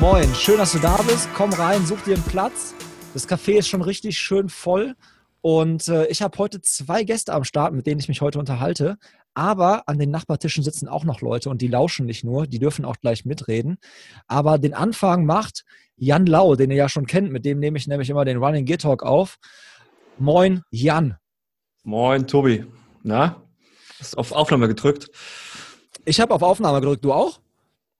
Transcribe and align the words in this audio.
Moin, 0.00 0.32
schön, 0.36 0.58
dass 0.58 0.70
du 0.72 0.78
da 0.78 0.96
bist. 1.02 1.28
Komm 1.34 1.52
rein, 1.52 1.84
such 1.84 2.02
dir 2.02 2.14
einen 2.14 2.22
Platz. 2.22 2.72
Das 3.14 3.28
Café 3.28 3.58
ist 3.58 3.66
schon 3.66 3.82
richtig 3.82 4.16
schön 4.16 4.48
voll. 4.48 4.94
Und 5.40 5.88
äh, 5.88 6.06
ich 6.06 6.22
habe 6.22 6.38
heute 6.38 6.60
zwei 6.60 7.02
Gäste 7.02 7.34
am 7.34 7.42
Start, 7.42 7.74
mit 7.74 7.84
denen 7.84 7.98
ich 7.98 8.06
mich 8.06 8.20
heute 8.20 8.38
unterhalte. 8.38 8.96
Aber 9.34 9.88
an 9.88 9.98
den 9.98 10.12
Nachbartischen 10.12 10.62
sitzen 10.62 10.86
auch 10.86 11.02
noch 11.02 11.20
Leute 11.20 11.50
und 11.50 11.62
die 11.62 11.66
lauschen 11.66 12.06
nicht 12.06 12.22
nur, 12.22 12.46
die 12.46 12.60
dürfen 12.60 12.84
auch 12.84 12.98
gleich 13.00 13.24
mitreden. 13.24 13.78
Aber 14.28 14.58
den 14.58 14.72
Anfang 14.72 15.26
macht 15.26 15.64
Jan 15.96 16.26
Lau, 16.26 16.54
den 16.54 16.70
ihr 16.70 16.76
ja 16.76 16.88
schon 16.88 17.06
kennt, 17.06 17.32
mit 17.32 17.44
dem 17.44 17.58
nehme 17.58 17.76
ich 17.76 17.88
nämlich 17.88 18.08
immer 18.08 18.24
den 18.24 18.36
Running 18.38 18.66
Gear 18.66 18.78
Talk 18.78 19.02
auf. 19.02 19.38
Moin, 20.16 20.62
Jan. 20.70 21.16
Moin, 21.82 22.24
Tobi. 22.24 22.64
Na, 23.02 23.42
hast 23.98 24.16
auf 24.16 24.30
Aufnahme 24.30 24.68
gedrückt? 24.68 25.10
Ich 26.04 26.20
habe 26.20 26.32
auf 26.32 26.42
Aufnahme 26.42 26.80
gedrückt, 26.80 27.04
du 27.04 27.12
auch? 27.12 27.40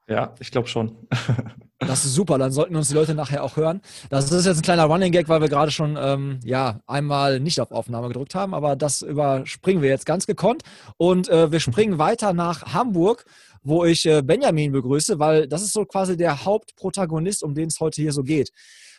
Ja, 0.06 0.36
ich 0.38 0.52
glaube 0.52 0.68
schon. 0.68 0.96
Das 1.80 2.04
ist 2.04 2.14
super, 2.14 2.38
dann 2.38 2.50
sollten 2.50 2.74
uns 2.74 2.88
die 2.88 2.94
Leute 2.94 3.14
nachher 3.14 3.44
auch 3.44 3.56
hören. 3.56 3.80
Das 4.10 4.32
ist 4.32 4.46
jetzt 4.46 4.58
ein 4.58 4.62
kleiner 4.62 4.84
Running 4.84 5.12
Gag, 5.12 5.28
weil 5.28 5.40
wir 5.40 5.48
gerade 5.48 5.70
schon 5.70 5.96
ähm, 5.96 6.40
ja, 6.42 6.80
einmal 6.88 7.38
nicht 7.38 7.60
auf 7.60 7.70
Aufnahme 7.70 8.08
gedrückt 8.08 8.34
haben, 8.34 8.52
aber 8.52 8.74
das 8.74 9.02
überspringen 9.02 9.80
wir 9.80 9.88
jetzt 9.88 10.04
ganz 10.04 10.26
gekonnt. 10.26 10.64
Und 10.96 11.28
äh, 11.28 11.52
wir 11.52 11.60
springen 11.60 11.98
weiter 11.98 12.32
nach 12.32 12.74
Hamburg, 12.74 13.24
wo 13.62 13.84
ich 13.84 14.06
äh, 14.06 14.22
Benjamin 14.22 14.72
begrüße, 14.72 15.20
weil 15.20 15.46
das 15.46 15.62
ist 15.62 15.72
so 15.72 15.84
quasi 15.84 16.16
der 16.16 16.44
Hauptprotagonist, 16.44 17.44
um 17.44 17.54
den 17.54 17.68
es 17.68 17.78
heute 17.78 18.02
hier 18.02 18.12
so 18.12 18.24
geht. 18.24 18.50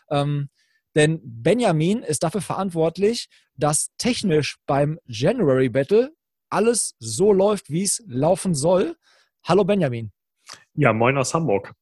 Ähm, 0.09 0.49
denn 0.95 1.19
Benjamin 1.21 2.02
ist 2.02 2.23
dafür 2.23 2.41
verantwortlich, 2.41 3.27
dass 3.55 3.89
technisch 3.97 4.55
beim 4.66 4.99
January 5.05 5.67
Battle 5.67 6.14
alles 6.49 6.95
so 6.99 7.33
läuft, 7.33 7.69
wie 7.69 7.83
es 7.83 8.02
laufen 8.08 8.55
soll. 8.55 8.95
Hallo 9.43 9.66
Benjamin. 9.66 10.11
Ja, 10.75 10.93
moin 10.93 11.17
aus 11.17 11.33
Hamburg. 11.33 11.73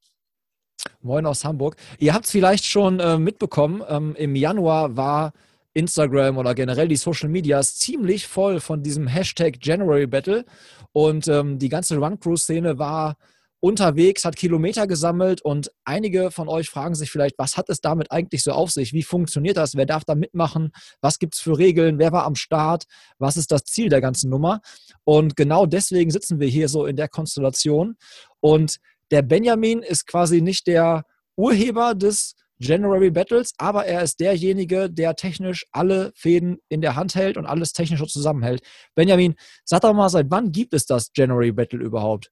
Moin 1.01 1.25
aus 1.25 1.45
Hamburg. 1.45 1.75
Ihr 1.99 2.13
habt 2.13 2.25
es 2.25 2.31
vielleicht 2.31 2.65
schon 2.65 2.99
äh, 2.99 3.17
mitbekommen, 3.17 3.83
ähm, 3.87 4.15
im 4.15 4.35
Januar 4.35 4.95
war 4.97 5.33
Instagram 5.73 6.37
oder 6.37 6.55
generell 6.55 6.87
die 6.87 6.95
Social 6.95 7.29
Medias 7.29 7.77
ziemlich 7.77 8.27
voll 8.27 8.59
von 8.59 8.81
diesem 8.81 9.07
Hashtag 9.07 9.57
January 9.61 10.07
Battle 10.07 10.43
und 10.91 11.27
ähm, 11.27 11.59
die 11.59 11.69
ganze 11.69 11.97
Run-Crew-Szene 11.97 12.79
war 12.79 13.15
unterwegs, 13.59 14.23
hat 14.23 14.35
Kilometer 14.35 14.87
gesammelt 14.87 15.41
und 15.41 15.71
einige 15.83 16.31
von 16.31 16.47
euch 16.47 16.69
fragen 16.69 16.95
sich 16.95 17.11
vielleicht, 17.11 17.37
was 17.37 17.57
hat 17.57 17.69
es 17.69 17.81
damit 17.81 18.11
eigentlich 18.11 18.43
so 18.43 18.51
auf 18.51 18.71
sich? 18.71 18.93
Wie 18.93 19.03
funktioniert 19.03 19.57
das? 19.57 19.75
Wer 19.75 19.85
darf 19.85 20.05
da 20.05 20.15
mitmachen? 20.15 20.71
Was 21.01 21.17
gibt 21.17 21.35
es 21.35 21.41
für 21.41 21.57
Regeln? 21.57 21.97
Wer 21.97 22.11
war 22.11 22.25
am 22.25 22.35
Start? 22.35 22.85
Was 23.17 23.35
ist 23.35 23.51
das 23.51 23.63
Ziel 23.63 23.89
der 23.89 24.01
ganzen 24.01 24.29
Nummer? 24.29 24.61
Und 25.03 25.35
genau 25.35 25.65
deswegen 25.65 26.11
sitzen 26.11 26.39
wir 26.39 26.47
hier 26.47 26.69
so 26.69 26.85
in 26.85 26.95
der 26.95 27.07
Konstellation 27.07 27.97
und 28.39 28.77
der 29.11 29.21
Benjamin 29.21 29.81
ist 29.81 30.07
quasi 30.07 30.41
nicht 30.41 30.67
der 30.67 31.03
Urheber 31.35 31.95
des 31.95 32.35
January 32.59 33.11
Battles, 33.11 33.53
aber 33.57 33.85
er 33.85 34.01
ist 34.01 34.19
derjenige, 34.19 34.89
der 34.89 35.15
technisch 35.15 35.65
alle 35.71 36.11
Fäden 36.15 36.57
in 36.69 36.81
der 36.81 36.95
Hand 36.95 37.15
hält 37.15 37.37
und 37.37 37.45
alles 37.45 37.71
technisch 37.71 38.01
zusammenhält. 38.11 38.61
Benjamin, 38.95 39.35
sag 39.63 39.81
doch 39.81 39.93
mal, 39.93 40.09
seit 40.09 40.29
wann 40.29 40.51
gibt 40.51 40.73
es 40.73 40.85
das 40.85 41.11
January 41.15 41.51
Battle 41.51 41.79
überhaupt? 41.79 42.31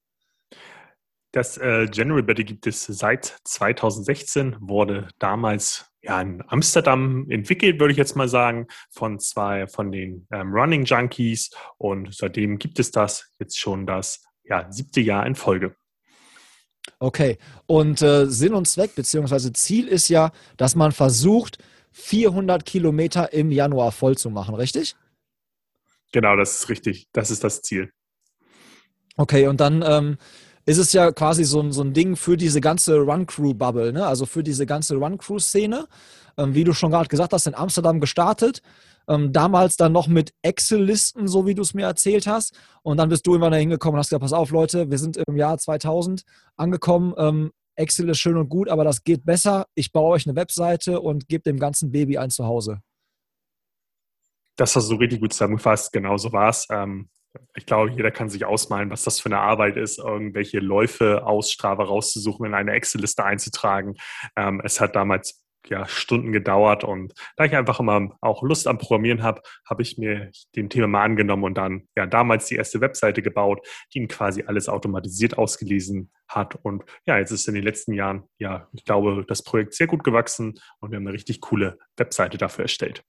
Das 1.31 1.57
äh, 1.57 1.87
January 1.91 2.23
Battle 2.23 2.45
gibt 2.45 2.65
es 2.65 2.85
seit 2.85 3.25
2016, 3.43 4.55
wurde 4.61 5.09
damals 5.19 5.85
ja, 6.01 6.21
in 6.21 6.41
Amsterdam 6.47 7.29
entwickelt, 7.29 7.79
würde 7.79 7.91
ich 7.91 7.97
jetzt 7.97 8.15
mal 8.15 8.29
sagen, 8.29 8.67
von 8.89 9.19
zwei 9.19 9.67
von 9.67 9.91
den 9.91 10.27
ähm, 10.31 10.53
Running 10.53 10.85
Junkies 10.85 11.49
und 11.77 12.13
seitdem 12.15 12.57
gibt 12.57 12.79
es 12.79 12.91
das 12.91 13.33
jetzt 13.37 13.59
schon 13.59 13.85
das 13.85 14.23
ja, 14.45 14.71
siebte 14.71 15.01
Jahr 15.01 15.25
in 15.25 15.35
Folge. 15.35 15.75
Okay. 16.99 17.37
Und 17.65 18.01
äh, 18.01 18.27
Sinn 18.27 18.53
und 18.53 18.67
Zweck 18.67 18.95
beziehungsweise 18.95 19.53
Ziel 19.53 19.87
ist 19.87 20.09
ja, 20.09 20.31
dass 20.57 20.75
man 20.75 20.91
versucht, 20.91 21.57
400 21.91 22.65
Kilometer 22.65 23.31
im 23.31 23.51
Januar 23.51 23.91
voll 23.91 24.17
zu 24.17 24.29
machen, 24.29 24.55
richtig? 24.55 24.95
Genau, 26.11 26.35
das 26.35 26.55
ist 26.57 26.69
richtig. 26.69 27.07
Das 27.13 27.31
ist 27.31 27.43
das 27.43 27.61
Ziel. 27.61 27.91
Okay, 29.17 29.47
und 29.47 29.61
dann 29.61 29.81
ähm, 29.81 30.17
ist 30.65 30.77
es 30.77 30.91
ja 30.93 31.11
quasi 31.11 31.45
so, 31.45 31.71
so 31.71 31.81
ein 31.81 31.93
Ding 31.93 32.15
für 32.15 32.35
diese 32.35 32.59
ganze 32.59 32.97
Run-Crew-Bubble, 32.97 33.93
ne? 33.93 34.05
also 34.05 34.25
für 34.25 34.43
diese 34.43 34.65
ganze 34.65 34.95
Run-Crew-Szene. 34.95 35.87
Ähm, 36.37 36.53
wie 36.53 36.65
du 36.65 36.73
schon 36.73 36.91
gerade 36.91 37.07
gesagt 37.07 37.31
hast, 37.31 37.47
in 37.47 37.55
Amsterdam 37.55 38.01
gestartet. 38.01 38.61
Ähm, 39.07 39.31
damals 39.31 39.77
dann 39.77 39.91
noch 39.91 40.07
mit 40.07 40.33
Excel-Listen, 40.41 41.27
so 41.27 41.45
wie 41.45 41.55
du 41.55 41.61
es 41.61 41.73
mir 41.73 41.85
erzählt 41.85 42.27
hast. 42.27 42.57
Und 42.83 42.97
dann 42.97 43.09
bist 43.09 43.25
du 43.27 43.31
irgendwann 43.31 43.51
da 43.51 43.57
hingekommen 43.57 43.95
und 43.95 43.99
hast 43.99 44.09
gesagt, 44.09 44.21
pass 44.21 44.33
auf 44.33 44.51
Leute, 44.51 44.89
wir 44.89 44.97
sind 44.97 45.17
im 45.17 45.37
Jahr 45.37 45.57
2000 45.57 46.23
angekommen. 46.55 47.13
Ähm, 47.17 47.51
Excel 47.75 48.09
ist 48.09 48.19
schön 48.19 48.37
und 48.37 48.49
gut, 48.49 48.69
aber 48.69 48.83
das 48.83 49.03
geht 49.03 49.25
besser. 49.25 49.67
Ich 49.75 49.91
baue 49.91 50.13
euch 50.13 50.25
eine 50.27 50.35
Webseite 50.35 51.01
und 51.01 51.27
gebe 51.27 51.43
dem 51.43 51.59
ganzen 51.59 51.91
Baby 51.91 52.17
ein 52.17 52.29
Zuhause. 52.29 52.79
Das 54.55 54.75
hast 54.75 54.89
du 54.89 54.95
richtig 54.95 55.19
gut 55.19 55.33
zusammengefasst. 55.33 55.91
Genau 55.91 56.17
so 56.17 56.31
war 56.31 56.49
es. 56.49 56.65
Ähm, 56.69 57.09
ich 57.53 57.65
glaube, 57.65 57.91
jeder 57.91 58.11
kann 58.11 58.29
sich 58.29 58.45
ausmalen, 58.45 58.89
was 58.89 59.03
das 59.03 59.19
für 59.19 59.27
eine 59.27 59.39
Arbeit 59.39 59.75
ist, 59.75 59.99
irgendwelche 59.99 60.59
Läufe 60.59 61.25
aus 61.25 61.51
Strava 61.51 61.83
rauszusuchen, 61.83 62.45
in 62.45 62.53
eine 62.53 62.71
Excel-Liste 62.71 63.23
einzutragen. 63.25 63.95
Ähm, 64.37 64.61
es 64.63 64.79
hat 64.79 64.95
damals 64.95 65.44
ja, 65.69 65.87
Stunden 65.87 66.31
gedauert. 66.31 66.83
Und 66.83 67.13
da 67.35 67.45
ich 67.45 67.55
einfach 67.55 67.79
immer 67.79 68.17
auch 68.21 68.43
Lust 68.43 68.67
am 68.67 68.77
Programmieren 68.77 69.23
habe, 69.23 69.41
habe 69.67 69.81
ich 69.81 69.97
mir 69.97 70.31
dem 70.55 70.69
Thema 70.69 70.87
mal 70.87 71.03
angenommen 71.03 71.43
und 71.43 71.57
dann 71.57 71.87
ja 71.95 72.05
damals 72.05 72.47
die 72.47 72.55
erste 72.55 72.81
Webseite 72.81 73.21
gebaut, 73.21 73.65
die 73.93 73.99
ihn 73.99 74.07
quasi 74.07 74.43
alles 74.45 74.69
automatisiert 74.69 75.37
ausgelesen 75.37 76.11
hat. 76.27 76.55
Und 76.63 76.83
ja, 77.05 77.17
jetzt 77.17 77.31
ist 77.31 77.47
in 77.47 77.55
den 77.55 77.63
letzten 77.63 77.93
Jahren, 77.93 78.23
ja, 78.37 78.67
ich 78.73 78.85
glaube, 78.85 79.25
das 79.27 79.43
Projekt 79.43 79.73
sehr 79.73 79.87
gut 79.87 80.03
gewachsen 80.03 80.59
und 80.79 80.91
wir 80.91 80.97
haben 80.97 81.07
eine 81.07 81.13
richtig 81.13 81.41
coole 81.41 81.77
Webseite 81.97 82.37
dafür 82.37 82.63
erstellt. 82.63 83.03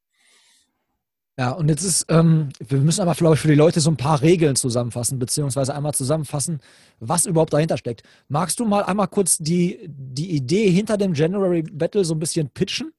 Ja, 1.39 1.51
und 1.51 1.69
jetzt 1.69 1.83
ist, 1.83 2.07
ähm, 2.09 2.49
wir 2.67 2.79
müssen 2.79 3.03
aber, 3.03 3.15
glaube 3.15 3.35
ich, 3.35 3.41
für 3.41 3.49
die 3.49 3.55
Leute 3.55 3.81
so 3.81 3.91
ein 3.91 3.99
paar 3.99 4.23
Regeln 4.23 4.57
zusammenfassen, 4.57 5.19
beziehungsweise 5.19 5.75
einmal 5.75 5.93
zusammenfassen, 5.93 6.61
was 6.99 7.27
überhaupt 7.27 7.53
dahinter 7.53 7.77
steckt. 7.77 8.03
Magst 8.29 8.59
du 8.59 8.65
mal 8.65 8.85
einmal 8.85 9.09
kurz 9.09 9.37
die, 9.37 9.79
die 9.87 10.31
Idee 10.31 10.71
hinter 10.71 10.97
dem 10.97 11.13
January 11.13 11.63
Battle 11.63 12.07
so 12.07 12.15
ein 12.15 12.19
bisschen 12.19 12.49
pitchen? 12.49 12.93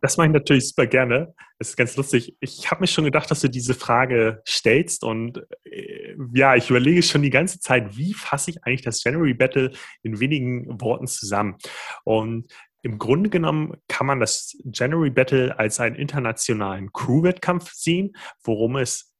Das 0.00 0.16
mache 0.16 0.28
ich 0.28 0.32
natürlich 0.32 0.68
super 0.68 0.86
gerne. 0.86 1.34
Es 1.58 1.70
ist 1.70 1.76
ganz 1.76 1.96
lustig. 1.96 2.36
Ich 2.40 2.70
habe 2.70 2.82
mir 2.82 2.86
schon 2.86 3.04
gedacht, 3.04 3.30
dass 3.30 3.40
du 3.40 3.48
diese 3.48 3.74
Frage 3.74 4.42
stellst 4.46 5.04
und 5.04 5.42
äh, 5.64 6.14
ja, 6.32 6.54
ich 6.54 6.70
überlege 6.70 7.02
schon 7.02 7.22
die 7.22 7.30
ganze 7.30 7.60
Zeit, 7.60 7.96
wie 7.98 8.14
fasse 8.14 8.50
ich 8.50 8.64
eigentlich 8.64 8.82
das 8.82 9.04
January 9.04 9.34
Battle 9.34 9.72
in 10.02 10.20
wenigen 10.20 10.80
Worten 10.80 11.06
zusammen? 11.06 11.56
Und 12.04 12.46
im 12.86 12.98
Grunde 12.98 13.30
genommen 13.30 13.74
kann 13.88 14.06
man 14.06 14.20
das 14.20 14.56
January 14.72 15.10
Battle 15.10 15.58
als 15.58 15.80
einen 15.80 15.96
internationalen 15.96 16.92
Crew-Wettkampf 16.92 17.72
sehen, 17.72 18.16
worum 18.44 18.76
es 18.76 19.12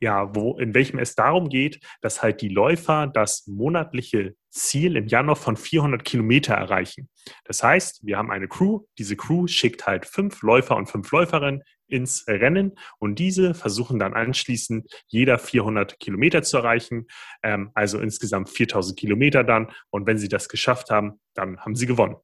ja, 0.00 0.32
wo, 0.36 0.56
in 0.56 0.72
welchem 0.72 1.00
es 1.00 1.16
darum 1.16 1.48
geht, 1.48 1.80
dass 2.00 2.22
halt 2.22 2.40
die 2.42 2.48
Läufer 2.48 3.08
das 3.08 3.48
monatliche 3.48 4.36
Ziel 4.50 4.94
im 4.94 5.08
Januar 5.08 5.34
von 5.34 5.56
400 5.56 6.04
Kilometer 6.04 6.54
erreichen. 6.54 7.08
Das 7.44 7.64
heißt, 7.64 8.06
wir 8.06 8.16
haben 8.16 8.30
eine 8.30 8.46
Crew. 8.46 8.84
Diese 8.96 9.16
Crew 9.16 9.48
schickt 9.48 9.88
halt 9.88 10.06
fünf 10.06 10.40
Läufer 10.42 10.76
und 10.76 10.86
fünf 10.86 11.10
Läuferinnen 11.10 11.64
ins 11.88 12.24
Rennen 12.28 12.78
und 13.00 13.18
diese 13.18 13.54
versuchen 13.54 13.98
dann 13.98 14.14
anschließend 14.14 14.88
jeder 15.08 15.40
400 15.40 15.98
Kilometer 15.98 16.44
zu 16.44 16.58
erreichen, 16.58 17.08
ähm, 17.42 17.72
also 17.74 17.98
insgesamt 17.98 18.48
4000 18.50 18.96
Kilometer 18.96 19.42
dann. 19.42 19.72
Und 19.90 20.06
wenn 20.06 20.18
sie 20.18 20.28
das 20.28 20.48
geschafft 20.48 20.90
haben, 20.90 21.18
dann 21.34 21.58
haben 21.58 21.74
sie 21.74 21.86
gewonnen. 21.86 22.14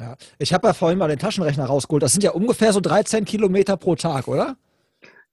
Ja. 0.00 0.16
Ich 0.38 0.54
habe 0.54 0.66
ja 0.66 0.72
vorhin 0.72 0.98
mal 0.98 1.08
den 1.08 1.18
Taschenrechner 1.18 1.66
rausgeholt. 1.66 2.02
Das 2.02 2.12
sind 2.12 2.24
ja 2.24 2.30
ungefähr 2.30 2.72
so 2.72 2.80
13 2.80 3.26
Kilometer 3.26 3.76
pro 3.76 3.94
Tag, 3.96 4.28
oder? 4.28 4.56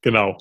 Genau. 0.01 0.37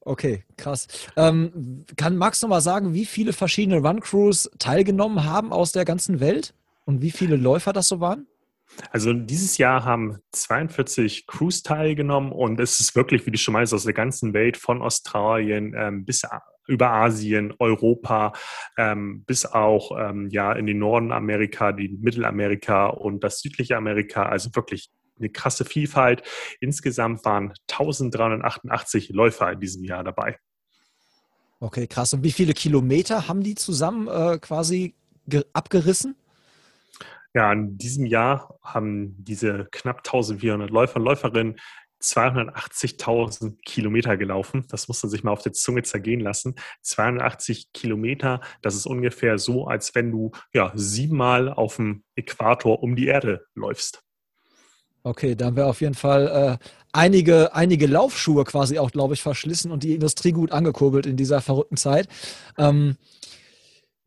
Okay, 0.00 0.44
krass. 0.56 0.86
Ähm, 1.16 1.84
kann 1.96 2.16
Max 2.16 2.40
noch 2.40 2.48
mal 2.48 2.60
sagen, 2.60 2.94
wie 2.94 3.04
viele 3.04 3.32
verschiedene 3.32 3.78
Run-Crews 3.78 4.50
teilgenommen 4.60 5.24
haben 5.24 5.52
aus 5.52 5.72
der 5.72 5.84
ganzen 5.84 6.20
Welt 6.20 6.54
und 6.84 7.02
wie 7.02 7.10
viele 7.10 7.34
Läufer 7.34 7.72
das 7.72 7.88
so 7.88 7.98
waren? 7.98 8.28
Also 8.92 9.12
dieses 9.12 9.58
Jahr 9.58 9.84
haben 9.84 10.18
42 10.30 11.26
Crews 11.26 11.64
teilgenommen 11.64 12.30
und 12.30 12.60
es 12.60 12.78
ist 12.78 12.94
wirklich, 12.94 13.26
wie 13.26 13.32
du 13.32 13.38
schon 13.38 13.54
meinst, 13.54 13.74
aus 13.74 13.84
der 13.84 13.94
ganzen 13.94 14.32
Welt, 14.32 14.56
von 14.56 14.80
Australien 14.80 15.74
ähm, 15.76 16.04
bis 16.04 16.22
über 16.66 16.90
Asien, 16.90 17.54
Europa, 17.58 18.32
ähm, 18.76 19.24
bis 19.24 19.46
auch 19.46 19.92
ähm, 19.98 20.28
ja 20.30 20.52
in 20.52 20.66
den 20.66 20.78
Norden 20.78 21.12
Amerika, 21.12 21.72
die 21.72 21.88
Mittelamerika 21.88 22.86
und 22.86 23.22
das 23.24 23.40
südliche 23.40 23.76
Amerika. 23.76 24.24
Also 24.24 24.54
wirklich 24.54 24.90
eine 25.18 25.30
krasse 25.30 25.64
Vielfalt. 25.64 26.22
Insgesamt 26.60 27.24
waren 27.24 27.52
1388 27.70 29.10
Läufer 29.10 29.52
in 29.52 29.60
diesem 29.60 29.84
Jahr 29.84 30.04
dabei. 30.04 30.38
Okay, 31.58 31.86
krass. 31.86 32.12
Und 32.12 32.22
wie 32.22 32.32
viele 32.32 32.52
Kilometer 32.52 33.28
haben 33.28 33.42
die 33.42 33.54
zusammen 33.54 34.08
äh, 34.08 34.38
quasi 34.38 34.94
abgerissen? 35.52 36.16
Ja, 37.34 37.52
in 37.52 37.76
diesem 37.76 38.06
Jahr 38.06 38.58
haben 38.62 39.14
diese 39.18 39.66
knapp 39.70 39.98
1400 39.98 40.70
Läufer 40.70 40.96
und 40.96 41.04
Läuferinnen 41.04 41.56
280.000 42.02 43.56
Kilometer 43.64 44.16
gelaufen. 44.16 44.66
Das 44.68 44.88
muss 44.88 45.02
man 45.02 45.10
sich 45.10 45.24
mal 45.24 45.32
auf 45.32 45.42
der 45.42 45.52
Zunge 45.52 45.82
zergehen 45.82 46.20
lassen. 46.20 46.54
280 46.82 47.72
Kilometer, 47.72 48.40
das 48.62 48.74
ist 48.74 48.86
ungefähr 48.86 49.38
so, 49.38 49.66
als 49.66 49.94
wenn 49.94 50.10
du 50.10 50.32
ja 50.52 50.72
siebenmal 50.74 51.52
auf 51.52 51.76
dem 51.76 52.04
Äquator 52.14 52.82
um 52.82 52.96
die 52.96 53.06
Erde 53.06 53.46
läufst. 53.54 54.02
Okay, 55.02 55.36
da 55.36 55.46
haben 55.46 55.56
wir 55.56 55.68
auf 55.68 55.80
jeden 55.80 55.94
Fall 55.94 56.58
äh, 56.60 56.66
einige, 56.92 57.54
einige 57.54 57.86
Laufschuhe 57.86 58.42
quasi 58.42 58.80
auch, 58.80 58.90
glaube 58.90 59.14
ich, 59.14 59.22
verschlissen 59.22 59.70
und 59.70 59.84
die 59.84 59.94
Industrie 59.94 60.32
gut 60.32 60.50
angekurbelt 60.50 61.06
in 61.06 61.16
dieser 61.16 61.40
verrückten 61.40 61.76
Zeit. 61.76 62.08
Ähm, 62.58 62.96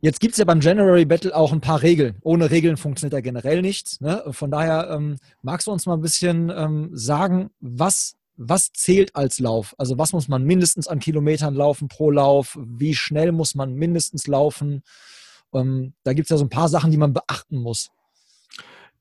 Jetzt 0.01 0.21
gibt 0.21 0.31
es 0.31 0.37
ja 0.37 0.45
beim 0.45 0.61
January 0.61 1.03
Battle 1.03 1.35
auch 1.35 1.51
ein 1.51 1.59
paar 1.59 1.81
Regeln. 1.81 2.15
Ohne 2.21 2.51
Regeln 2.51 2.77
funktioniert 2.77 3.13
ja 3.13 3.19
generell 3.19 3.61
nichts. 3.61 3.99
Ne? 3.99 4.23
Von 4.31 4.49
daher 4.49 4.89
ähm, 4.91 5.17
magst 5.41 5.67
du 5.67 5.71
uns 5.71 5.85
mal 5.85 5.95
ein 5.95 6.01
bisschen 6.01 6.49
ähm, 6.55 6.89
sagen, 6.93 7.49
was, 7.59 8.15
was 8.37 8.71
zählt 8.71 9.17
als 9.17 9.39
Lauf? 9.39 9.75
Also 9.77 9.97
was 9.97 10.13
muss 10.13 10.29
man 10.29 10.45
mindestens 10.45 10.87
an 10.87 10.99
Kilometern 10.99 11.53
laufen 11.53 11.89
pro 11.89 12.11
Lauf? 12.11 12.57
Wie 12.61 12.95
schnell 12.95 13.33
muss 13.33 13.55
man 13.55 13.73
mindestens 13.73 14.25
laufen? 14.27 14.83
Ähm, 15.53 15.93
da 16.03 16.13
gibt 16.13 16.27
es 16.27 16.29
ja 16.29 16.37
so 16.37 16.45
ein 16.45 16.49
paar 16.49 16.69
Sachen, 16.69 16.91
die 16.91 16.97
man 16.97 17.11
beachten 17.11 17.57
muss. 17.57 17.91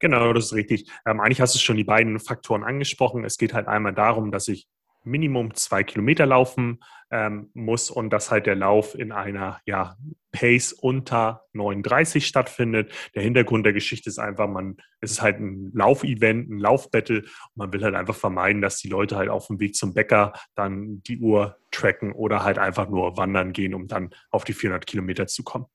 Genau, 0.01 0.33
das 0.33 0.47
ist 0.47 0.55
richtig. 0.55 0.91
Ähm, 1.07 1.21
eigentlich 1.21 1.41
hast 1.41 1.55
du 1.55 1.61
schon 1.61 1.77
die 1.77 1.85
beiden 1.85 2.19
Faktoren 2.19 2.65
angesprochen. 2.65 3.25
Es 3.25 3.39
geht 3.39 3.55
halt 3.55 3.69
einmal 3.69 3.95
darum, 3.95 4.33
dass 4.33 4.49
ich 4.49 4.67
Minimum 5.05 5.55
zwei 5.55 5.83
Kilometer 5.85 6.27
laufen 6.27 6.81
ähm, 7.11 7.51
muss 7.55 7.91
und 7.91 8.11
dass 8.11 8.31
halt 8.31 8.47
der 8.47 8.55
Lauf 8.55 8.95
in 8.95 9.13
einer 9.13 9.61
ja, 9.65 9.97
Pace 10.33 10.73
unter 10.73 11.45
39 11.53 12.27
stattfindet. 12.27 12.93
Der 13.15 13.23
Hintergrund 13.23 13.65
der 13.65 13.73
Geschichte 13.73 14.11
ist 14.11 14.19
einfach, 14.19 14.49
man, 14.49 14.77
es 15.01 15.13
ist 15.13 15.23
halt 15.23 15.41
ein 15.41 15.71
Laufevent, 15.73 16.51
ein 16.51 16.59
Laufbattle 16.59 17.21
und 17.21 17.57
man 17.57 17.73
will 17.73 17.83
halt 17.83 17.95
einfach 17.95 18.15
vermeiden, 18.15 18.61
dass 18.61 18.79
die 18.79 18.89
Leute 18.89 19.17
halt 19.17 19.31
auf 19.31 19.47
dem 19.47 19.59
Weg 19.61 19.75
zum 19.75 19.95
Bäcker 19.95 20.33
dann 20.55 21.03
die 21.03 21.19
Uhr 21.19 21.57
tracken 21.71 22.13
oder 22.13 22.45
halt 22.45 22.59
einfach 22.59 22.89
nur 22.89 23.17
wandern 23.17 23.53
gehen, 23.53 23.75
um 23.75 23.89
dann 23.89 24.11
auf 24.31 24.45
die 24.45 24.53
400 24.53 24.87
Kilometer 24.87 25.27
zu 25.27 25.43
kommen. 25.43 25.67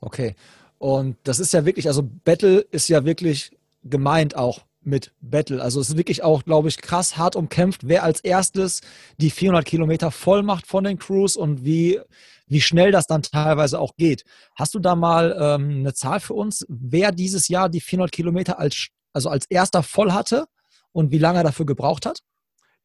Okay. 0.00 0.34
Und 0.78 1.16
das 1.24 1.40
ist 1.40 1.52
ja 1.52 1.64
wirklich, 1.66 1.88
also 1.88 2.02
Battle 2.02 2.60
ist 2.60 2.88
ja 2.88 3.04
wirklich 3.04 3.56
gemeint 3.82 4.36
auch 4.36 4.60
mit 4.82 5.12
Battle. 5.20 5.62
Also 5.62 5.80
es 5.80 5.90
ist 5.90 5.96
wirklich 5.96 6.22
auch, 6.22 6.44
glaube 6.44 6.68
ich, 6.68 6.80
krass 6.80 7.16
hart 7.16 7.36
umkämpft, 7.36 7.86
wer 7.86 8.02
als 8.02 8.20
erstes 8.20 8.80
die 9.18 9.30
400 9.30 9.64
Kilometer 9.64 10.10
voll 10.10 10.42
macht 10.42 10.66
von 10.66 10.84
den 10.84 10.98
Crews 10.98 11.36
und 11.36 11.64
wie, 11.64 12.00
wie 12.46 12.60
schnell 12.60 12.90
das 12.90 13.06
dann 13.06 13.22
teilweise 13.22 13.78
auch 13.78 13.96
geht. 13.96 14.24
Hast 14.56 14.74
du 14.74 14.78
da 14.78 14.94
mal 14.94 15.36
ähm, 15.38 15.80
eine 15.80 15.94
Zahl 15.94 16.20
für 16.20 16.34
uns, 16.34 16.64
wer 16.68 17.12
dieses 17.12 17.48
Jahr 17.48 17.68
die 17.68 17.80
400 17.80 18.12
Kilometer 18.12 18.58
als, 18.58 18.88
also 19.12 19.28
als 19.28 19.46
erster 19.46 19.82
voll 19.82 20.12
hatte 20.12 20.46
und 20.92 21.10
wie 21.12 21.18
lange 21.18 21.40
er 21.40 21.44
dafür 21.44 21.66
gebraucht 21.66 22.06
hat? 22.06 22.20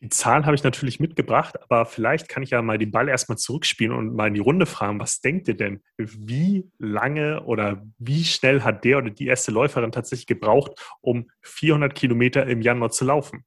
Die 0.06 0.10
Zahlen 0.10 0.46
habe 0.46 0.54
ich 0.54 0.64
natürlich 0.64 1.00
mitgebracht, 1.00 1.60
aber 1.64 1.88
vielleicht 1.88 2.30
kann 2.30 2.44
ich 2.44 2.52
ja 2.52 2.62
mal 2.62 2.78
den 2.78 2.92
Ball 2.92 3.10
erstmal 3.10 3.40
zurückspielen 3.40 3.92
und 3.92 4.14
mal 4.14 4.28
in 4.28 4.36
die 4.36 4.40
Runde 4.40 4.68
fragen, 4.68 5.00
was 5.00 5.20
denkt 5.20 5.48
ihr 5.48 5.58
denn? 5.58 5.82
Wie 5.98 6.70
lange 6.78 7.42
oder 7.46 7.82
wie 7.98 8.24
schnell 8.24 8.62
hat 8.62 8.84
der 8.84 9.00
oder 9.00 9.10
die 9.10 9.26
erste 9.26 9.52
Läuferin 9.52 9.92
tatsächlich 9.92 10.28
gebraucht, 10.28 10.74
um 11.02 11.32
400 11.42 11.96
Kilometer 11.96 12.46
im 12.46 12.62
Januar 12.62 12.92
zu 12.92 13.04
laufen? 13.04 13.46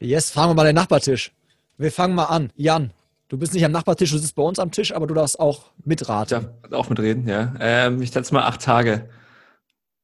Jetzt 0.00 0.30
fragen 0.30 0.48
wir 0.48 0.54
mal 0.54 0.64
den 0.64 0.76
Nachbartisch. 0.76 1.30
Wir 1.76 1.92
fangen 1.92 2.14
mal 2.14 2.24
an. 2.24 2.50
Jan, 2.56 2.94
du 3.28 3.36
bist 3.36 3.52
nicht 3.52 3.66
am 3.66 3.72
Nachbartisch, 3.72 4.10
du 4.10 4.16
sitzt 4.16 4.34
bei 4.34 4.42
uns 4.42 4.58
am 4.58 4.70
Tisch, 4.70 4.94
aber 4.94 5.06
du 5.06 5.12
darfst 5.12 5.38
auch 5.38 5.72
mitraten. 5.84 6.48
Ich 6.62 6.70
darf 6.70 6.72
auch 6.72 6.88
mitreden, 6.88 7.28
ja. 7.28 7.52
Ähm, 7.60 8.00
ich 8.00 8.12
schätze 8.12 8.32
mal 8.32 8.44
acht 8.44 8.62
Tage, 8.62 9.10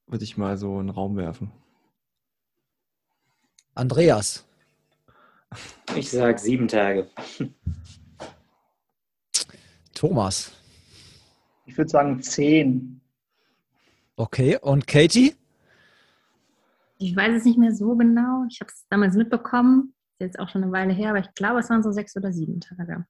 würde 0.06 0.22
ich 0.22 0.36
mal 0.36 0.58
so 0.58 0.80
in 0.80 0.88
den 0.88 0.94
Raum 0.94 1.16
werfen. 1.16 1.50
Andreas. 3.74 4.44
Ich 5.96 6.10
sage 6.10 6.38
sieben 6.38 6.68
Tage. 6.68 7.08
Thomas. 9.94 10.52
Ich 11.66 11.76
würde 11.78 11.90
sagen 11.90 12.22
zehn. 12.22 13.00
Okay, 14.16 14.58
und 14.60 14.86
Katie? 14.86 15.34
Ich 16.98 17.16
weiß 17.16 17.36
es 17.36 17.44
nicht 17.44 17.58
mehr 17.58 17.74
so 17.74 17.96
genau. 17.96 18.44
Ich 18.50 18.60
habe 18.60 18.70
es 18.70 18.86
damals 18.88 19.16
mitbekommen. 19.16 19.94
Ist 20.18 20.26
jetzt 20.26 20.38
auch 20.38 20.48
schon 20.48 20.62
eine 20.62 20.72
Weile 20.72 20.92
her, 20.92 21.10
aber 21.10 21.18
ich 21.18 21.34
glaube, 21.34 21.58
es 21.60 21.70
waren 21.70 21.82
so 21.82 21.90
sechs 21.90 22.16
oder 22.16 22.32
sieben 22.32 22.60
Tage. 22.60 23.06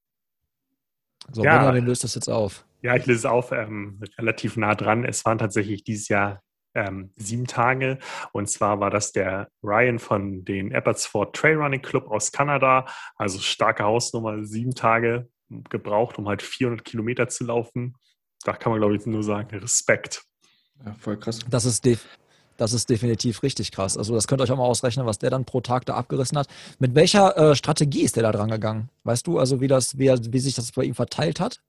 So, 1.32 1.44
ja. 1.44 1.58
Benjamin 1.58 1.86
löst 1.86 2.04
das 2.04 2.14
jetzt 2.14 2.28
auf. 2.28 2.66
Ja, 2.82 2.96
ich 2.96 3.06
löse 3.06 3.20
es 3.20 3.24
auf, 3.26 3.52
ähm, 3.52 4.00
relativ 4.18 4.56
nah 4.56 4.74
dran. 4.74 5.04
Es 5.04 5.24
waren 5.24 5.38
tatsächlich 5.38 5.84
dieses 5.84 6.08
Jahr 6.08 6.42
ähm, 6.74 7.12
sieben 7.16 7.46
Tage. 7.46 7.98
Und 8.32 8.48
zwar 8.48 8.80
war 8.80 8.90
das 8.90 9.12
der 9.12 9.48
Ryan 9.62 9.98
von 9.98 10.44
den 10.44 10.74
Abbotsford 10.74 11.34
Trailrunning 11.34 11.82
Club 11.82 12.10
aus 12.10 12.32
Kanada. 12.32 12.86
Also 13.16 13.38
starke 13.38 13.84
Hausnummer, 13.84 14.44
sieben 14.44 14.74
Tage 14.74 15.28
gebraucht, 15.70 16.18
um 16.18 16.28
halt 16.28 16.42
400 16.42 16.84
Kilometer 16.84 17.28
zu 17.28 17.44
laufen. 17.44 17.94
Da 18.44 18.52
kann 18.52 18.72
man, 18.72 18.80
glaube 18.80 18.96
ich, 18.96 19.06
nur 19.06 19.22
sagen, 19.22 19.56
Respekt. 19.58 20.24
Ja, 20.84 20.94
voll 20.94 21.16
krass. 21.18 21.38
Das 21.48 21.64
ist, 21.64 21.86
das 22.56 22.72
ist 22.72 22.90
definitiv 22.90 23.42
richtig 23.42 23.72
krass. 23.72 23.96
Also 23.96 24.14
das 24.14 24.26
könnt 24.26 24.40
ihr 24.40 24.44
euch 24.44 24.52
auch 24.52 24.58
mal 24.58 24.64
ausrechnen, 24.64 25.06
was 25.06 25.18
der 25.18 25.30
dann 25.30 25.44
pro 25.44 25.60
Tag 25.60 25.86
da 25.86 25.94
abgerissen 25.94 26.38
hat. 26.38 26.48
Mit 26.78 26.94
welcher 26.94 27.36
äh, 27.36 27.56
Strategie 27.56 28.02
ist 28.02 28.16
der 28.16 28.24
da 28.24 28.32
dran 28.32 28.50
gegangen? 28.50 28.90
Weißt 29.04 29.26
du 29.26 29.38
also, 29.38 29.60
wie, 29.60 29.68
das, 29.68 29.98
wie, 29.98 30.10
wie 30.10 30.38
sich 30.38 30.54
das 30.54 30.72
bei 30.72 30.84
ihm 30.84 30.94
verteilt 30.94 31.40
hat? 31.40 31.60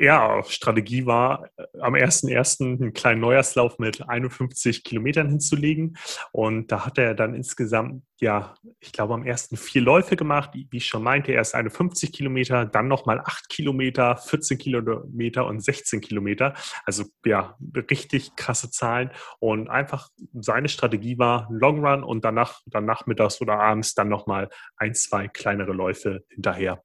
Ja, 0.00 0.44
Strategie 0.44 1.06
war, 1.06 1.50
äh, 1.56 1.64
am 1.80 1.96
1.1. 1.96 2.80
einen 2.80 2.92
kleinen 2.92 3.20
Neujahrslauf 3.20 3.80
mit 3.80 4.08
51 4.08 4.84
Kilometern 4.84 5.28
hinzulegen. 5.28 5.96
Und 6.30 6.70
da 6.70 6.86
hat 6.86 6.98
er 6.98 7.16
dann 7.16 7.34
insgesamt, 7.34 8.04
ja, 8.20 8.54
ich 8.78 8.92
glaube, 8.92 9.14
am 9.14 9.26
ersten 9.26 9.56
vier 9.56 9.82
Läufe 9.82 10.14
gemacht. 10.14 10.50
Wie 10.54 10.68
ich 10.70 10.86
schon 10.86 11.02
meinte, 11.02 11.32
erst 11.32 11.56
51 11.56 12.12
Kilometer, 12.12 12.64
dann 12.64 12.86
nochmal 12.86 13.18
8 13.18 13.48
Kilometer, 13.48 14.16
14 14.16 14.56
Kilometer 14.58 15.46
und 15.46 15.64
16 15.64 16.00
Kilometer. 16.00 16.54
Also 16.84 17.04
ja, 17.24 17.56
richtig 17.90 18.36
krasse 18.36 18.70
Zahlen. 18.70 19.10
Und 19.40 19.68
einfach 19.68 20.10
seine 20.32 20.68
Strategie 20.68 21.18
war 21.18 21.48
Long 21.50 21.84
Run 21.84 22.04
und 22.04 22.24
danach, 22.24 22.60
dann 22.66 22.84
nachmittags 22.84 23.40
oder 23.40 23.58
abends 23.58 23.94
dann 23.94 24.08
nochmal 24.08 24.48
ein, 24.76 24.94
zwei 24.94 25.26
kleinere 25.26 25.72
Läufe 25.72 26.22
hinterher. 26.28 26.84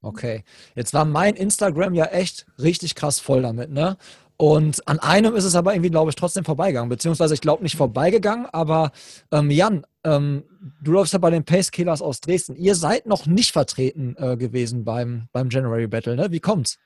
Okay. 0.00 0.44
Jetzt 0.74 0.94
war 0.94 1.04
mein 1.04 1.34
Instagram 1.34 1.94
ja 1.94 2.06
echt 2.06 2.46
richtig 2.58 2.94
krass 2.94 3.18
voll 3.18 3.42
damit, 3.42 3.70
ne? 3.70 3.96
Und 4.40 4.86
an 4.86 5.00
einem 5.00 5.34
ist 5.34 5.44
es 5.44 5.56
aber 5.56 5.74
irgendwie, 5.74 5.90
glaube 5.90 6.10
ich, 6.10 6.14
trotzdem 6.14 6.44
vorbeigegangen. 6.44 6.88
Beziehungsweise 6.88 7.34
ich 7.34 7.40
glaube 7.40 7.64
nicht 7.64 7.76
vorbeigegangen, 7.76 8.46
aber 8.52 8.92
ähm, 9.32 9.50
Jan, 9.50 9.84
ähm, 10.04 10.44
du 10.80 10.92
läufst 10.92 11.12
ja 11.12 11.18
bei 11.18 11.30
den 11.30 11.44
Pace 11.44 11.72
Killers 11.72 12.00
aus 12.00 12.20
Dresden. 12.20 12.54
Ihr 12.54 12.76
seid 12.76 13.06
noch 13.06 13.26
nicht 13.26 13.50
vertreten 13.50 14.14
äh, 14.16 14.36
gewesen 14.36 14.84
beim, 14.84 15.26
beim 15.32 15.50
January 15.50 15.88
Battle, 15.88 16.14
ne? 16.14 16.30
Wie 16.30 16.38
kommt's? 16.38 16.78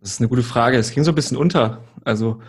Das 0.00 0.10
ist 0.10 0.20
eine 0.20 0.28
gute 0.28 0.42
Frage. 0.42 0.76
Es 0.76 0.90
ging 0.90 1.02
so 1.02 1.12
ein 1.12 1.14
bisschen 1.14 1.38
unter. 1.38 1.82
Also 2.04 2.42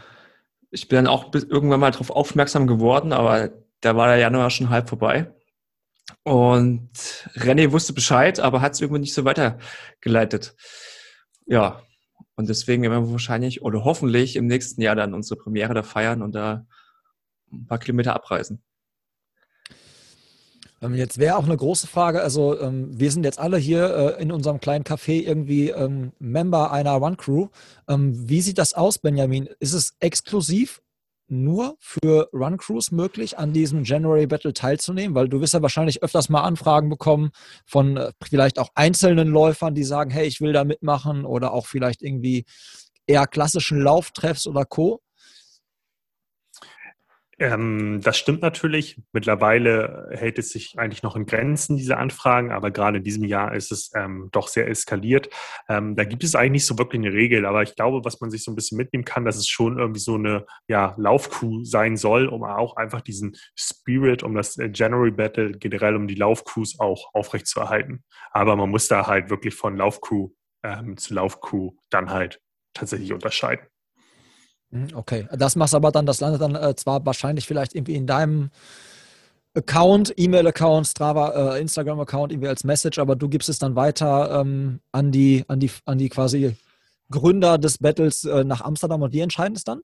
ich 0.72 0.90
bin 0.90 0.98
dann 0.98 1.08
auch 1.08 1.34
irgendwann 1.34 1.80
mal 1.80 1.92
darauf 1.92 2.10
aufmerksam 2.10 2.68
geworden, 2.68 3.14
aber 3.14 3.52
da 3.80 3.96
war 3.96 4.08
der 4.08 4.18
Januar 4.18 4.50
schon 4.50 4.70
halb 4.70 4.90
vorbei. 4.90 5.32
Und 6.24 6.90
René 7.36 7.72
wusste 7.72 7.94
Bescheid, 7.94 8.40
aber 8.40 8.62
hat 8.62 8.74
es 8.74 8.82
irgendwie 8.82 9.02
nicht 9.02 9.14
so 9.14 9.26
weitergeleitet. 9.26 10.56
Ja, 11.46 11.82
und 12.36 12.50
deswegen 12.50 12.84
werden 12.84 13.06
wir 13.06 13.12
wahrscheinlich 13.12 13.62
oder 13.62 13.84
hoffentlich 13.84 14.36
im 14.36 14.48
nächsten 14.48 14.82
Jahr 14.82 14.96
dann 14.96 15.14
unsere 15.14 15.40
Premiere 15.40 15.74
da 15.74 15.84
feiern 15.84 16.22
und 16.22 16.36
da 16.36 16.66
ein 17.52 17.66
paar 17.66 17.80
Kilometer 17.80 18.16
abreisen. 18.16 18.62
Ähm, 20.82 20.94
jetzt 20.94 21.18
wäre 21.18 21.38
auch 21.38 21.46
eine 21.46 21.58
große 21.58 21.88
Frage, 21.88 22.22
also 22.22 22.60
ähm, 22.60 23.00
wir 23.00 23.12
sind 23.12 23.24
jetzt 23.24 23.40
alle 23.40 23.58
hier 23.58 24.18
äh, 24.18 24.22
in 24.22 24.32
unserem 24.32 24.60
kleinen 24.60 24.84
Café 24.84 25.24
irgendwie 25.24 25.70
ähm, 25.70 26.12
Member 26.20 26.72
einer 26.72 27.02
One 27.02 27.16
Crew. 27.16 27.48
Wie 27.88 28.42
sieht 28.42 28.60
das 28.60 28.74
aus, 28.74 29.00
Benjamin? 29.00 29.50
Ist 29.60 29.74
es 29.74 29.96
exklusiv 30.00 30.82
nur 31.28 31.76
für 31.80 32.30
Run 32.34 32.58
Crews 32.58 32.92
möglich, 32.92 33.38
an 33.38 33.54
diesem 33.54 33.84
January 33.84 34.28
Battle 34.28 34.54
teilzunehmen? 34.54 35.16
Weil 35.16 35.30
du 35.30 35.42
wirst 35.42 35.54
ja 35.54 35.62
wahrscheinlich 35.62 36.04
öfters 36.04 36.30
mal 36.30 36.42
Anfragen 36.42 36.90
bekommen 36.90 37.32
von 37.66 37.98
äh, 37.98 38.12
vielleicht 38.24 38.60
auch 38.60 38.70
einzelnen 38.76 39.28
Läufern, 39.28 39.76
die 39.76 39.84
sagen, 39.84 40.12
hey, 40.12 40.28
ich 40.28 40.42
will 40.42 40.54
da 40.54 40.64
mitmachen 40.64 41.26
oder 41.26 41.54
auch 41.54 41.68
vielleicht 41.68 42.02
irgendwie 42.02 42.46
eher 43.08 43.26
klassischen 43.28 43.80
Lauftreffs 43.80 44.48
oder 44.48 44.66
Co. 44.66 45.02
Ähm, 47.40 48.02
das 48.02 48.18
stimmt 48.18 48.42
natürlich. 48.42 49.00
Mittlerweile 49.14 50.10
hält 50.12 50.40
es 50.40 50.50
sich 50.50 50.80
eigentlich 50.80 51.04
noch 51.04 51.16
in 51.16 51.28
Grenzen, 51.28 51.78
diese 51.78 51.98
Anfragen, 51.98 52.52
aber 52.52 52.72
gerade 52.72 52.98
in 52.98 53.04
diesem 53.04 53.26
Jahr 53.26 53.54
ist 53.54 53.72
es 53.72 53.92
ähm, 53.96 54.30
doch 54.32 54.48
sehr 54.48 54.68
eskaliert. 54.68 55.30
Ähm, 55.70 55.96
da 55.96 56.04
gibt 56.04 56.24
es 56.24 56.34
eigentlich 56.34 56.52
nicht 56.52 56.66
so 56.66 56.80
wirklich 56.80 57.00
eine 57.00 57.14
Regel, 57.14 57.46
aber 57.46 57.62
ich 57.62 57.76
glaube, 57.76 58.04
was 58.04 58.20
man 58.22 58.32
sich 58.32 58.44
so 58.44 58.52
ein 58.52 58.56
bisschen 58.56 58.78
mitnehmen 58.78 59.06
kann, 59.06 59.24
dass 59.24 59.36
es 59.38 59.48
schon 59.48 59.78
irgendwie 59.78 60.00
so 60.00 60.16
eine 60.16 60.48
ja, 60.68 60.96
Laufcrew 60.98 61.64
sein 61.64 61.96
soll, 61.96 62.28
um 62.28 62.44
auch 62.44 62.76
einfach 62.76 63.02
diesen 63.02 63.38
Spirit, 63.56 64.24
um 64.24 64.34
das 64.34 64.58
äh, 64.58 64.72
January 64.74 65.12
Battle, 65.12 65.52
generell 65.52 65.96
um 65.96 66.08
die 66.08 66.16
Laufcrews 66.16 66.80
auch 66.80 67.14
aufrechtzuerhalten. 67.14 68.04
Aber 68.32 68.56
man 68.56 68.72
muss 68.72 68.88
da 68.88 69.06
halt 69.06 69.30
wirklich 69.30 69.54
von 69.54 69.78
Laufcrew 69.78 70.30
ähm, 70.64 70.98
zu 70.98 71.14
Laufcrew 71.14 71.74
dann 71.92 72.10
halt 72.10 72.42
tatsächlich 72.74 73.14
unterscheiden. 73.14 73.68
Hm, 74.72 74.88
okay, 74.94 75.28
das 75.32 75.56
machst 75.56 75.76
aber 75.76 75.92
dann, 75.92 76.06
das 76.06 76.20
landet 76.20 76.42
dann 76.42 76.56
äh, 76.56 76.76
zwar 76.76 77.06
wahrscheinlich 77.06 77.48
vielleicht 77.48 77.76
irgendwie 77.76 77.96
in 77.96 78.08
deinem 78.08 78.50
Account, 79.56 80.14
E-Mail-Account, 80.16 80.88
Strava, 80.88 81.56
äh, 81.56 81.62
Instagram-Account 81.62 82.32
irgendwie 82.32 82.50
als 82.50 82.64
Message, 82.64 83.00
aber 83.00 83.16
du 83.16 83.28
gibst 83.28 83.50
es 83.50 83.58
dann 83.58 83.76
weiter 83.76 84.42
ähm, 84.42 84.82
an 84.92 85.12
die, 85.12 85.46
an 85.48 85.60
die, 85.60 85.72
an 85.86 85.98
die 85.98 86.10
quasi 86.10 86.56
Gründer 87.10 87.58
des 87.58 87.80
Battles 87.80 88.24
äh, 88.24 88.44
nach 88.44 88.62
Amsterdam 88.62 89.02
und 89.02 89.14
die 89.14 89.22
entscheiden 89.22 89.56
es 89.56 89.64
dann? 89.64 89.82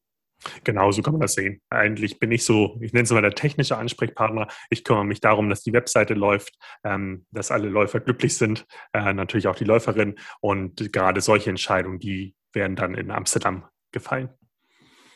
Genau, 0.63 0.91
so 0.91 1.01
kann 1.01 1.13
man 1.13 1.21
das 1.21 1.33
sehen. 1.33 1.61
Eigentlich 1.69 2.19
bin 2.19 2.31
ich 2.31 2.43
so, 2.43 2.77
ich 2.81 2.91
nenne 2.93 3.05
es 3.05 3.11
mal 3.11 3.21
der 3.21 3.33
technische 3.33 3.77
Ansprechpartner. 3.77 4.47
Ich 4.69 4.83
kümmere 4.83 5.05
mich 5.05 5.21
darum, 5.21 5.49
dass 5.49 5.61
die 5.61 5.73
Webseite 5.73 6.13
läuft, 6.13 6.55
ähm, 6.83 7.25
dass 7.31 7.49
alle 7.49 7.69
Läufer 7.69 7.99
glücklich 8.01 8.37
sind, 8.37 8.65
äh, 8.91 9.13
natürlich 9.13 9.47
auch 9.47 9.55
die 9.55 9.63
Läuferin. 9.63 10.15
Und 10.41 10.91
gerade 10.91 11.21
solche 11.21 11.49
Entscheidungen, 11.49 11.99
die 11.99 12.35
werden 12.51 12.75
dann 12.75 12.93
in 12.93 13.09
Amsterdam 13.09 13.65
gefallen. 13.91 14.29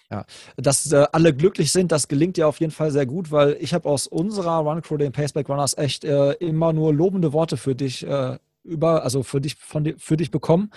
Ja, 0.09 0.25
dass 0.55 0.89
äh, 0.93 1.05
alle 1.11 1.33
glücklich 1.35 1.71
sind, 1.71 1.91
das 1.91 2.07
gelingt 2.07 2.37
ja 2.37 2.47
auf 2.47 2.61
jeden 2.61 2.71
Fall 2.71 2.91
sehr 2.91 3.05
gut, 3.05 3.29
weil 3.29 3.57
ich 3.59 3.73
habe 3.73 3.89
aus 3.89 4.07
unserer 4.07 4.59
Run 4.59 4.81
Crew, 4.81 4.95
den 4.95 5.11
Paceback 5.11 5.49
Runners, 5.49 5.77
echt 5.77 6.05
äh, 6.05 6.31
immer 6.33 6.71
nur 6.71 6.93
lobende 6.93 7.33
Worte 7.33 7.57
für 7.57 7.75
dich 7.75 8.07
äh, 8.07 8.37
über, 8.63 9.03
also 9.03 9.23
für 9.23 9.41
dich, 9.41 9.55
von, 9.55 9.95
für 9.97 10.17
dich 10.17 10.29
bekommen. 10.31 10.71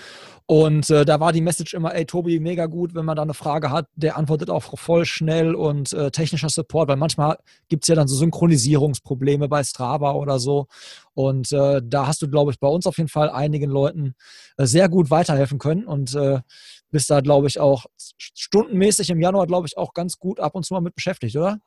Und 0.47 0.91
äh, 0.91 1.05
da 1.05 1.21
war 1.21 1.33
die 1.33 1.41
Message 1.41 1.75
immer, 1.75 1.95
ey 1.95 2.07
Tobi, 2.07 2.41
mega 2.41 2.67
gut, 2.67 2.95
wenn 2.95 3.05
man 3.05 3.17
da 3.17 3.23
eine 3.23 3.35
Frage 3.35 3.71
hat, 3.71 3.87
der 3.95 4.17
antwortet 4.17 4.51
auch 4.51 4.63
voll 4.79 5.05
schnell 5.05 5.55
und 5.55 5.93
äh, 5.93 6.11
technischer 6.11 6.49
Support, 6.49 6.89
weil 6.89 6.97
manchmal 6.97 7.39
gibt 7.69 7.85
es 7.85 7.89
ja 7.89 7.95
dann 7.95 8.09
so 8.09 8.17
Synchronisierungsprobleme 8.17 9.49
bei 9.49 9.63
Strava 9.63 10.13
oder 10.13 10.39
so. 10.39 10.67
Und 11.15 11.53
äh, 11.53 11.83
da 11.85 12.07
hast 12.07 12.23
du, 12.23 12.29
glaube 12.29 12.53
ich, 12.53 12.59
bei 12.59 12.69
uns 12.69 12.87
auf 12.87 12.97
jeden 12.99 13.09
Fall 13.09 13.31
einigen 13.31 13.71
Leuten 13.71 14.15
äh, 14.57 14.67
sehr 14.67 14.89
gut 14.89 15.11
weiterhelfen 15.11 15.59
können 15.59 15.85
und 15.85 16.15
äh, 16.15 16.41
bist 16.91 17.11
da, 17.11 17.21
glaube 17.21 17.47
ich, 17.47 17.59
auch 17.59 17.87
stundenmäßig 18.19 19.11
im 19.11 19.21
Januar, 19.21 19.47
glaube 19.47 19.67
ich, 19.67 19.77
auch 19.77 19.93
ganz 19.95 20.19
gut 20.19 20.41
ab 20.41 20.55
und 20.55 20.65
zu 20.65 20.75
mal 20.75 20.81
mit 20.81 20.95
beschäftigt, 20.95 21.37
oder? 21.37 21.59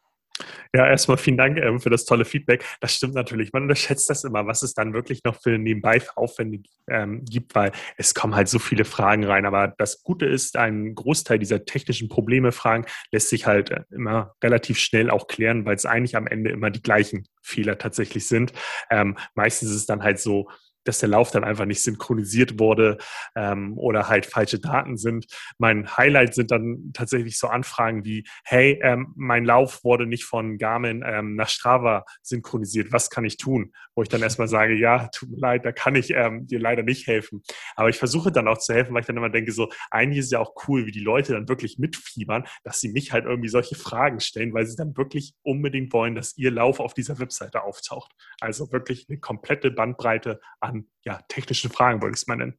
Ja, 0.76 0.88
erstmal 0.88 1.18
vielen 1.18 1.38
Dank 1.38 1.60
ähm, 1.60 1.80
für 1.80 1.92
das 1.92 2.06
tolle 2.06 2.26
Feedback. 2.26 2.66
Das 2.80 2.96
stimmt 2.96 3.14
natürlich. 3.14 3.54
Man 3.54 3.64
unterschätzt 3.64 4.10
das 4.10 4.24
immer, 4.24 4.48
was 4.48 4.64
es 4.64 4.74
dann 4.74 4.94
wirklich 4.94 5.24
noch 5.24 5.40
für 5.40 5.60
nebenbei 5.60 6.02
Aufwände 6.16 6.64
ähm, 6.90 7.24
gibt, 7.26 7.54
weil 7.54 7.72
es 7.98 8.16
kommen 8.16 8.36
halt 8.36 8.50
so 8.50 8.58
viele 8.58 8.84
Fragen 8.84 9.26
rein. 9.26 9.46
Aber 9.46 9.74
das 9.78 10.02
Gute 10.02 10.26
ist, 10.26 10.58
ein 10.58 10.96
Großteil 10.96 11.38
dieser 11.38 11.66
technischen 11.66 12.10
Probleme, 12.10 12.52
Fragen, 12.52 12.86
lässt 13.12 13.30
sich 13.30 13.46
halt 13.46 13.70
äh, 13.70 13.84
immer 13.92 14.34
relativ 14.44 14.80
schnell 14.80 15.12
auch 15.12 15.28
klären, 15.28 15.66
weil 15.66 15.76
es 15.76 15.86
eigentlich 15.86 16.16
am 16.16 16.26
Ende 16.26 16.50
immer 16.50 16.72
die 16.72 16.82
gleichen 16.82 17.28
Fehler 17.44 17.78
tatsächlich 17.78 18.28
sind. 18.28 18.54
Ähm, 18.90 19.16
meistens 19.36 19.70
ist 19.70 19.76
es 19.76 19.86
dann 19.86 20.02
halt 20.02 20.20
so, 20.20 20.50
dass 20.84 21.00
der 21.00 21.10
Lauf 21.10 21.32
dann 21.32 21.44
einfach 21.44 21.66
nicht 21.66 21.84
synchronisiert 21.84 22.60
wurde 22.60 22.98
ähm, 23.36 23.78
oder 23.78 24.08
halt 24.08 24.26
falsche 24.26 24.60
Daten 24.60 24.98
sind. 24.98 25.26
Mein 25.58 25.96
Highlight 25.98 26.36
sind 26.36 26.52
dann 26.52 26.92
tatsächlich 26.94 27.38
so 27.38 27.48
Anfragen 27.48 28.06
wie, 28.06 28.26
hey, 28.44 28.80
ähm, 28.82 29.14
mein 29.16 29.46
Lauf 29.46 29.84
wurde 29.84 30.06
nicht 30.06 30.26
von 30.26 30.58
Garmin 30.58 31.04
ähm, 31.06 31.36
nach 31.36 31.50
Strava 31.50 32.06
synchronisiert, 32.22 32.92
was 32.92 33.10
kann 33.10 33.26
ich 33.26 33.38
tun? 33.38 33.74
Wo 33.96 34.04
ich 34.04 34.10
dann 34.10 34.22
erstmal 34.24 34.48
sage, 34.48 34.76
ja, 34.76 35.08
tut 35.08 35.30
mir 35.30 35.40
leid, 35.40 35.66
da 35.66 35.72
kann 35.72 35.96
ich 35.96 36.12
ähm, 36.12 36.48
dir 36.48 36.60
leider 36.60 36.84
nicht 36.84 37.08
helfen. 37.08 37.44
Aber 37.76 37.90
ich 37.90 37.98
versuche 37.98 38.32
dann 38.32 38.48
auch 38.48 38.58
zu 38.58 38.74
helfen, 38.74 38.94
weil 38.94 39.02
ich 39.02 39.08
dann 39.08 39.18
immer 39.18 39.30
denke, 39.30 39.52
so, 39.52 39.70
eigentlich 39.92 40.20
ist 40.20 40.26
es 40.26 40.32
ja 40.32 40.40
auch 40.40 40.54
cool, 40.68 40.86
wie 40.86 40.92
die 40.92 41.00
Leute 41.00 41.34
dann 41.34 41.48
wirklich 41.48 41.78
mitfiebern, 41.78 42.46
dass 42.64 42.80
sie 42.80 42.92
mich 42.92 43.12
halt 43.12 43.26
irgendwie 43.26 43.50
solche 43.50 43.76
Fragen 43.76 44.20
stellen, 44.20 44.54
weil 44.54 44.66
sie 44.66 44.76
dann 44.76 44.96
wirklich 44.98 45.34
unbedingt 45.44 45.94
wollen, 45.94 46.16
dass 46.16 46.38
ihr 46.38 46.52
Lauf 46.52 46.80
auf 46.80 46.94
dieser 46.94 47.20
Webseite 47.20 47.64
auftaucht. 47.64 48.12
Also 48.40 48.72
wirklich 48.72 49.08
eine 49.10 49.20
komplette 49.20 49.72
Bandbreite 49.72 50.40
an 50.60 50.73
an 50.74 50.88
ja, 51.06 51.20
technischen 51.28 51.72
Fragen, 51.72 52.02
wollte 52.02 52.16
ich 52.16 52.22
es 52.22 52.28
mal 52.28 52.36
nennen. 52.36 52.58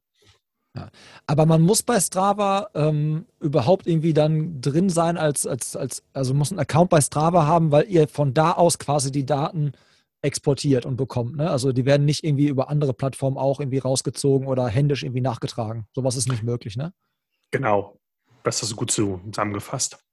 Ja. 0.77 0.91
Aber 1.27 1.47
man 1.47 1.63
muss 1.63 1.83
bei 1.83 2.01
Strava 2.01 2.69
ähm, 2.75 3.27
überhaupt 3.41 3.87
irgendwie 3.87 4.13
dann 4.13 4.61
drin 4.61 4.91
sein, 4.91 5.17
als, 5.17 5.47
als, 5.47 5.77
als, 5.77 6.03
also 6.13 6.35
muss 6.35 6.51
einen 6.51 6.59
Account 6.59 6.91
bei 6.91 7.01
Strava 7.01 7.47
haben, 7.47 7.71
weil 7.71 7.89
ihr 7.89 8.09
von 8.09 8.35
da 8.35 8.53
aus 8.53 8.79
quasi 8.79 9.13
die 9.13 9.25
Daten 9.25 9.73
exportiert 10.21 10.85
und 10.87 10.97
bekommt. 10.97 11.37
Ne? 11.37 11.49
Also 11.49 11.73
die 11.73 11.85
werden 11.85 12.07
nicht 12.07 12.25
irgendwie 12.25 12.49
über 12.49 12.71
andere 12.71 12.95
Plattformen 12.95 13.37
auch 13.37 13.61
irgendwie 13.61 13.79
rausgezogen 13.79 14.49
oder 14.49 14.67
händisch 14.67 15.05
irgendwie 15.05 15.21
nachgetragen. 15.21 15.87
Sowas 15.95 16.17
ist 16.17 16.29
nicht 16.29 16.43
möglich, 16.43 16.77
ne? 16.77 16.93
Genau. 17.51 18.01
Das 18.43 18.63
ist 18.63 18.75
gut 18.75 18.91
zusammengefasst. 18.91 20.04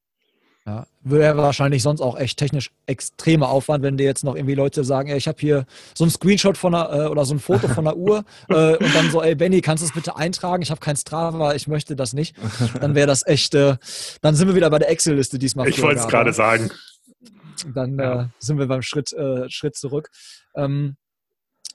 Ja, 0.67 0.85
wäre 1.01 1.37
wahrscheinlich 1.37 1.81
sonst 1.81 2.01
auch 2.01 2.15
echt 2.19 2.37
technisch 2.37 2.69
extremer 2.85 3.49
Aufwand, 3.49 3.83
wenn 3.83 3.97
dir 3.97 4.05
jetzt 4.05 4.23
noch 4.23 4.35
irgendwie 4.35 4.53
Leute 4.53 4.83
sagen, 4.83 5.09
ey, 5.09 5.17
ich 5.17 5.27
habe 5.27 5.39
hier 5.39 5.65
so 5.95 6.03
ein 6.03 6.11
Screenshot 6.11 6.55
von 6.55 6.75
einer, 6.75 7.05
äh, 7.05 7.07
oder 7.07 7.25
so 7.25 7.33
ein 7.33 7.39
Foto 7.39 7.67
von 7.67 7.87
einer 7.87 7.97
Uhr 7.97 8.23
äh, 8.49 8.77
und 8.77 8.93
dann 8.93 9.09
so, 9.09 9.23
ey 9.23 9.33
Benny, 9.33 9.61
kannst 9.61 9.81
du 9.81 9.87
es 9.87 9.93
bitte 9.93 10.15
eintragen? 10.17 10.61
Ich 10.61 10.69
habe 10.69 10.79
kein 10.79 10.95
Strava, 10.95 11.55
ich 11.55 11.67
möchte 11.67 11.95
das 11.95 12.13
nicht. 12.13 12.35
Dann 12.79 12.93
wäre 12.93 13.07
das 13.07 13.25
echt, 13.25 13.55
äh, 13.55 13.77
dann 14.21 14.35
sind 14.35 14.49
wir 14.49 14.55
wieder 14.55 14.69
bei 14.69 14.77
der 14.77 14.91
Excel-Liste 14.91 15.39
diesmal. 15.39 15.67
Ich 15.67 15.81
wollte 15.81 16.01
es 16.01 16.07
gerade 16.07 16.31
sagen. 16.31 16.69
Dann 17.73 17.97
ja. 17.97 18.21
Äh, 18.21 18.27
sind 18.37 18.59
wir 18.59 18.67
beim 18.67 18.83
Schritt, 18.83 19.13
äh, 19.13 19.49
Schritt 19.49 19.75
zurück. 19.75 20.11
Ähm, 20.55 20.95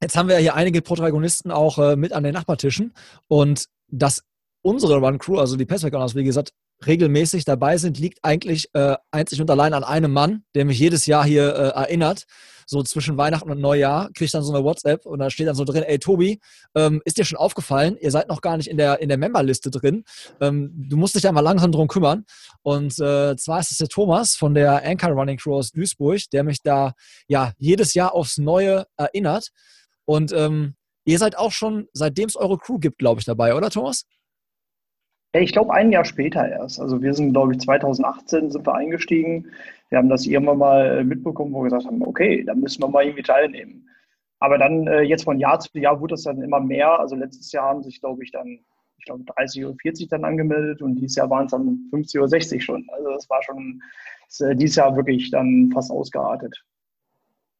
jetzt 0.00 0.16
haben 0.16 0.28
wir 0.28 0.36
hier 0.36 0.54
einige 0.54 0.80
Protagonisten 0.80 1.50
auch 1.50 1.96
mit 1.96 2.12
an 2.12 2.22
den 2.22 2.34
Nachbartischen 2.34 2.94
und 3.26 3.66
das 3.88 4.22
unsere 4.62 4.98
Run 4.98 5.18
Crew, 5.18 5.38
also 5.38 5.56
die 5.56 5.64
Passback 5.64 5.94
wie 5.94 6.24
gesagt, 6.24 6.52
regelmäßig 6.84 7.44
dabei 7.44 7.78
sind, 7.78 7.98
liegt 7.98 8.18
eigentlich 8.22 8.68
äh, 8.74 8.96
einzig 9.10 9.40
und 9.40 9.50
allein 9.50 9.72
an 9.72 9.84
einem 9.84 10.12
Mann, 10.12 10.44
der 10.54 10.64
mich 10.64 10.78
jedes 10.78 11.06
Jahr 11.06 11.24
hier 11.24 11.54
äh, 11.54 11.68
erinnert. 11.78 12.24
So 12.68 12.82
zwischen 12.82 13.16
Weihnachten 13.16 13.48
und 13.48 13.60
Neujahr 13.60 14.06
kriege 14.12 14.24
ich 14.24 14.32
dann 14.32 14.42
so 14.42 14.52
eine 14.52 14.64
WhatsApp 14.64 15.06
und 15.06 15.20
da 15.20 15.30
steht 15.30 15.46
dann 15.46 15.54
so 15.54 15.64
drin, 15.64 15.84
ey 15.84 16.00
Tobi, 16.00 16.40
ähm, 16.74 17.00
ist 17.04 17.16
dir 17.16 17.24
schon 17.24 17.38
aufgefallen, 17.38 17.96
ihr 18.00 18.10
seid 18.10 18.28
noch 18.28 18.40
gar 18.40 18.56
nicht 18.56 18.68
in 18.68 18.76
der, 18.76 19.00
in 19.00 19.08
der 19.08 19.18
Memberliste 19.18 19.70
drin. 19.70 20.02
Ähm, 20.40 20.72
du 20.74 20.96
musst 20.96 21.14
dich 21.14 21.22
da 21.22 21.30
mal 21.30 21.40
langsam 21.42 21.70
drum 21.70 21.86
kümmern. 21.86 22.24
Und 22.62 22.98
äh, 22.98 23.36
zwar 23.36 23.60
ist 23.60 23.70
es 23.70 23.78
der 23.78 23.88
Thomas 23.88 24.34
von 24.34 24.54
der 24.54 24.84
Anchor 24.84 25.10
Running 25.10 25.38
aus 25.46 25.70
Duisburg, 25.70 26.22
der 26.32 26.42
mich 26.42 26.60
da 26.62 26.94
ja 27.28 27.52
jedes 27.56 27.94
Jahr 27.94 28.12
aufs 28.14 28.36
Neue 28.36 28.86
erinnert. 28.96 29.50
Und 30.04 30.32
ähm, 30.32 30.74
ihr 31.04 31.18
seid 31.20 31.38
auch 31.38 31.52
schon, 31.52 31.86
seitdem 31.92 32.26
es 32.28 32.34
eure 32.34 32.58
Crew 32.58 32.78
gibt, 32.78 32.98
glaube 32.98 33.20
ich, 33.20 33.26
dabei, 33.26 33.54
oder 33.54 33.70
Thomas? 33.70 34.06
Ich 35.40 35.52
glaube 35.52 35.72
ein 35.72 35.92
Jahr 35.92 36.04
später 36.04 36.48
erst. 36.48 36.80
Also 36.80 37.02
wir 37.02 37.14
sind, 37.14 37.32
glaube 37.32 37.52
ich, 37.52 37.60
2018 37.60 38.50
sind 38.50 38.66
wir 38.66 38.74
eingestiegen. 38.74 39.50
Wir 39.88 39.98
haben 39.98 40.08
das 40.08 40.26
irgendwann 40.26 40.58
mal 40.58 40.98
äh, 40.98 41.04
mitbekommen, 41.04 41.52
wo 41.52 41.60
wir 41.60 41.70
gesagt 41.70 41.86
haben, 41.86 42.02
okay, 42.02 42.44
da 42.44 42.54
müssen 42.54 42.82
wir 42.82 42.88
mal 42.88 43.04
irgendwie 43.04 43.22
teilnehmen. 43.22 43.88
Aber 44.38 44.58
dann 44.58 44.86
äh, 44.86 45.02
jetzt 45.02 45.24
von 45.24 45.38
Jahr 45.38 45.60
zu 45.60 45.78
Jahr 45.78 46.00
wurde 46.00 46.14
es 46.14 46.24
dann 46.24 46.42
immer 46.42 46.60
mehr. 46.60 46.98
Also 46.98 47.16
letztes 47.16 47.52
Jahr 47.52 47.68
haben 47.68 47.82
sich, 47.82 48.00
glaube 48.00 48.22
ich, 48.22 48.30
dann, 48.32 48.60
ich 48.98 49.04
glaube, 49.04 49.24
30 49.24 49.64
oder 49.64 49.76
40 49.80 50.08
dann 50.08 50.24
angemeldet 50.24 50.82
und 50.82 50.96
dieses 50.96 51.16
Jahr 51.16 51.30
waren 51.30 51.46
es 51.46 51.52
dann 51.52 51.86
50 51.90 52.20
oder 52.20 52.28
60 52.28 52.62
schon. 52.62 52.86
Also 52.92 53.10
das 53.10 53.30
war 53.30 53.42
schon 53.42 53.82
das, 54.26 54.40
äh, 54.40 54.56
dieses 54.56 54.76
Jahr 54.76 54.96
wirklich 54.96 55.30
dann 55.30 55.70
fast 55.72 55.90
ausgeartet. 55.90 56.62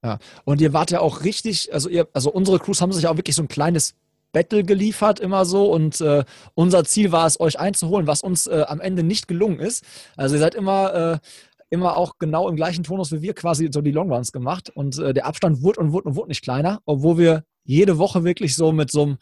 Ja, 0.05 0.19
und 0.45 0.61
ihr 0.61 0.73
wart 0.73 0.91
ja 0.91 1.01
auch 1.01 1.25
richtig, 1.25 1.73
also 1.73 1.89
ihr, 1.89 2.07
also 2.13 2.31
unsere 2.31 2.59
Crews 2.59 2.81
haben 2.81 2.93
sich 2.93 3.07
auch 3.07 3.17
wirklich 3.17 3.35
so 3.35 3.43
ein 3.43 3.49
kleines 3.49 3.95
Battle 4.37 4.65
geliefert, 4.65 5.19
immer 5.19 5.47
so. 5.47 5.73
Und 5.73 5.99
äh, 6.03 6.23
unser 6.53 6.85
Ziel 6.85 7.11
war 7.11 7.27
es, 7.27 7.41
euch 7.41 7.59
einzuholen, 7.59 8.07
was 8.07 8.21
uns 8.21 8.47
äh, 8.47 8.67
am 8.69 8.81
Ende 8.81 9.03
nicht 9.03 9.29
gelungen 9.29 9.61
ist. 9.61 9.83
Also 10.15 10.35
ihr 10.35 10.41
seid 10.41 10.55
immer, 10.55 10.95
äh, 10.95 11.19
immer 11.71 11.97
auch 11.97 12.19
genau 12.19 12.47
im 12.51 12.55
gleichen 12.55 12.85
Tonus 12.85 13.13
wie 13.13 13.23
wir 13.23 13.33
quasi 13.33 13.71
so 13.73 13.81
die 13.81 13.93
Longruns 13.93 14.33
gemacht. 14.33 14.69
Und 14.75 14.99
äh, 14.99 15.15
der 15.15 15.25
Abstand 15.25 15.63
wurde 15.63 15.81
und 15.81 15.93
wurde 15.93 16.11
und 16.11 16.17
wurde 16.17 16.29
nicht 16.29 16.43
kleiner, 16.43 16.81
obwohl 16.85 17.17
wir 17.17 17.45
jede 17.65 17.97
Woche 17.97 18.25
wirklich 18.25 18.57
so 18.57 18.73
mit 18.73 18.91
so 18.91 19.05
einem 19.05 19.17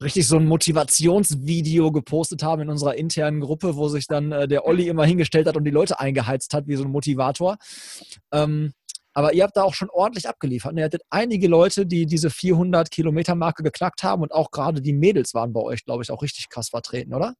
richtig 0.00 0.28
so 0.28 0.36
ein 0.36 0.46
Motivationsvideo 0.46 1.90
gepostet 1.90 2.44
haben 2.44 2.62
in 2.62 2.70
unserer 2.70 2.94
internen 2.94 3.40
Gruppe, 3.40 3.74
wo 3.74 3.88
sich 3.88 4.06
dann 4.06 4.30
äh, 4.30 4.46
der 4.46 4.64
Olli 4.64 4.86
immer 4.86 5.04
hingestellt 5.04 5.48
hat 5.48 5.56
und 5.56 5.64
die 5.64 5.72
Leute 5.72 5.98
eingeheizt 5.98 6.54
hat 6.54 6.68
wie 6.68 6.76
so 6.76 6.84
ein 6.84 6.90
Motivator. 6.90 7.56
Ähm, 8.32 8.74
aber 9.14 9.34
ihr 9.34 9.44
habt 9.44 9.56
da 9.56 9.62
auch 9.62 9.74
schon 9.74 9.90
ordentlich 9.90 10.28
abgeliefert. 10.28 10.76
Ihr 10.76 10.84
hattet 10.84 11.02
einige 11.10 11.48
Leute, 11.48 11.86
die 11.86 12.06
diese 12.06 12.30
400 12.30 12.90
Kilometer 12.90 13.34
Marke 13.34 13.62
geknackt 13.62 14.02
haben 14.02 14.22
und 14.22 14.32
auch 14.32 14.50
gerade 14.50 14.80
die 14.80 14.92
Mädels 14.92 15.34
waren 15.34 15.52
bei 15.52 15.60
euch, 15.60 15.84
glaube 15.84 16.02
ich, 16.02 16.10
auch 16.10 16.22
richtig 16.22 16.48
krass 16.48 16.70
vertreten, 16.70 17.14
oder? 17.14 17.34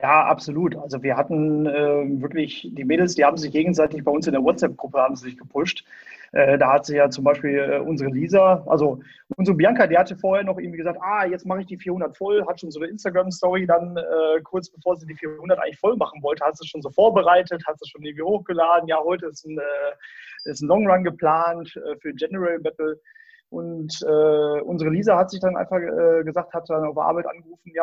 Ja, 0.00 0.26
absolut. 0.26 0.76
Also 0.76 1.02
wir 1.02 1.16
hatten 1.16 1.66
äh, 1.66 2.20
wirklich, 2.22 2.68
die 2.72 2.84
Mädels, 2.84 3.16
die 3.16 3.24
haben 3.24 3.36
sich 3.36 3.50
gegenseitig 3.50 4.04
bei 4.04 4.12
uns 4.12 4.28
in 4.28 4.32
der 4.32 4.44
WhatsApp-Gruppe 4.44 4.98
haben 4.98 5.16
sich 5.16 5.36
gepusht. 5.36 5.84
Äh, 6.32 6.58
da 6.58 6.72
hat 6.72 6.86
sich 6.86 6.96
ja 6.96 7.08
zum 7.10 7.24
Beispiel 7.24 7.58
äh, 7.58 7.78
unsere 7.78 8.10
Lisa, 8.10 8.62
also 8.66 9.00
unsere 9.36 9.56
Bianca, 9.56 9.86
die 9.86 9.96
hatte 9.96 10.16
vorher 10.16 10.44
noch 10.44 10.58
irgendwie 10.58 10.78
gesagt, 10.78 10.98
ah, 11.00 11.24
jetzt 11.24 11.46
mache 11.46 11.60
ich 11.60 11.66
die 11.66 11.78
400 11.78 12.16
voll, 12.16 12.44
hat 12.46 12.60
schon 12.60 12.70
so 12.70 12.80
eine 12.80 12.90
Instagram-Story 12.90 13.66
dann 13.66 13.96
äh, 13.96 14.40
kurz 14.42 14.68
bevor 14.70 14.96
sie 14.96 15.06
die 15.06 15.14
400 15.14 15.58
eigentlich 15.58 15.78
voll 15.78 15.96
machen 15.96 16.22
wollte, 16.22 16.44
hat 16.44 16.56
sie 16.56 16.66
schon 16.66 16.82
so 16.82 16.90
vorbereitet, 16.90 17.64
hat 17.66 17.78
sie 17.78 17.88
schon 17.88 18.02
irgendwie 18.02 18.22
hochgeladen. 18.22 18.88
Ja, 18.88 18.98
heute 19.02 19.26
ist 19.26 19.44
ein, 19.46 19.58
äh, 19.58 20.50
ist 20.50 20.62
ein 20.62 20.68
Long 20.68 20.86
Run 20.86 21.04
geplant 21.04 21.74
äh, 21.76 21.96
für 22.00 22.12
General 22.12 22.58
Battle. 22.58 23.00
Und 23.50 24.02
äh, 24.02 24.60
unsere 24.60 24.90
Lisa 24.90 25.16
hat 25.16 25.30
sich 25.30 25.40
dann 25.40 25.56
einfach 25.56 25.80
gesagt, 26.22 26.52
hat 26.52 26.68
dann 26.68 26.84
auf 26.84 26.98
Arbeit 26.98 27.26
angerufen, 27.26 27.72
ja, 27.74 27.82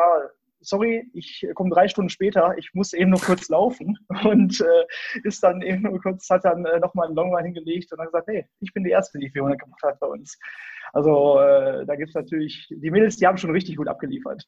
sorry, 0.60 1.08
ich 1.12 1.46
komme 1.54 1.70
drei 1.70 1.88
Stunden 1.88 2.08
später, 2.08 2.54
ich 2.58 2.70
muss 2.74 2.92
eben 2.92 3.10
nur 3.10 3.20
kurz 3.20 3.48
laufen 3.48 3.98
und 4.24 4.60
äh, 4.60 4.86
ist 5.24 5.42
dann 5.42 5.62
eben 5.62 5.82
nur 5.82 6.00
kurz, 6.00 6.28
hat 6.30 6.44
dann 6.44 6.64
äh, 6.64 6.80
nochmal 6.80 7.06
einen 7.06 7.16
Longrun 7.16 7.44
hingelegt 7.44 7.92
und 7.92 7.98
dann 7.98 8.06
gesagt, 8.06 8.28
hey, 8.28 8.46
ich 8.60 8.72
bin 8.72 8.84
die 8.84 8.90
Erste, 8.90 9.18
die 9.18 9.30
400 9.30 9.60
gemacht 9.60 9.82
hat 9.82 10.00
bei 10.00 10.06
uns. 10.06 10.38
Also 10.92 11.38
äh, 11.40 11.84
da 11.86 11.96
gibt 11.96 12.08
es 12.08 12.14
natürlich, 12.14 12.68
die 12.70 12.90
Mädels, 12.90 13.16
die 13.16 13.26
haben 13.26 13.38
schon 13.38 13.50
richtig 13.50 13.76
gut 13.76 13.88
abgeliefert. 13.88 14.44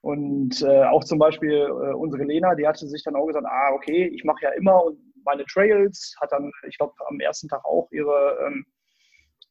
Und 0.00 0.62
äh, 0.62 0.84
auch 0.84 1.04
zum 1.04 1.18
Beispiel 1.18 1.52
äh, 1.52 1.94
unsere 1.94 2.24
Lena, 2.24 2.54
die 2.54 2.66
hatte 2.66 2.86
sich 2.86 3.02
dann 3.02 3.16
auch 3.16 3.26
gesagt, 3.26 3.46
ah, 3.48 3.72
okay, 3.72 4.06
ich 4.06 4.24
mache 4.24 4.42
ja 4.42 4.50
immer 4.50 4.84
meine 5.24 5.44
Trails, 5.46 6.14
hat 6.20 6.32
dann, 6.32 6.52
ich 6.68 6.78
glaube, 6.78 6.94
am 7.08 7.18
ersten 7.18 7.48
Tag 7.48 7.64
auch 7.64 7.88
ihre 7.90 8.38
ähm, 8.46 8.66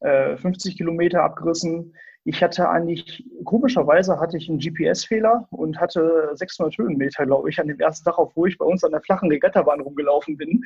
50 0.00 0.74
äh, 0.74 0.76
Kilometer 0.76 1.22
abgerissen 1.22 1.94
ich 2.26 2.42
hatte 2.42 2.68
eigentlich, 2.68 3.24
komischerweise 3.44 4.18
hatte 4.18 4.36
ich 4.36 4.48
einen 4.48 4.58
GPS-Fehler 4.58 5.46
und 5.50 5.78
hatte 5.78 6.30
600 6.34 6.76
Höhenmeter, 6.76 7.24
glaube 7.24 7.48
ich, 7.48 7.60
an 7.60 7.68
dem 7.68 7.78
ersten 7.78 8.04
Tag, 8.04 8.18
obwohl 8.18 8.48
ich 8.48 8.58
bei 8.58 8.64
uns 8.64 8.82
an 8.82 8.90
der 8.90 9.00
flachen 9.00 9.30
Regattabahn 9.30 9.80
rumgelaufen 9.80 10.36
bin. 10.36 10.60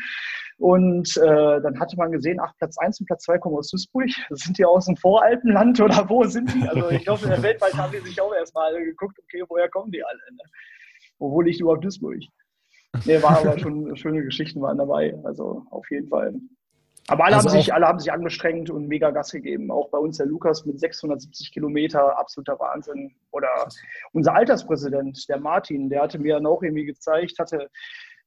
Und 0.57 1.15
äh, 1.19 1.61
dann 1.61 1.79
hatte 1.79 1.97
man 1.99 2.13
gesehen, 2.13 2.41
ach, 2.41 2.55
Platz 2.57 2.79
1 2.79 3.01
und 3.01 3.07
Platz 3.07 3.25
2 3.25 3.39
kommen 3.39 3.57
aus 3.57 3.69
Duisburg. 3.69 4.09
Sind 4.31 4.57
die 4.57 4.65
aus 4.65 4.87
dem 4.87 4.97
Voralpenland 4.97 5.79
oder 5.83 6.09
wo 6.09 6.25
sind 6.25 6.53
die? 6.55 6.67
Also 6.67 6.89
ich 6.91 7.05
glaube, 7.05 7.25
in 7.25 7.31
der 7.31 7.43
Weltweit 7.43 7.75
haben 7.75 7.93
die 7.93 8.09
sich 8.09 8.19
auch 8.23 8.35
erstmal 8.35 8.73
geguckt, 8.83 9.19
okay, 9.23 9.45
woher 9.47 9.69
kommen 9.69 9.93
die 9.93 10.03
alle? 10.03 10.19
Ne? 10.33 10.43
Wo 11.19 11.43
liegt 11.43 11.61
überhaupt 11.61 11.85
Duisburg? 11.85 12.21
Nee, 13.05 13.23
war 13.23 13.39
aber 13.39 13.59
schon 13.59 13.95
schöne 13.97 14.25
Geschichten 14.25 14.63
waren 14.63 14.79
dabei. 14.79 15.15
Also 15.25 15.67
auf 15.71 15.89
jeden 15.91 16.09
Fall. 16.09 16.35
Aber 17.11 17.25
alle, 17.25 17.37
also 17.37 17.49
haben 17.49 17.57
sich, 17.57 17.75
alle 17.75 17.89
haben 17.89 17.99
sich 17.99 18.13
angestrengt 18.13 18.71
und 18.71 18.87
mega 18.87 19.11
Gas 19.11 19.33
gegeben. 19.33 19.73
Auch 19.73 19.91
bei 19.91 19.99
uns 19.99 20.19
der 20.19 20.27
Lukas 20.27 20.65
mit 20.65 20.79
670 20.79 21.51
Kilometer, 21.51 22.17
absoluter 22.17 22.57
Wahnsinn. 22.61 23.13
Oder 23.33 23.49
unser 24.13 24.35
Alterspräsident, 24.35 25.29
der 25.29 25.41
Martin, 25.41 25.91
der 25.91 26.03
hatte 26.03 26.21
mir 26.21 26.35
dann 26.35 26.47
auch 26.47 26.63
irgendwie 26.63 26.85
gezeigt, 26.85 27.37
hatte, 27.41 27.69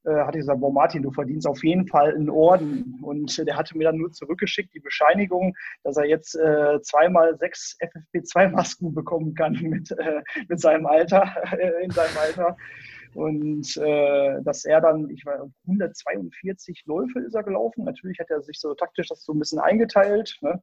äh, 0.04 0.16
hatte 0.26 0.40
gesagt, 0.40 0.60
boah 0.60 0.74
Martin, 0.74 1.02
du 1.02 1.12
verdienst 1.12 1.48
auf 1.48 1.64
jeden 1.64 1.88
Fall 1.88 2.14
einen 2.14 2.30
Orden. 2.30 3.00
Und 3.02 3.48
der 3.48 3.56
hatte 3.56 3.78
mir 3.78 3.86
dann 3.86 3.98
nur 3.98 4.12
zurückgeschickt 4.12 4.74
die 4.74 4.82
Bescheinigung, 4.82 5.56
dass 5.86 5.96
er 5.96 6.06
jetzt 6.06 6.36
äh, 6.36 6.82
zweimal 6.82 7.38
sechs 7.38 7.78
FFP2-Masken 7.80 8.94
bekommen 8.94 9.34
kann 9.34 9.54
mit, 9.62 9.92
äh, 9.92 10.22
mit 10.50 10.60
seinem 10.60 10.88
Alter, 10.88 11.24
äh, 11.58 11.86
in 11.86 11.92
seinem 11.92 12.18
Alter. 12.18 12.58
Und 13.16 13.78
äh, 13.78 14.42
dass 14.44 14.66
er 14.66 14.82
dann, 14.82 15.10
ich 15.10 15.26
war 15.26 15.50
142 15.68 16.84
Läufe 16.86 17.20
ist 17.20 17.36
er 17.36 17.44
gelaufen. 17.44 17.86
Natürlich 17.86 18.20
hat 18.20 18.30
er 18.30 18.42
sich 18.42 18.60
so 18.60 18.74
taktisch 18.74 19.08
das 19.10 19.24
so 19.24 19.34
ein 19.34 19.40
bisschen 19.40 19.60
eingeteilt. 19.60 20.38
Ne? 20.42 20.62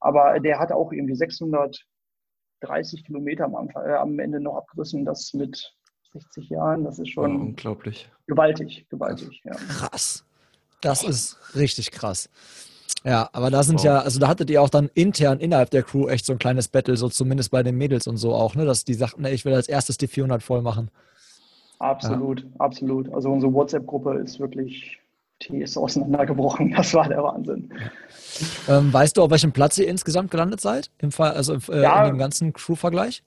Aber 0.00 0.38
der 0.40 0.58
hat 0.58 0.72
auch 0.72 0.92
irgendwie 0.92 1.14
630 1.14 3.04
Kilometer 3.04 3.44
am, 3.44 3.54
Anfang, 3.56 3.86
äh, 3.86 3.94
am 3.94 4.18
Ende 4.18 4.40
noch 4.40 4.56
abgerissen. 4.56 5.04
Das 5.04 5.32
mit 5.34 5.74
60 6.12 6.50
Jahren, 6.50 6.84
das 6.84 6.98
ist 6.98 7.10
schon 7.10 7.30
ja, 7.30 7.40
unglaublich. 7.40 8.10
Gewaltig, 8.26 8.86
gewaltig. 8.88 9.42
Ja. 9.44 9.52
Krass. 9.52 10.24
Das 10.80 11.02
ist 11.02 11.38
richtig 11.56 11.90
krass. 11.90 12.28
Ja, 13.04 13.28
aber 13.32 13.50
da 13.50 13.62
sind 13.62 13.78
wow. 13.80 13.84
ja, 13.84 13.98
also 14.00 14.18
da 14.18 14.28
hattet 14.28 14.50
ihr 14.50 14.62
auch 14.62 14.70
dann 14.70 14.90
intern 14.94 15.40
innerhalb 15.40 15.70
der 15.70 15.82
Crew 15.82 16.08
echt 16.08 16.24
so 16.24 16.32
ein 16.32 16.38
kleines 16.38 16.68
Battle, 16.68 16.96
so 16.96 17.08
zumindest 17.08 17.50
bei 17.50 17.62
den 17.62 17.76
Mädels 17.76 18.06
und 18.06 18.16
so 18.16 18.34
auch, 18.34 18.54
ne, 18.54 18.64
dass 18.64 18.84
die 18.84 18.94
sagten, 18.94 19.24
ey, 19.24 19.34
ich 19.34 19.44
will 19.44 19.54
als 19.54 19.68
erstes 19.68 19.98
die 19.98 20.06
400 20.06 20.42
voll 20.42 20.62
machen. 20.62 20.90
Absolut, 21.84 22.40
ja. 22.40 22.46
absolut. 22.58 23.12
Also 23.12 23.30
unsere 23.30 23.52
WhatsApp-Gruppe 23.52 24.14
ist 24.14 24.40
wirklich, 24.40 24.98
die 25.42 25.60
ist 25.60 25.76
auseinandergebrochen. 25.76 26.72
Das 26.76 26.94
war 26.94 27.08
der 27.08 27.22
Wahnsinn. 27.22 27.72
Ähm, 28.68 28.92
weißt 28.92 29.16
du, 29.16 29.22
auf 29.22 29.30
welchem 29.30 29.52
Platz 29.52 29.76
ihr 29.78 29.88
insgesamt 29.88 30.30
gelandet 30.30 30.60
seid? 30.60 30.90
Im 30.98 31.12
Fall, 31.12 31.32
also 31.32 31.56
äh, 31.72 31.82
ja. 31.82 32.04
in 32.04 32.14
dem 32.14 32.18
ganzen 32.18 32.52
Crew-Vergleich? 32.52 33.22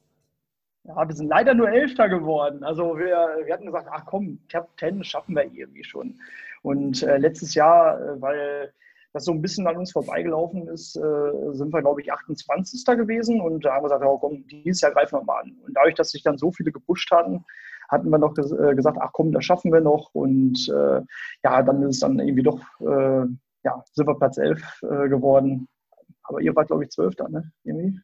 Ja, 0.86 1.08
wir 1.08 1.16
sind 1.16 1.28
leider 1.28 1.54
nur 1.54 1.70
Elfter 1.70 2.10
geworden. 2.10 2.64
Also 2.64 2.98
wir, 2.98 3.44
wir 3.46 3.54
hatten 3.54 3.66
gesagt, 3.66 3.90
ach 3.92 4.06
komm, 4.06 4.40
Top 4.50 4.76
Ten 4.78 5.04
schaffen 5.04 5.36
wir 5.36 5.44
irgendwie 5.44 5.84
schon. 5.84 6.16
Und 6.64 7.04
äh, 7.04 7.18
letztes 7.18 7.54
Jahr, 7.54 8.02
äh, 8.02 8.22
weil 8.22 8.74
das 9.14 9.26
so 9.26 9.32
ein 9.32 9.42
bisschen 9.42 9.68
an 9.68 9.78
uns 9.78 9.92
vorbeigelaufen 9.92 10.68
ist, 10.70 10.96
äh, 10.96 11.54
sind 11.54 11.74
wir, 11.74 11.82
glaube 11.82 12.02
ich, 12.02 12.12
28. 12.12 12.86
gewesen. 12.86 13.40
Und 13.40 13.66
da 13.66 13.74
haben 13.74 13.84
wir 13.84 13.90
gesagt, 13.90 14.04
oh, 14.06 14.18
komm, 14.18 14.48
dieses 14.48 14.82
Jahr 14.82 14.92
greifen 14.92 15.20
wir 15.20 15.24
mal 15.24 15.42
an. 15.42 15.56
Und 15.66 15.74
dadurch, 15.76 15.96
dass 15.96 16.12
sich 16.12 16.24
dann 16.24 16.38
so 16.38 16.52
viele 16.52 16.72
gepusht 16.72 17.12
hatten, 17.12 17.46
hatten 17.88 18.10
wir 18.10 18.18
noch 18.18 18.34
ges 18.34 18.52
äh, 18.52 18.76
gesagt, 18.76 18.98
ach 19.00 19.12
komm, 19.14 19.32
das 19.32 19.46
schaffen 19.46 19.72
wir 19.72 19.82
noch. 19.82 20.10
Und 20.14 20.70
äh, 20.70 21.02
ja, 21.44 21.64
dann 21.64 21.82
ist 21.84 21.96
es 21.96 22.00
dann 22.00 22.20
irgendwie 22.20 22.44
doch, 22.44 22.60
äh, 22.82 23.26
ja, 23.64 23.84
sind 23.94 24.08
wir 24.08 24.16
Platz 24.16 24.38
11 24.38 24.62
äh, 24.84 25.10
geworden. 25.10 25.68
Aber 26.24 26.42
ihr 26.42 26.54
wart, 26.56 26.68
glaube 26.68 26.84
ich, 26.84 26.90
Zwölfter, 26.90 27.30
ne? 27.30 27.52
Irgendwie? 27.64 28.02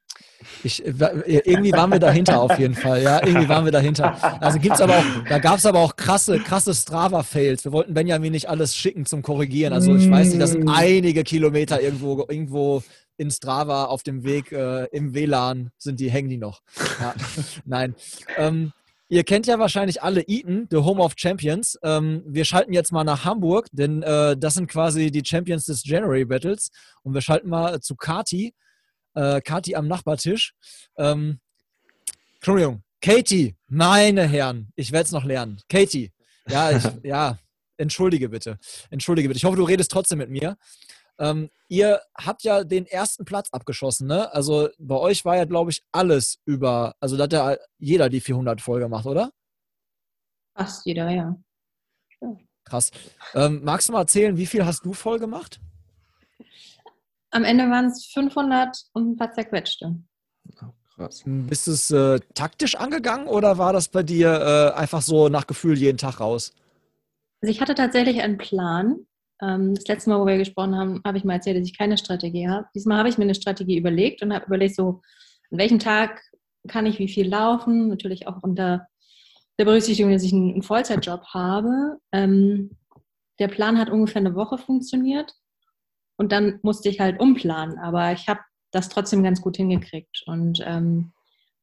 Ich, 0.63 0.86
irgendwie 0.86 1.74
waren 1.74 1.91
wir 1.91 2.00
dahinter 2.00 2.41
auf 2.41 2.58
jeden 2.58 2.74
Fall, 2.74 3.02
ja, 3.02 3.26
irgendwie 3.26 3.50
waren 3.50 3.65
wir 3.65 3.72
dahinter. 3.72 4.15
Also 4.41 4.60
gibt's 4.60 4.80
aber 4.80 4.98
auch, 4.98 5.04
da 5.28 5.39
gab 5.39 5.58
es 5.58 5.65
aber 5.65 5.80
auch 5.80 5.98
krasse, 5.98 6.39
krasse 6.39 6.74
Strava-Fails. 6.74 7.65
Wir 7.65 7.74
wollten 7.74 7.93
Benjamin 7.93 8.32
nicht 8.32 8.50
alles 8.50 8.76
schicken 8.76 9.06
zum 9.06 9.22
Korrigieren. 9.24 9.74
Also 9.74 9.93
ich 9.93 10.10
weiß 10.10 10.30
nicht, 10.30 10.41
das 10.41 10.52
sind 10.52 10.65
mm. 10.65 10.69
einige 10.69 11.24
Kilometer 11.24 11.82
irgendwo, 11.82 12.19
irgendwo 12.30 12.82
in 13.17 13.30
Strava 13.30 13.86
auf 13.86 14.04
dem 14.04 14.24
Weg 14.24 14.52
äh, 14.52 14.86
im 14.86 15.13
WLAN 15.13 15.72
sind 15.78 16.00
die, 16.00 16.10
hängen 16.10 16.30
die 16.30 16.38
noch. 16.38 16.62
Ja. 17.02 17.13
Nein. 17.65 17.96
Ähm, 18.38 18.72
Ihr 19.13 19.23
kennt 19.23 19.45
ja 19.45 19.60
wahrscheinlich 19.60 20.02
alle 20.02 20.23
Eaton, 20.28 20.65
the 20.71 20.78
Home 20.78 20.99
of 20.99 21.13
Champions. 21.15 21.78
Ähm, 21.84 22.23
wir 22.26 22.45
schalten 22.45 22.73
jetzt 22.73 22.91
mal 22.91 23.04
nach 23.04 23.26
Hamburg, 23.26 23.67
denn 23.71 24.02
äh, 24.02 24.36
das 24.36 24.56
sind 24.56 24.65
quasi 24.65 25.12
die 25.12 25.23
Champions 25.23 25.65
des 25.65 25.86
January 25.86 26.26
Battles. 26.26 26.71
Und 27.04 27.13
wir 27.13 27.21
schalten 27.21 27.47
mal 27.47 27.80
zu 27.80 27.95
Kati. 27.95 28.56
Äh, 29.13 29.39
Kati 29.41 29.76
am 29.76 29.88
Nachbartisch. 29.88 30.56
Ähm, 30.97 31.39
Entschuldigung, 32.38 32.82
Katie, 33.02 33.56
meine 33.67 34.28
Herren, 34.28 34.71
ich 34.76 34.91
werde 34.91 35.06
es 35.06 35.12
noch 35.12 35.26
lernen. 35.26 35.62
Katie, 35.69 36.12
ja, 36.47 36.71
ich, 36.76 36.84
ja, 37.04 37.38
entschuldige 37.78 38.30
bitte. 38.30 38.58
Entschuldige 38.89 39.28
bitte. 39.28 39.38
Ich 39.38 39.45
hoffe, 39.45 39.58
du 39.58 39.63
redest 39.63 39.91
trotzdem 39.91 40.17
mit 40.17 40.32
mir. 40.32 40.58
Ähm, 41.19 41.49
ihr 41.67 42.02
habt 42.15 42.43
ja 42.43 42.63
den 42.63 42.86
ersten 42.86 43.26
Platz 43.26 43.49
abgeschossen, 43.52 44.08
ne? 44.08 44.34
Also 44.34 44.69
bei 44.78 44.95
euch 44.95 45.26
war 45.26 45.38
ja, 45.38 45.45
glaube 45.45 45.71
ich, 45.71 45.84
alles 45.91 46.39
über, 46.45 46.95
also 46.99 47.17
da 47.17 47.23
hat 47.23 47.34
ja 47.34 47.58
jeder 47.78 48.10
die 48.10 48.21
400 48.21 48.62
voll 48.62 48.80
gemacht, 48.80 49.06
oder? 49.06 49.32
Fast 50.56 50.86
jeder, 50.86 51.10
ja. 51.10 51.36
ja. 52.21 52.38
Krass. 52.65 52.91
Ähm, 53.34 53.62
magst 53.63 53.89
du 53.89 53.93
mal 53.93 54.02
erzählen, 54.02 54.38
wie 54.38 54.45
viel 54.45 54.65
hast 54.65 54.86
du 54.86 54.93
voll 54.93 55.19
gemacht? 55.19 55.60
Am 57.32 57.43
Ende 57.43 57.69
waren 57.69 57.88
es 57.88 58.06
500 58.06 58.78
und 58.93 59.12
ein 59.12 59.15
paar 59.15 59.34
zerquetschte. 59.34 59.95
krass. 60.95 61.23
Bist 61.26 61.67
du 61.67 61.71
es 61.71 61.89
äh, 61.89 62.19
taktisch 62.36 62.76
angegangen 62.76 63.28
oder 63.28 63.58
war 63.58 63.73
das 63.73 63.89
bei 63.89 64.04
dir 64.04 64.30
äh, 64.76 64.80
einfach 64.80 65.02
so 65.02 65.30
nach 65.30 65.47
Gefühl 65.47 65.78
jeden 65.78 65.97
Tag 65.97 66.19
raus? 66.19 66.54
Also 67.41 67.52
ich 67.52 67.60
hatte 67.60 67.76
tatsächlich 67.76 68.21
einen 68.21 68.38
Plan. 68.38 69.08
Ähm, 69.43 69.75
das 69.75 69.88
letzte 69.88 70.10
Mal, 70.10 70.19
wo 70.19 70.25
wir 70.25 70.38
gesprochen 70.38 70.75
haben, 70.75 71.01
habe 71.06 71.17
ich 71.17 71.23
mal 71.23 71.34
erzählt, 71.34 71.58
dass 71.58 71.67
ich 71.67 71.77
keine 71.77 71.97
Strategie 71.97 72.47
habe. 72.47 72.67
Diesmal 72.73 72.97
habe 72.97 73.10
ich 73.10 73.17
mir 73.17 73.25
eine 73.25 73.36
Strategie 73.36 73.77
überlegt 73.77 74.21
und 74.21 74.34
habe 74.34 74.45
überlegt, 74.45 74.75
so, 74.75 75.01
an 75.51 75.58
welchem 75.58 75.79
Tag 75.79 76.21
kann 76.67 76.86
ich 76.86 76.99
wie 76.99 77.10
viel 77.10 77.27
laufen? 77.27 77.89
Natürlich 77.89 78.27
auch 78.27 78.41
unter 78.41 78.88
der 79.60 79.65
Berücksichtigung, 79.65 80.12
dass 80.12 80.23
ich 80.23 80.34
einen 80.34 80.63
Vollzeitjob 80.63 81.25
habe. 81.34 81.97
Ähm, 82.12 82.71
der 83.39 83.47
Plan 83.49 83.77
hat 83.77 83.89
ungefähr 83.89 84.21
eine 84.21 84.36
Woche 84.36 84.58
funktioniert 84.58 85.34
und 86.17 86.32
dann 86.32 86.60
musste 86.63 86.89
ich 86.89 86.99
halt 86.99 87.19
umplanen. 87.19 87.77
Aber 87.79 88.13
ich 88.13 88.27
habe 88.27 88.39
das 88.71 88.89
trotzdem 88.89 89.23
ganz 89.23 89.41
gut 89.41 89.58
hingekriegt. 89.58 90.23
Und 90.25 90.60
ähm, 90.65 91.12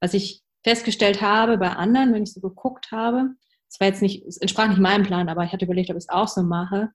was 0.01 0.15
ich 0.15 0.43
festgestellt 0.63 1.23
habe 1.23 1.59
bei 1.59 1.71
anderen, 1.71 2.13
wenn 2.13 2.23
ich 2.25 2.33
so 2.33 2.41
geguckt 2.41 2.93
habe, 2.93 3.31
es 3.69 3.81
war 3.81 3.87
jetzt 3.87 4.03
nicht, 4.03 4.27
es 4.27 4.37
entsprach 4.37 4.69
nicht 4.69 4.81
meinem 4.81 5.05
Plan, 5.05 5.29
aber 5.29 5.45
ich 5.45 5.53
hatte 5.53 5.65
überlegt, 5.65 5.91
ob 5.91 5.97
ich 5.97 6.05
es 6.05 6.09
auch 6.09 6.29
so 6.29 6.43
mache, 6.43 6.91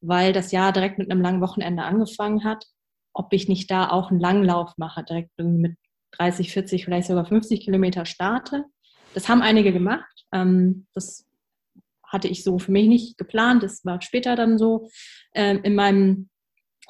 weil 0.00 0.32
das 0.32 0.52
Jahr 0.52 0.72
direkt 0.72 0.98
mit 0.98 1.10
einem 1.10 1.20
langen 1.20 1.40
Wochenende 1.40 1.82
angefangen 1.82 2.44
hat, 2.44 2.66
ob 3.12 3.32
ich 3.32 3.48
nicht 3.48 3.70
da 3.70 3.90
auch 3.90 4.10
einen 4.10 4.20
Langlauf 4.20 4.74
mache, 4.76 5.04
direkt 5.04 5.30
mit 5.38 5.76
30, 6.12 6.52
40, 6.52 6.84
vielleicht 6.84 7.08
sogar 7.08 7.24
50 7.24 7.60
Kilometer 7.60 8.06
starte. 8.06 8.64
Das 9.14 9.28
haben 9.28 9.42
einige 9.42 9.72
gemacht. 9.72 10.26
Ähm, 10.32 10.86
das 10.94 11.26
hatte 12.04 12.28
ich 12.28 12.42
so 12.42 12.58
für 12.58 12.72
mich 12.72 12.88
nicht 12.88 13.18
geplant. 13.18 13.62
Das 13.62 13.84
war 13.84 14.00
später 14.00 14.36
dann 14.36 14.58
so 14.58 14.88
ähm, 15.34 15.60
in 15.62 15.74
meinem 15.74 16.28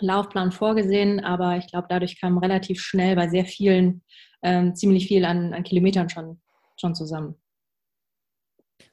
Laufplan 0.01 0.53
vorgesehen, 0.53 1.21
aber 1.21 1.59
ich 1.59 1.67
glaube, 1.67 1.87
dadurch 1.91 2.19
kam 2.21 2.39
relativ 2.39 2.81
schnell 2.81 3.17
bei 3.17 3.29
sehr 3.29 3.45
vielen 3.45 4.03
ähm, 4.43 4.75
ziemlich 4.75 5.07
viel 5.07 5.25
an, 5.25 5.53
an 5.53 5.63
Kilometern 5.63 6.09
schon, 6.09 6.41
schon 6.79 6.95
zusammen. 6.95 7.37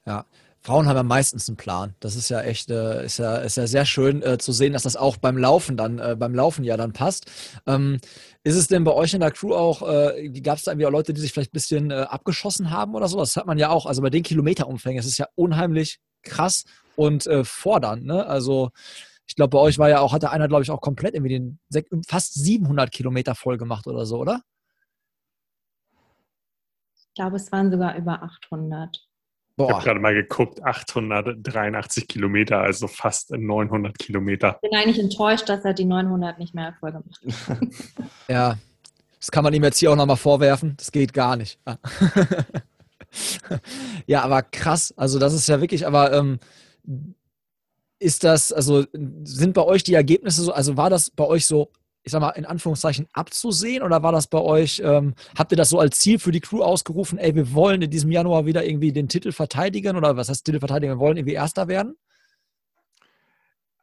Ja, 0.06 0.26
Frauen 0.62 0.88
haben 0.88 0.98
ja 0.98 1.04
meistens 1.04 1.48
einen 1.48 1.58
Plan. 1.58 1.96
Das 2.00 2.16
ist 2.16 2.30
ja 2.30 2.42
echt, 2.42 2.70
äh, 2.70 3.06
ist 3.06 3.20
ja, 3.20 3.38
ist 3.38 3.58
ja 3.58 3.68
sehr 3.68 3.86
schön 3.86 4.22
äh, 4.22 4.38
zu 4.38 4.52
sehen, 4.52 4.74
dass 4.74 4.84
das 4.84 4.96
auch 4.96 5.18
beim 5.18 5.38
Laufen 5.38 5.78
dann, 5.78 6.00
äh, 6.00 6.16
beim 6.18 6.36
Laufen 6.36 6.64
ja 6.64 6.76
dann 6.76 6.94
passt. 6.94 7.26
Ähm, 7.66 8.00
ist 8.44 8.56
es 8.56 8.68
denn 8.68 8.84
bei 8.84 8.94
euch 8.94 9.14
in 9.14 9.22
der 9.22 9.32
Crew 9.32 9.54
auch, 9.54 9.82
äh, 9.88 10.30
gab 10.42 10.58
es 10.58 10.66
da 10.66 10.72
irgendwie 10.72 10.88
auch 10.88 10.92
Leute, 10.92 11.14
die 11.14 11.22
sich 11.22 11.32
vielleicht 11.32 11.52
ein 11.52 11.54
bisschen 11.54 11.92
äh, 11.92 12.06
abgeschossen 12.10 12.72
haben 12.72 12.96
oder 12.96 13.08
so? 13.08 13.20
Das 13.20 13.36
hört 13.36 13.48
man 13.48 13.58
ja 13.58 13.70
auch. 13.70 13.86
Also 13.86 14.02
bei 14.02 14.10
den 14.10 14.24
Kilometerumfängen, 14.24 15.00
es 15.00 15.06
ist 15.06 15.18
ja 15.18 15.28
unheimlich 15.36 16.00
krass 16.24 16.66
und 16.96 17.28
äh, 17.28 17.44
fordernd. 17.44 18.06
Ne? 18.06 18.26
Also 18.26 18.72
ich 19.28 19.36
glaube, 19.36 19.52
bei 19.52 19.60
euch 19.60 19.78
war 19.78 19.90
ja 19.90 20.00
auch, 20.00 20.14
hatte 20.14 20.32
einer, 20.32 20.48
glaube 20.48 20.64
ich, 20.64 20.72
auch 20.72 20.82
komplett 20.82 21.14
irgendwie 21.14 21.58
den 21.70 22.04
fast 22.08 22.34
700 22.34 22.92
Kilometer 22.92 23.36
voll 23.36 23.58
gemacht 23.58 23.88
oder 23.88 24.06
so, 24.06 24.18
oder? 24.18 24.42
Ich 26.96 27.14
glaube, 27.14 27.36
es 27.36 27.52
waren 27.52 27.72
sogar 27.72 27.98
über 27.98 28.24
800. 28.24 29.08
Boah. 29.58 29.70
Ich 29.70 29.74
habe 29.74 29.84
gerade 29.86 30.00
mal 30.00 30.14
geguckt, 30.14 30.64
883 30.64 32.08
Kilometer, 32.08 32.62
also 32.62 32.88
fast 32.88 33.32
900 33.32 33.98
Kilometer. 33.98 34.60
Ich 34.62 34.70
bin 34.70 34.80
eigentlich 34.80 35.00
enttäuscht, 35.00 35.50
dass 35.50 35.66
er 35.66 35.74
die 35.74 35.86
900 35.86 36.38
nicht 36.38 36.54
mehr 36.54 36.76
voll 36.80 36.92
gemacht 36.92 37.20
hat. 37.50 37.58
ja, 38.30 38.58
das 39.20 39.32
kann 39.32 39.44
man 39.44 39.56
ihm 39.56 39.64
jetzt 39.64 39.80
hier 39.80 39.92
auch 39.92 39.96
nochmal 39.96 40.16
vorwerfen. 40.16 40.76
Das 40.78 40.92
geht 40.92 41.12
gar 41.12 41.36
nicht. 41.36 41.60
ja, 44.06 44.22
aber 44.22 44.44
krass. 44.44 44.94
Also 44.96 45.18
das 45.18 45.34
ist 45.34 45.50
ja 45.50 45.60
wirklich, 45.60 45.88
aber 45.88 46.14
ähm, 46.14 46.40
ist 47.98 48.24
das, 48.24 48.52
also 48.52 48.86
sind 49.24 49.56
bei 49.56 49.64
euch 49.64 49.84
die 49.84 49.96
Ergebnisse 49.96 50.44
so, 50.44 50.52
also 50.52 50.78
war 50.78 50.92
das 50.92 51.10
bei 51.10 51.24
euch 51.24 51.48
so, 51.48 51.72
ich 52.08 52.12
sag 52.12 52.22
mal, 52.22 52.30
in 52.30 52.46
Anführungszeichen 52.46 53.08
abzusehen? 53.12 53.84
Oder 53.84 54.02
war 54.02 54.14
das 54.14 54.28
bei 54.28 54.40
euch, 54.40 54.82
ähm, 54.84 55.14
habt 55.38 55.52
ihr 55.52 55.58
das 55.58 55.70
so 55.70 55.78
als 55.78 56.00
Ziel 56.00 56.20
für 56.20 56.32
die 56.32 56.40
Crew 56.40 56.64
ausgerufen, 56.64 57.20
ey, 57.20 57.36
wir 57.36 57.54
wollen 57.54 57.82
in 57.82 57.92
diesem 57.92 58.12
Januar 58.12 58.46
wieder 58.46 58.66
irgendwie 58.66 58.94
den 58.94 59.10
Titel 59.10 59.34
verteidigen? 59.34 59.98
Oder 59.98 60.16
was 60.16 60.30
heißt 60.30 60.46
Titel 60.46 60.60
verteidigen, 60.60 60.94
wir 60.94 61.00
wollen 61.00 61.18
irgendwie 61.18 61.34
Erster 61.34 61.68
werden? 61.68 61.98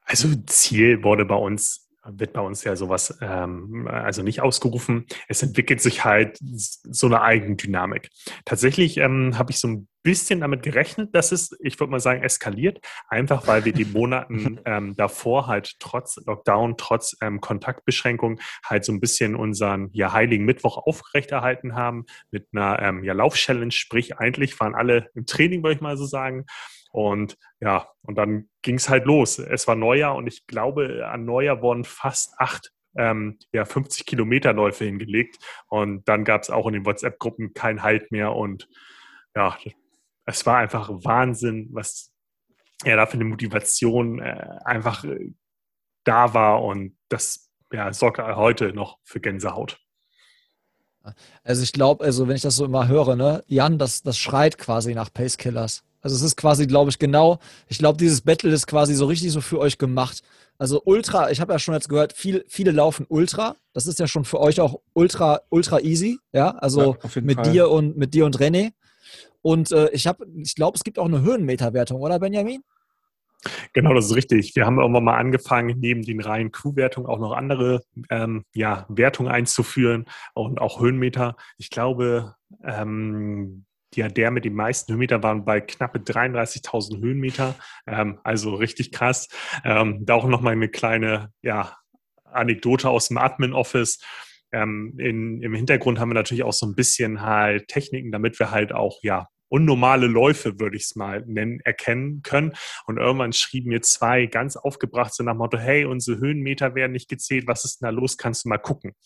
Also 0.07 0.29
Ziel 0.47 1.03
wurde 1.03 1.27
bei 1.27 1.35
uns 1.35 1.84
wird 2.07 2.33
bei 2.33 2.41
uns 2.41 2.65
ja 2.65 2.77
sowas 2.77 3.19
ähm, 3.21 3.89
also 3.89 4.23
nicht 4.23 4.43
ausgerufen. 4.43 5.07
Es 5.29 5.43
entwickelt 5.43 5.81
sich 5.81 6.05
halt 6.05 6.39
so 6.41 7.07
eine 7.07 7.23
Eigendynamik. 7.23 8.11
Tatsächlich 8.45 8.99
ähm, 8.99 9.39
habe 9.39 9.51
ich 9.53 9.59
so 9.59 9.69
ein 9.69 9.89
bisschen 10.03 10.41
damit 10.41 10.63
gerechnet, 10.63 11.15
dass 11.15 11.33
es, 11.33 11.57
ich 11.61 11.81
würde 11.81 11.91
mal 11.91 11.99
sagen, 11.99 12.23
eskaliert, 12.23 12.81
einfach 13.09 13.47
weil 13.47 13.65
wir 13.65 13.73
die 13.73 13.87
Monaten 13.87 14.61
ähm, 14.67 14.95
davor 14.97 15.47
halt 15.47 15.77
trotz 15.81 16.21
Lockdown, 16.27 16.77
trotz 16.77 17.17
ähm, 17.23 17.41
Kontaktbeschränkung 17.41 18.39
halt 18.65 18.85
so 18.85 18.93
ein 18.93 19.01
bisschen 19.01 19.35
unseren 19.35 19.89
ja, 19.93 20.13
heiligen 20.13 20.45
Mittwoch 20.45 20.77
aufrechterhalten 20.77 21.75
haben 21.75 22.05
mit 22.31 22.49
einer 22.53 22.81
ähm, 22.81 23.03
ja, 23.03 23.15
Lauf-Challenge, 23.15 23.73
sprich 23.73 24.19
eigentlich 24.19 24.61
waren 24.61 24.75
alle 24.75 25.09
im 25.15 25.25
Training, 25.25 25.63
würde 25.63 25.77
ich 25.77 25.81
mal 25.81 25.97
so 25.97 26.05
sagen. 26.05 26.45
Und 26.95 27.37
ja, 27.59 27.89
und 28.03 28.15
dann 28.15 28.49
ging 28.63 28.77
es 28.77 28.89
halt 28.89 29.05
los. 29.05 29.41
Es 29.41 29.67
war 29.67 29.75
Neujahr 29.75 30.15
und 30.15 30.29
ich 30.29 30.47
glaube, 30.47 31.05
an 31.09 31.25
Neujahr 31.25 31.61
wurden 31.61 31.83
fast 31.83 32.35
acht 32.39 32.71
ähm, 32.97 33.37
ja, 33.53 33.65
50 33.65 34.07
Kilometer 34.07 34.53
Läufe 34.53 34.85
hingelegt. 34.85 35.39
Und 35.67 36.07
dann 36.09 36.25
gab 36.25 36.43
es 36.43 36.51
auch 36.51 36.69
in 36.69 36.75
den 36.75 36.87
WhatsApp-Gruppen 36.87 37.53
keinen 37.53 37.83
Halt 37.83 38.13
mehr. 38.13 38.37
Und 38.37 38.69
ja, 39.35 39.59
es 40.25 40.47
war 40.47 40.59
einfach 40.59 40.89
Wahnsinn, 40.89 41.69
was 41.73 42.13
ja 42.85 42.95
da 42.95 43.07
für 43.07 43.15
eine 43.15 43.25
Motivation 43.25 44.21
äh, 44.21 44.47
einfach 44.65 45.03
äh, 45.03 45.33
da 46.05 46.33
war. 46.33 46.63
Und 46.63 46.97
das 47.09 47.51
ja, 47.73 47.93
sorgt 47.93 48.19
heute 48.19 48.73
noch 48.73 48.99
für 49.03 49.19
Gänsehaut. 49.19 49.81
Also 51.43 51.65
ich 51.65 51.73
glaube, 51.73 52.05
also 52.05 52.29
wenn 52.29 52.37
ich 52.37 52.43
das 52.43 52.55
so 52.55 52.65
immer 52.65 52.87
höre, 52.87 53.17
ne, 53.17 53.43
Jan, 53.49 53.79
das, 53.79 54.03
das 54.03 54.17
schreit 54.17 54.59
quasi 54.59 54.95
nach 54.95 55.13
Pacekillers. 55.13 55.83
Also 56.05 56.17
es 56.17 56.23
ist 56.23 56.37
quasi, 56.37 56.67
glaube 56.67 56.91
ich, 56.91 56.99
genau, 56.99 57.39
ich 57.67 57.79
glaube, 57.79 57.97
dieses 57.97 58.21
Battle 58.21 58.53
ist 58.53 58.67
quasi 58.67 58.95
so 58.95 59.07
richtig 59.07 59.33
so 59.33 59.41
für 59.41 59.59
euch 59.59 59.79
gemacht. 59.79 60.23
Also 60.59 60.83
Ultra, 60.85 61.31
ich 61.31 61.41
habe 61.41 61.55
ja 61.55 61.59
schon 61.59 61.73
jetzt 61.73 61.89
gehört, 61.89 62.13
viel, 62.13 62.45
viele 62.47 62.73
laufen 62.73 63.07
Ultra. 63.09 63.57
Das 63.73 63.87
ist 63.87 63.99
ja 63.99 64.07
schon 64.07 64.27
für 64.27 64.39
euch 64.39 64.61
auch 64.61 64.81
ultra, 64.93 65.41
ultra 65.49 65.81
easy, 65.81 66.19
ja. 66.33 66.51
Also 66.51 66.99
ja, 67.03 67.23
mit 67.23 67.37
Fall. 67.37 67.51
dir 67.51 67.71
und 67.71 67.97
mit 67.97 68.13
dir 68.13 68.27
und 68.27 68.39
René. 68.39 68.73
Und 69.41 69.73
äh, 69.73 69.89
ich 69.93 70.07
habe, 70.07 70.27
ich 70.37 70.55
glaube, 70.55 70.77
es 70.77 70.85
gibt 70.85 70.99
auch 70.99 71.07
eine 71.07 71.23
Höhenmeterwertung, 71.23 72.03
oder 72.03 72.19
Benjamin? 72.19 72.63
Genau, 73.73 73.95
das 73.95 74.07
ist 74.07 74.15
richtig. 74.15 74.55
Wir 74.55 74.67
haben 74.67 74.79
irgendwann 74.79 75.05
mal 75.05 75.17
angefangen, 75.17 75.79
neben 75.81 76.03
den 76.03 76.21
reinen 76.21 76.53
Crew-Wertungen 76.53 77.09
auch 77.09 77.19
noch 77.19 77.33
andere 77.33 77.83
ähm, 78.11 78.45
ja, 78.53 78.85
Wertungen 78.91 79.33
einzuführen 79.33 80.05
und 80.35 80.61
auch 80.61 80.81
Höhenmeter. 80.81 81.37
Ich 81.57 81.71
glaube, 81.71 82.35
ähm, 82.63 83.65
ja, 83.97 84.09
der 84.09 84.31
mit 84.31 84.45
den 84.45 84.55
meisten 84.55 84.93
Höhenmeter 84.93 85.23
waren 85.23 85.45
bei 85.45 85.61
knappe 85.61 85.99
33.000 85.99 87.01
Höhenmeter. 87.01 87.55
Ähm, 87.87 88.19
also 88.25 88.55
richtig 88.55 88.93
krass. 88.93 89.29
Ähm, 89.65 90.05
da 90.05 90.15
auch 90.15 90.27
nochmal 90.27 90.53
eine 90.53 90.69
kleine 90.69 91.31
ja, 91.43 91.77
Anekdote 92.25 92.89
aus 92.89 93.09
dem 93.09 93.19
Admin-Office. 93.19 94.01
Ähm, 94.53 94.95
in, 94.99 95.43
Im 95.43 95.55
Hintergrund 95.55 95.99
haben 95.99 96.11
wir 96.11 96.15
natürlich 96.15 96.45
auch 96.45 96.53
so 96.53 96.67
ein 96.67 96.75
bisschen 96.75 97.23
halt 97.23 97.69
Techniken, 97.69 98.13
damit 98.13 98.39
wir 98.39 98.51
halt 98.51 98.73
auch 98.73 98.99
ja 99.03 99.29
unnormale 99.55 100.09
Läufe, 100.09 100.59
würde 100.59 100.77
ich 100.77 100.83
es 100.83 100.97
mal 100.97 101.23
nennen, 101.29 101.61
erkennen 101.61 102.23
können. 102.23 102.55
Und 102.87 102.99
irgendwann 102.99 103.33
schrieben 103.33 103.69
mir 103.69 103.83
zwei 103.83 104.27
ganz 104.27 104.57
aufgebracht 104.57 105.15
so 105.15 105.23
nach 105.23 105.35
dem 105.35 105.39
Motto, 105.39 105.59
hey, 105.59 105.85
unsere 105.85 106.19
Höhenmeter 106.19 106.75
werden 106.75 106.91
nicht 106.91 107.09
gezählt, 107.09 107.47
was 107.47 107.65
ist 107.65 107.81
denn 107.81 107.87
da 107.87 107.91
los, 107.91 108.17
kannst 108.17 108.45
du 108.45 108.49
mal 108.49 108.59
gucken. 108.59 108.97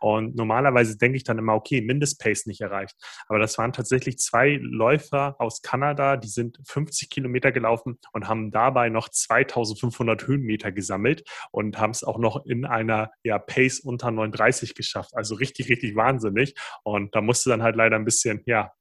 Und 0.00 0.34
normalerweise 0.34 0.96
denke 0.96 1.18
ich 1.18 1.24
dann 1.24 1.36
immer, 1.36 1.54
okay, 1.54 1.82
Mindestpace 1.82 2.46
nicht 2.46 2.62
erreicht. 2.62 2.96
Aber 3.26 3.38
das 3.38 3.58
waren 3.58 3.74
tatsächlich 3.74 4.16
zwei 4.16 4.58
Läufer 4.62 5.36
aus 5.38 5.60
Kanada, 5.60 6.16
die 6.16 6.28
sind 6.28 6.58
50 6.66 7.10
Kilometer 7.10 7.52
gelaufen 7.52 7.98
und 8.14 8.28
haben 8.28 8.50
dabei 8.50 8.88
noch 8.88 9.10
2500 9.10 10.26
Höhenmeter 10.26 10.72
gesammelt 10.72 11.22
und 11.50 11.78
haben 11.78 11.90
es 11.90 12.02
auch 12.02 12.18
noch 12.18 12.46
in 12.46 12.64
einer 12.64 13.10
ja, 13.24 13.38
Pace 13.38 13.80
unter 13.80 14.10
39 14.10 14.74
geschafft. 14.74 15.10
Also 15.14 15.34
richtig, 15.34 15.68
richtig 15.68 15.96
wahnsinnig. 15.96 16.54
Und 16.82 17.14
da 17.14 17.20
musste 17.20 17.50
dann 17.50 17.62
halt 17.62 17.76
leider 17.76 17.96
ein 17.96 18.06
bisschen, 18.06 18.40
ja, 18.46 18.72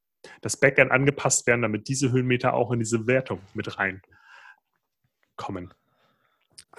das 0.42 0.58
Backend 0.58 0.92
angepasst 0.92 1.48
werden, 1.48 1.62
damit 1.62 1.88
diese 1.88 2.12
Höhenmeter 2.12 2.54
auch 2.54 2.72
in 2.72 2.80
diese 2.80 3.08
Wertung 3.08 3.40
mit 3.54 3.78
reinkommen. 3.78 5.74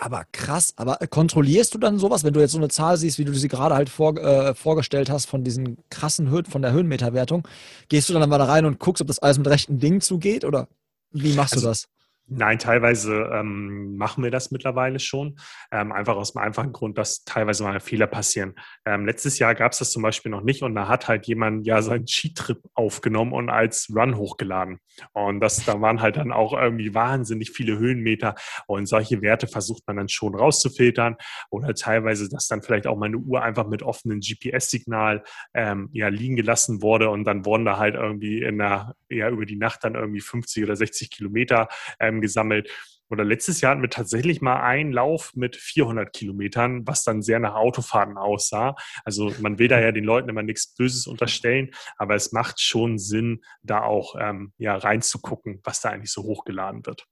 Aber 0.01 0.25
krass, 0.31 0.75
aber 0.77 0.99
kontrollierst 1.11 1.75
du 1.75 1.79
dann 1.79 1.99
sowas, 1.99 2.23
wenn 2.23 2.33
du 2.33 2.39
jetzt 2.39 2.53
so 2.53 2.59
eine 2.59 2.69
Zahl 2.69 2.97
siehst, 2.97 3.19
wie 3.19 3.25
du 3.25 3.35
sie 3.35 3.49
gerade 3.49 3.75
halt 3.75 3.89
vor, 3.89 4.17
äh, 4.17 4.55
vorgestellt 4.55 5.11
hast 5.11 5.27
von 5.27 5.43
diesen 5.43 5.79
krassen 5.91 6.31
Höhen, 6.31 6.45
von 6.45 6.63
der 6.63 6.71
Höhenmeterwertung, 6.71 7.47
gehst 7.89 8.09
du 8.09 8.13
dann 8.13 8.29
mal 8.29 8.39
da 8.39 8.45
rein 8.45 8.65
und 8.65 8.79
guckst, 8.79 9.01
ob 9.01 9.09
das 9.09 9.19
alles 9.19 9.39
mit 9.39 9.49
rechten 9.49 9.81
Dingen 9.81 10.01
zugeht 10.01 10.45
oder 10.45 10.69
wie 11.11 11.33
machst 11.33 11.55
also, 11.55 11.67
du 11.67 11.71
das? 11.71 11.89
Nein, 12.31 12.59
teilweise 12.59 13.31
ähm, 13.33 13.97
machen 13.97 14.23
wir 14.23 14.31
das 14.31 14.51
mittlerweile 14.51 14.99
schon. 15.01 15.37
Ähm, 15.73 15.93
einfach 15.93 16.17
aus 16.17 16.33
dem 16.33 16.43
einfachen 16.43 16.73
Grund, 16.73 16.99
dass 16.99 17.25
teilweise 17.25 17.63
mal 17.63 17.81
Fehler 17.81 18.07
passieren. 18.07 18.55
Ähm, 18.85 19.07
letztes 19.07 19.39
Jahr 19.39 19.55
gab 19.55 19.73
es 19.73 19.79
das 19.79 19.93
zum 19.93 20.03
Beispiel 20.03 20.31
noch 20.31 20.43
nicht 20.43 20.63
und 20.63 20.75
da 20.75 20.89
hat 20.89 21.09
halt 21.09 21.27
jemand 21.27 21.67
ja 21.67 21.81
seinen 21.81 22.05
Cheat-Trip 22.05 22.59
aufgenommen 22.75 23.33
und 23.33 23.49
als 23.49 23.89
Run 23.95 24.17
hochgeladen. 24.17 24.79
Und 25.13 25.41
das, 25.41 25.65
da 25.65 25.81
waren 25.81 26.03
halt 26.03 26.17
dann 26.17 26.33
auch 26.33 26.53
irgendwie 26.53 26.95
wahnsinnig 26.95 27.51
viele 27.51 27.79
Höhenmeter 27.79 28.35
und 28.67 28.87
solche 28.87 29.23
Werte 29.23 29.47
versucht 29.47 29.87
man 29.87 29.97
dann 29.97 30.09
schon 30.11 30.35
rauszufiltern 30.35 31.17
oder 31.51 31.75
teilweise, 31.75 32.29
dass 32.29 32.47
dann 32.49 32.63
vielleicht 32.63 32.87
auch 32.87 32.99
meine 32.99 33.17
Uhr 33.17 33.43
einfach 33.43 33.67
mit 33.67 33.83
offenem 33.83 34.21
GPS-Signal 34.21 35.25
ähm, 35.55 35.89
ja, 35.93 36.09
liegen 36.09 36.37
gelassen 36.37 36.83
wurde 36.83 37.09
und 37.09 37.25
dann 37.25 37.47
wurden 37.47 37.65
da 37.65 37.79
halt 37.79 37.95
irgendwie 37.95 38.43
in 38.43 38.59
der, 38.59 38.95
ja, 39.09 39.31
über 39.31 39.47
die 39.47 39.57
Nacht 39.57 39.85
dann 39.85 39.95
irgendwie 39.95 40.21
50 40.21 40.65
oder 40.65 40.77
60 40.77 41.11
Kilometer 41.11 41.69
ähm, 41.99 42.18
gesammelt. 42.21 42.71
Oder 43.11 43.25
letztes 43.25 43.61
Jahr 43.61 43.73
hatten 43.73 43.83
wir 43.83 43.91
tatsächlich 43.91 44.43
mal 44.43 44.61
einen 44.61 44.93
Lauf 44.93 45.33
mit 45.35 45.57
400 45.57 46.13
Kilometern, 46.13 46.87
was 46.87 47.05
dann 47.05 47.23
sehr 47.23 47.41
nach 47.41 47.55
Autofahrten 47.55 48.19
aussah. 48.19 48.75
Also 49.05 49.33
man 49.41 49.59
will 49.59 49.69
da 49.69 49.81
ja 49.81 49.93
den 49.93 50.05
Leuten 50.05 50.29
immer 50.29 50.43
nichts 50.43 50.75
Böses 50.75 51.07
unterstellen, 51.07 51.71
aber 51.97 52.15
es 52.15 52.33
macht 52.33 52.61
schon 52.61 52.99
Sinn, 52.99 53.41
da 53.63 53.83
auch 53.83 54.15
ähm, 54.21 54.53
ja, 54.59 54.77
reinzugucken, 54.77 55.61
was 55.65 55.81
da 55.81 55.91
eigentlich 55.91 56.13
so 56.13 56.23
hochgeladen 56.23 56.85
wird. 56.85 57.07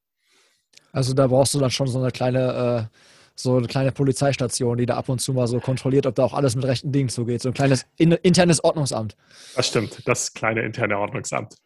Also 0.93 1.15
da 1.15 1.27
brauchst 1.27 1.55
du 1.55 1.59
dann 1.59 1.71
schon 1.71 1.87
so 1.87 1.99
eine 1.99 2.11
kleine, 2.11 2.91
äh, 2.93 2.99
so 3.35 3.57
eine 3.57 3.67
kleine 3.67 3.93
Polizeistation, 3.93 4.77
die 4.79 4.87
da 4.87 4.97
ab 4.97 5.09
und 5.09 5.21
zu 5.21 5.33
mal 5.33 5.47
so 5.47 5.61
kontrolliert, 5.61 6.07
ob 6.07 6.15
da 6.15 6.25
auch 6.25 6.35
alles 6.35 6.57
mit 6.57 6.65
rechten 6.65 6.93
Dingen 6.93 7.09
zugeht. 7.09 7.41
So 7.41 7.49
ein 7.51 7.55
kleines 7.55 7.87
in, 7.97 8.13
internes 8.13 8.63
Ordnungsamt. 8.63 9.17
Das 9.55 9.69
stimmt, 9.69 10.07
das 10.07 10.35
kleine 10.35 10.63
interne 10.63 10.99
Ordnungsamt. 10.99 11.57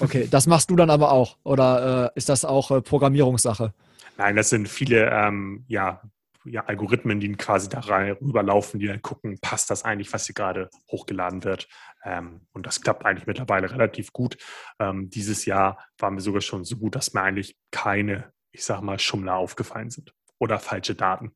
Okay, 0.00 0.28
das 0.30 0.46
machst 0.46 0.70
du 0.70 0.76
dann 0.76 0.90
aber 0.90 1.12
auch. 1.12 1.36
Oder 1.44 2.12
äh, 2.14 2.18
ist 2.18 2.28
das 2.28 2.44
auch 2.44 2.70
äh, 2.70 2.80
Programmierungssache? 2.80 3.72
Nein, 4.16 4.36
das 4.36 4.50
sind 4.50 4.68
viele 4.68 5.10
ähm, 5.10 5.64
ja, 5.68 6.02
ja, 6.44 6.64
Algorithmen, 6.64 7.20
die 7.20 7.32
quasi 7.32 7.68
da 7.68 7.80
rüberlaufen, 7.80 8.80
die 8.80 8.86
dann 8.86 9.02
gucken, 9.02 9.38
passt 9.40 9.70
das 9.70 9.84
eigentlich, 9.84 10.12
was 10.12 10.26
hier 10.26 10.34
gerade 10.34 10.70
hochgeladen 10.90 11.44
wird. 11.44 11.68
Ähm, 12.04 12.40
und 12.52 12.66
das 12.66 12.80
klappt 12.80 13.04
eigentlich 13.04 13.26
mittlerweile 13.26 13.70
relativ 13.70 14.12
gut. 14.12 14.36
Ähm, 14.78 15.10
dieses 15.10 15.44
Jahr 15.44 15.78
waren 15.98 16.14
wir 16.14 16.20
sogar 16.20 16.40
schon 16.40 16.64
so 16.64 16.76
gut, 16.76 16.94
dass 16.94 17.12
mir 17.14 17.22
eigentlich 17.22 17.56
keine, 17.70 18.32
ich 18.52 18.64
sag 18.64 18.80
mal, 18.82 18.98
Schummler 18.98 19.36
aufgefallen 19.36 19.90
sind 19.90 20.12
oder 20.38 20.58
falsche 20.58 20.94
Daten. 20.94 21.32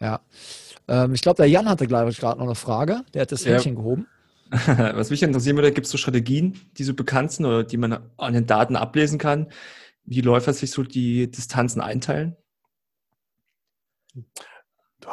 Ja. 0.00 0.20
Ähm, 0.88 1.14
ich 1.14 1.20
glaube, 1.20 1.36
der 1.36 1.48
Jan 1.48 1.68
hatte, 1.68 1.86
glaube 1.86 2.10
ich, 2.10 2.18
gerade 2.18 2.38
noch 2.38 2.46
eine 2.46 2.54
Frage. 2.54 3.04
Der 3.14 3.22
hat 3.22 3.32
das 3.32 3.44
Händchen 3.44 3.74
ja. 3.74 3.80
gehoben. 3.80 4.06
Was 4.66 5.10
mich 5.10 5.22
interessieren 5.22 5.56
würde, 5.56 5.72
gibt 5.72 5.86
es 5.86 5.92
so 5.92 5.98
Strategien, 5.98 6.58
die 6.76 6.84
so 6.84 6.94
bekannt 6.94 7.32
sind 7.32 7.46
oder 7.46 7.62
die 7.62 7.76
man 7.76 8.10
an 8.16 8.34
den 8.34 8.46
Daten 8.46 8.74
ablesen 8.76 9.18
kann, 9.18 9.48
wie 10.04 10.22
Läufer 10.22 10.52
sich 10.52 10.72
so 10.72 10.82
die 10.82 11.30
Distanzen 11.30 11.80
einteilen? 11.80 12.36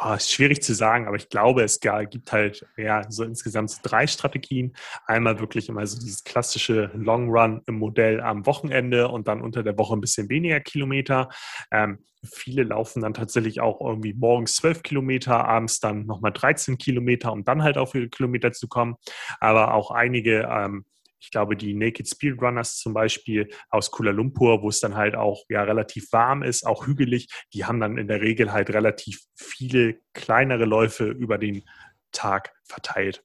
Oh, 0.00 0.12
ist 0.12 0.30
schwierig 0.30 0.62
zu 0.62 0.74
sagen, 0.74 1.08
aber 1.08 1.16
ich 1.16 1.28
glaube, 1.28 1.64
es 1.64 1.80
gibt 1.80 2.30
halt 2.30 2.64
ja 2.76 3.10
so 3.10 3.24
insgesamt 3.24 3.80
drei 3.82 4.06
Strategien. 4.06 4.76
Einmal 5.06 5.40
wirklich 5.40 5.68
immer 5.68 5.84
so 5.88 5.98
dieses 5.98 6.22
klassische 6.22 6.92
Long 6.94 7.28
Run 7.28 7.62
im 7.66 7.80
Modell 7.80 8.20
am 8.20 8.46
Wochenende 8.46 9.08
und 9.08 9.26
dann 9.26 9.40
unter 9.40 9.64
der 9.64 9.76
Woche 9.76 9.96
ein 9.96 10.00
bisschen 10.00 10.28
weniger 10.28 10.60
Kilometer. 10.60 11.28
Ähm, 11.72 12.04
viele 12.24 12.62
laufen 12.62 13.02
dann 13.02 13.12
tatsächlich 13.12 13.60
auch 13.60 13.80
irgendwie 13.80 14.14
morgens 14.14 14.54
12 14.56 14.84
Kilometer, 14.84 15.44
abends 15.44 15.80
dann 15.80 16.06
nochmal 16.06 16.32
13 16.32 16.78
Kilometer, 16.78 17.32
um 17.32 17.44
dann 17.44 17.64
halt 17.64 17.76
auf 17.76 17.94
ihre 17.96 18.08
Kilometer 18.08 18.52
zu 18.52 18.68
kommen. 18.68 18.94
Aber 19.40 19.74
auch 19.74 19.90
einige 19.90 20.48
ähm, 20.48 20.84
ich 21.20 21.30
glaube, 21.30 21.56
die 21.56 21.74
Naked 21.74 22.08
Speedrunners 22.08 22.78
zum 22.78 22.94
Beispiel 22.94 23.50
aus 23.70 23.90
Kuala 23.90 24.12
Lumpur, 24.12 24.62
wo 24.62 24.68
es 24.68 24.80
dann 24.80 24.94
halt 24.94 25.14
auch 25.16 25.44
ja 25.48 25.62
relativ 25.62 26.12
warm 26.12 26.42
ist, 26.42 26.66
auch 26.66 26.86
hügelig, 26.86 27.28
die 27.52 27.64
haben 27.64 27.80
dann 27.80 27.98
in 27.98 28.08
der 28.08 28.20
Regel 28.20 28.52
halt 28.52 28.70
relativ 28.70 29.22
viele 29.34 30.00
kleinere 30.12 30.64
Läufe 30.64 31.06
über 31.06 31.38
den 31.38 31.64
Tag 32.12 32.54
verteilt. 32.64 33.24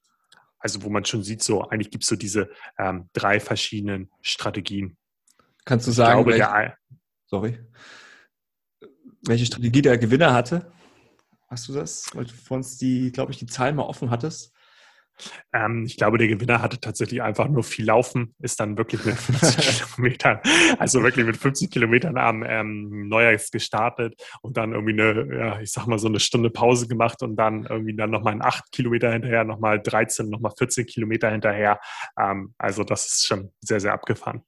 Also 0.57 0.83
wo 0.83 0.89
man 0.89 1.05
schon 1.05 1.23
sieht, 1.23 1.43
so 1.43 1.61
eigentlich 1.61 1.91
gibt 1.91 2.03
es 2.03 2.09
so 2.09 2.15
diese 2.15 2.49
ähm, 2.77 3.09
drei 3.13 3.39
verschiedenen 3.39 4.09
Strategien. 4.21 4.97
Kannst 5.65 5.87
du 5.87 5.91
sagen, 5.91 6.23
glaube, 6.23 6.31
welche, 6.31 6.45
der, 6.45 6.77
sorry, 7.25 7.59
welche 9.25 9.45
Strategie 9.45 9.81
der 9.81 9.97
Gewinner 9.97 10.33
hatte? 10.33 10.71
Hast 11.49 11.67
du 11.67 11.73
das? 11.73 12.09
Weil 12.13 12.25
du 12.25 12.33
vor 12.33 12.57
uns 12.57 12.77
die, 12.77 13.11
glaube 13.11 13.31
ich, 13.31 13.37
die 13.37 13.45
Zahlen 13.45 13.75
mal 13.75 13.83
offen 13.83 14.09
hattest. 14.09 14.52
Ähm, 15.53 15.85
ich 15.85 15.97
glaube, 15.97 16.17
der 16.17 16.27
Gewinner 16.27 16.61
hatte 16.61 16.79
tatsächlich 16.79 17.21
einfach 17.21 17.47
nur 17.47 17.63
viel 17.63 17.85
Laufen, 17.85 18.35
ist 18.39 18.59
dann 18.59 18.77
wirklich 18.77 19.05
mit 19.05 19.15
50 19.17 19.85
Kilometern, 19.85 20.39
also 20.79 21.03
wirklich 21.03 21.25
mit 21.25 21.37
50 21.37 21.71
Kilometern 21.71 22.17
am 22.17 22.43
ähm, 22.43 23.07
Neujahrs 23.07 23.51
gestartet 23.51 24.15
und 24.41 24.57
dann 24.57 24.73
irgendwie 24.73 24.93
eine, 24.93 25.37
ja, 25.37 25.59
ich 25.59 25.71
sag 25.71 25.87
mal 25.87 25.99
so 25.99 26.07
eine 26.07 26.19
Stunde 26.19 26.49
Pause 26.49 26.87
gemacht 26.87 27.21
und 27.23 27.35
dann 27.35 27.65
irgendwie 27.65 27.95
dann 27.95 28.11
nochmal 28.11 28.33
in 28.33 28.41
8 28.41 28.71
Kilometer 28.71 29.11
hinterher, 29.11 29.43
nochmal 29.43 29.81
13, 29.81 30.29
nochmal 30.29 30.53
14 30.57 30.85
Kilometer 30.85 31.29
hinterher. 31.29 31.79
Ähm, 32.19 32.53
also 32.57 32.83
das 32.83 33.05
ist 33.07 33.27
schon 33.27 33.51
sehr, 33.61 33.79
sehr 33.79 33.93
abgefahren. 33.93 34.43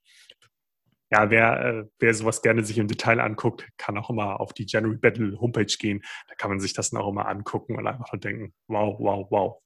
Ja, 1.11 1.29
wer, 1.29 1.65
äh, 1.65 1.83
wer 1.99 2.13
sowas 2.13 2.41
gerne 2.41 2.65
sich 2.65 2.79
im 2.79 2.87
Detail 2.87 3.19
anguckt, 3.19 3.67
kann 3.77 3.97
auch 3.97 4.09
immer 4.09 4.39
auf 4.39 4.53
die 4.53 4.65
January 4.67 4.97
Battle 4.97 5.39
Homepage 5.39 5.65
gehen. 5.65 6.01
Da 6.27 6.35
kann 6.35 6.49
man 6.49 6.59
sich 6.59 6.73
das 6.73 6.89
dann 6.89 6.99
auch 6.99 7.09
immer 7.09 7.27
angucken 7.27 7.77
und 7.77 7.85
einfach 7.85 8.11
nur 8.11 8.19
denken, 8.19 8.53
wow, 8.67 8.97
wow, 8.99 9.27
wow. 9.29 9.61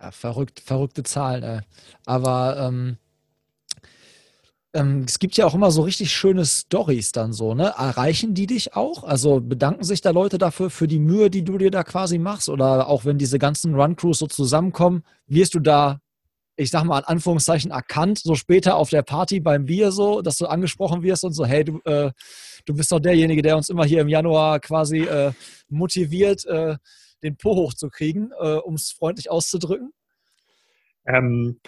Ja, 0.00 0.10
verrückt, 0.10 0.60
verrückte 0.60 1.02
Zahlen, 1.02 1.42
ey. 1.42 1.60
Aber 2.04 2.56
ähm, 2.58 2.98
ähm, 4.74 5.04
es 5.06 5.18
gibt 5.18 5.36
ja 5.36 5.46
auch 5.46 5.54
immer 5.54 5.70
so 5.70 5.82
richtig 5.82 6.12
schöne 6.12 6.44
Stories 6.44 7.12
dann 7.12 7.32
so, 7.32 7.54
ne? 7.54 7.72
Erreichen 7.78 8.34
die 8.34 8.46
dich 8.46 8.74
auch? 8.74 9.04
Also 9.04 9.40
bedanken 9.40 9.84
sich 9.84 10.00
da 10.02 10.10
Leute 10.10 10.38
dafür 10.38 10.70
für 10.70 10.86
die 10.86 10.98
Mühe, 10.98 11.30
die 11.30 11.44
du 11.44 11.56
dir 11.58 11.70
da 11.70 11.82
quasi 11.82 12.18
machst? 12.18 12.48
Oder 12.48 12.88
auch 12.88 13.04
wenn 13.04 13.16
diese 13.18 13.38
ganzen 13.38 13.74
Run-Crews 13.74 14.18
so 14.18 14.26
zusammenkommen, 14.26 15.02
wirst 15.26 15.54
du 15.54 15.60
da, 15.60 16.00
ich 16.56 16.70
sag 16.70 16.84
mal 16.84 16.98
in 17.00 17.04
Anführungszeichen, 17.06 17.70
erkannt, 17.70 18.18
so 18.18 18.34
später 18.34 18.76
auf 18.76 18.90
der 18.90 19.02
Party 19.02 19.40
beim 19.40 19.64
Bier 19.66 19.92
so, 19.92 20.22
dass 20.22 20.38
du 20.38 20.46
angesprochen 20.46 21.02
wirst 21.02 21.24
und 21.24 21.32
so, 21.32 21.46
hey, 21.46 21.64
du, 21.64 21.80
äh, 21.84 22.12
du 22.66 22.74
bist 22.74 22.92
doch 22.92 23.00
derjenige, 23.00 23.42
der 23.42 23.56
uns 23.56 23.70
immer 23.70 23.84
hier 23.86 24.02
im 24.02 24.08
Januar 24.08 24.60
quasi 24.60 25.00
äh, 25.00 25.32
motiviert, 25.68 26.44
äh, 26.46 26.76
den 27.22 27.36
Po 27.36 27.54
hochzukriegen, 27.56 28.32
äh, 28.38 28.56
um 28.56 28.74
es 28.74 28.92
freundlich 28.92 29.30
auszudrücken? 29.30 29.92
Ähm, 31.06 31.60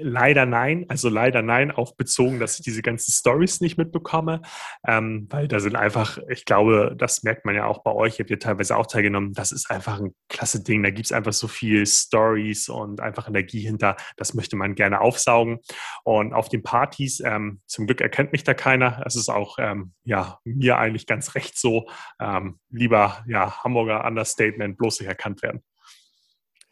Leider 0.00 0.44
nein, 0.44 0.86
also 0.88 1.08
leider 1.08 1.42
nein, 1.42 1.70
auch 1.70 1.94
bezogen, 1.94 2.40
dass 2.40 2.58
ich 2.58 2.64
diese 2.64 2.82
ganzen 2.82 3.12
Stories 3.12 3.60
nicht 3.60 3.78
mitbekomme, 3.78 4.42
ähm, 4.86 5.28
weil 5.30 5.46
da 5.46 5.60
sind 5.60 5.76
einfach, 5.76 6.18
ich 6.28 6.44
glaube, 6.44 6.94
das 6.98 7.22
merkt 7.22 7.44
man 7.44 7.54
ja 7.54 7.66
auch 7.66 7.82
bei 7.82 7.92
euch, 7.92 8.18
ihr 8.18 8.24
habt 8.24 8.30
ja 8.30 8.36
teilweise 8.36 8.76
auch 8.76 8.86
teilgenommen, 8.86 9.34
das 9.34 9.52
ist 9.52 9.70
einfach 9.70 10.00
ein 10.00 10.14
klasse 10.28 10.64
Ding, 10.64 10.82
da 10.82 10.90
gibt 10.90 11.06
es 11.06 11.12
einfach 11.12 11.32
so 11.32 11.46
viel 11.46 11.86
Stories 11.86 12.68
und 12.68 13.00
einfach 13.00 13.28
Energie 13.28 13.60
hinter, 13.60 13.96
das 14.16 14.34
möchte 14.34 14.56
man 14.56 14.74
gerne 14.74 15.00
aufsaugen. 15.00 15.60
Und 16.02 16.32
auf 16.32 16.48
den 16.48 16.62
Partys, 16.62 17.20
ähm, 17.24 17.60
zum 17.66 17.86
Glück 17.86 18.00
erkennt 18.00 18.32
mich 18.32 18.42
da 18.42 18.54
keiner, 18.54 19.02
es 19.06 19.16
ist 19.16 19.28
auch, 19.28 19.58
ähm, 19.60 19.92
ja, 20.02 20.38
mir 20.44 20.78
eigentlich 20.78 21.06
ganz 21.06 21.34
recht 21.34 21.56
so, 21.56 21.86
ähm, 22.20 22.58
lieber, 22.70 23.24
ja, 23.28 23.62
Hamburger 23.62 24.04
Understatement, 24.04 24.76
bloß 24.76 25.00
nicht 25.00 25.08
erkannt 25.08 25.42
werden. 25.42 25.62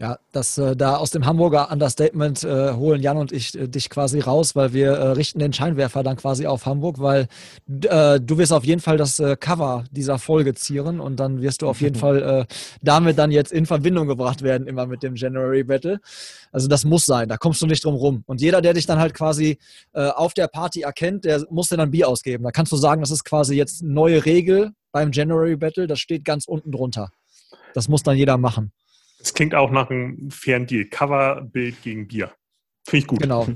Ja, 0.00 0.18
das 0.32 0.58
äh, 0.58 0.74
da 0.74 0.96
aus 0.96 1.10
dem 1.10 1.26
Hamburger 1.26 1.70
Understatement 1.70 2.42
äh, 2.42 2.72
holen 2.72 3.00
Jan 3.02 3.16
und 3.18 3.30
ich 3.30 3.56
äh, 3.56 3.68
dich 3.68 3.88
quasi 3.88 4.18
raus, 4.18 4.56
weil 4.56 4.72
wir 4.72 4.90
äh, 4.92 5.08
richten 5.12 5.38
den 5.38 5.52
Scheinwerfer 5.52 6.02
dann 6.02 6.16
quasi 6.16 6.46
auf 6.46 6.66
Hamburg, 6.66 6.98
weil 6.98 7.28
äh, 7.68 8.18
du 8.18 8.36
wirst 8.36 8.52
auf 8.52 8.64
jeden 8.64 8.80
Fall 8.80 8.96
das 8.96 9.20
äh, 9.20 9.36
Cover 9.36 9.84
dieser 9.92 10.18
Folge 10.18 10.54
zieren 10.54 10.98
und 10.98 11.20
dann 11.20 11.40
wirst 11.40 11.62
du 11.62 11.68
auf 11.68 11.80
jeden 11.80 11.94
Fall 12.02 12.46
damit 12.82 13.18
dann 13.18 13.30
jetzt 13.30 13.52
in 13.52 13.66
Verbindung 13.66 14.08
gebracht 14.08 14.42
werden, 14.42 14.66
immer 14.66 14.86
mit 14.86 15.02
dem 15.02 15.14
January 15.14 15.62
Battle. 15.62 16.00
Also 16.50 16.66
das 16.66 16.84
muss 16.84 17.06
sein, 17.06 17.28
da 17.28 17.36
kommst 17.36 17.62
du 17.62 17.66
nicht 17.66 17.84
drum 17.84 17.94
rum. 17.94 18.24
Und 18.26 18.40
jeder, 18.40 18.60
der 18.60 18.74
dich 18.74 18.86
dann 18.86 18.98
halt 18.98 19.14
quasi 19.14 19.58
auf 19.92 20.34
der 20.34 20.48
Party 20.48 20.82
erkennt, 20.82 21.24
der 21.24 21.44
muss 21.50 21.68
dir 21.68 21.76
dann 21.76 21.90
Bier 21.90 22.08
ausgeben. 22.08 22.44
Da 22.44 22.50
kannst 22.50 22.72
du 22.72 22.76
sagen, 22.76 23.00
das 23.02 23.10
ist 23.10 23.24
quasi 23.24 23.54
jetzt 23.54 23.82
neue 23.82 24.24
Regel 24.24 24.72
beim 24.92 25.12
January 25.12 25.56
Battle, 25.56 25.86
das 25.86 26.00
steht 26.00 26.24
ganz 26.24 26.46
unten 26.46 26.70
drunter. 26.70 27.10
Das 27.74 27.88
muss 27.88 28.02
dann 28.02 28.16
jeder 28.16 28.36
machen. 28.36 28.72
Es 29.22 29.34
klingt 29.34 29.54
auch 29.54 29.70
nach 29.70 29.90
einem 29.90 30.30
fairen 30.30 30.66
Deal. 30.66 30.84
Coverbild 30.86 31.80
gegen 31.82 32.08
Bier. 32.08 32.32
Finde 32.84 32.98
ich 32.98 33.06
gut. 33.06 33.20
Genau. 33.20 33.46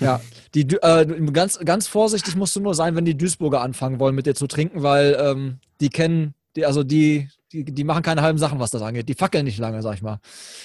Ja, 0.00 0.20
die, 0.54 0.62
äh, 0.62 1.06
ganz, 1.32 1.58
ganz 1.60 1.86
vorsichtig 1.86 2.36
musst 2.36 2.56
du 2.56 2.60
nur 2.60 2.74
sein, 2.74 2.96
wenn 2.96 3.04
die 3.04 3.16
Duisburger 3.16 3.60
anfangen 3.60 4.00
wollen, 4.00 4.14
mit 4.14 4.26
dir 4.26 4.34
zu 4.34 4.46
trinken, 4.46 4.82
weil 4.82 5.16
ähm, 5.18 5.60
die 5.80 5.90
kennen, 5.90 6.34
die, 6.56 6.66
also 6.66 6.82
die, 6.82 7.28
die, 7.52 7.64
die 7.64 7.84
machen 7.84 8.02
keine 8.02 8.22
halben 8.22 8.38
Sachen, 8.38 8.58
was 8.58 8.72
das 8.72 8.82
angeht. 8.82 9.08
Die 9.08 9.14
fackeln 9.14 9.44
nicht 9.44 9.58
lange, 9.58 9.82
sag 9.82 9.94
ich 9.94 10.02
mal. 10.02 10.18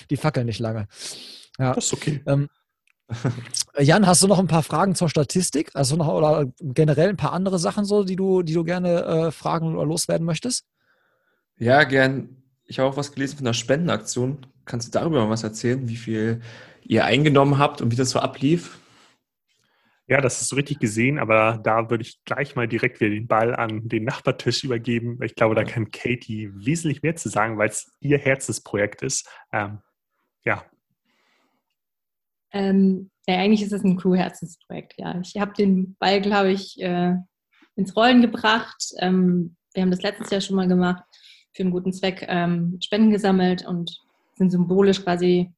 Die 0.09 0.17
fackeln 0.17 0.47
nicht 0.47 0.59
lange. 0.59 0.87
Ja. 1.59 1.73
Das 1.73 1.85
ist 1.85 1.93
okay. 1.93 2.21
Ähm, 2.25 2.49
Jan, 3.77 4.07
hast 4.07 4.23
du 4.23 4.27
noch 4.27 4.39
ein 4.39 4.47
paar 4.47 4.63
Fragen 4.63 4.95
zur 4.95 5.09
Statistik? 5.09 5.69
Also 5.75 5.95
noch 5.95 6.07
oder 6.07 6.45
generell 6.59 7.09
ein 7.09 7.17
paar 7.17 7.33
andere 7.33 7.59
Sachen 7.59 7.85
so, 7.85 8.03
die 8.03 8.15
du, 8.15 8.41
die 8.41 8.53
du 8.53 8.63
gerne 8.63 9.03
äh, 9.03 9.31
fragen 9.31 9.75
oder 9.75 9.85
loswerden 9.85 10.25
möchtest? 10.25 10.65
Ja, 11.57 11.83
gern 11.83 12.40
ich 12.71 12.79
habe 12.79 12.89
auch 12.89 12.95
was 12.95 13.11
gelesen 13.11 13.35
von 13.35 13.45
der 13.45 13.53
Spendenaktion. 13.53 14.45
Kannst 14.63 14.87
du 14.87 14.97
darüber 14.97 15.25
mal 15.25 15.29
was 15.29 15.43
erzählen, 15.43 15.89
wie 15.89 15.97
viel 15.97 16.39
ihr 16.83 17.03
eingenommen 17.03 17.57
habt 17.57 17.81
und 17.81 17.91
wie 17.91 17.97
das 17.97 18.11
so 18.11 18.19
ablief? 18.19 18.79
Ja, 20.07 20.21
das 20.21 20.41
ist 20.41 20.47
so 20.47 20.55
richtig 20.55 20.79
gesehen, 20.79 21.19
aber 21.19 21.59
da 21.61 21.89
würde 21.89 22.03
ich 22.03 22.23
gleich 22.23 22.55
mal 22.55 22.69
direkt 22.69 23.01
wieder 23.01 23.09
den 23.09 23.27
Ball 23.27 23.53
an 23.53 23.89
den 23.89 24.05
Nachbartisch 24.05 24.63
übergeben. 24.63 25.19
Ich 25.21 25.35
glaube, 25.35 25.53
da 25.53 25.65
kann 25.65 25.91
Katie 25.91 26.49
wesentlich 26.53 27.01
mehr 27.03 27.17
zu 27.17 27.27
sagen, 27.27 27.57
weil 27.57 27.67
es 27.67 27.91
ihr 27.99 28.17
Herzensprojekt 28.17 29.01
ist. 29.01 29.27
Ähm, 29.51 29.79
ja. 30.45 30.63
Ähm, 32.53 33.11
ja, 33.27 33.35
eigentlich 33.35 33.63
ist 33.63 33.73
es 33.73 33.83
ein 33.83 33.97
Crew-Herzensprojekt, 33.97 34.93
ja. 34.97 35.19
Ich 35.19 35.35
habe 35.37 35.51
den 35.53 35.97
Ball, 35.99 36.21
glaube 36.21 36.53
ich, 36.53 36.81
äh, 36.81 37.15
ins 37.75 37.97
Rollen 37.97 38.21
gebracht. 38.21 38.93
Ähm, 38.99 39.57
wir 39.73 39.83
haben 39.83 39.91
das 39.91 40.03
letztes 40.03 40.29
Jahr 40.29 40.39
schon 40.39 40.55
mal 40.55 40.69
gemacht 40.69 41.03
für 41.53 41.63
einen 41.63 41.71
guten 41.71 41.93
Zweck 41.93 42.25
ähm, 42.27 42.77
Spenden 42.81 43.11
gesammelt 43.11 43.65
und 43.65 43.99
sind 44.35 44.51
symbolisch 44.51 45.03
quasi 45.03 45.51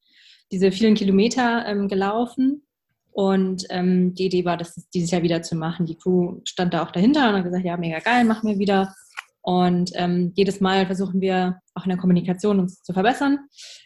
diese 0.51 0.71
vielen 0.71 0.95
Kilometer 0.95 1.65
ähm, 1.65 1.87
gelaufen. 1.87 2.63
Und 3.11 3.65
ähm, 3.69 4.15
die 4.15 4.25
Idee 4.25 4.45
war, 4.45 4.57
das 4.57 4.75
dieses 4.93 5.11
Jahr 5.11 5.21
wieder 5.21 5.43
zu 5.43 5.55
machen. 5.55 5.85
Die 5.85 5.95
Crew 5.95 6.39
stand 6.45 6.73
da 6.73 6.83
auch 6.83 6.91
dahinter 6.91 7.29
und 7.29 7.35
hat 7.35 7.43
gesagt, 7.43 7.65
ja, 7.65 7.77
mega 7.77 7.99
geil, 7.99 8.25
machen 8.25 8.49
wir 8.49 8.57
wieder. 8.57 8.93
Und 9.41 9.91
ähm, 9.95 10.31
jedes 10.35 10.61
Mal 10.61 10.85
versuchen 10.85 11.21
wir 11.21 11.59
auch 11.75 11.83
in 11.83 11.89
der 11.89 11.97
Kommunikation 11.99 12.59
uns 12.59 12.81
zu 12.81 12.93
verbessern. 12.93 13.39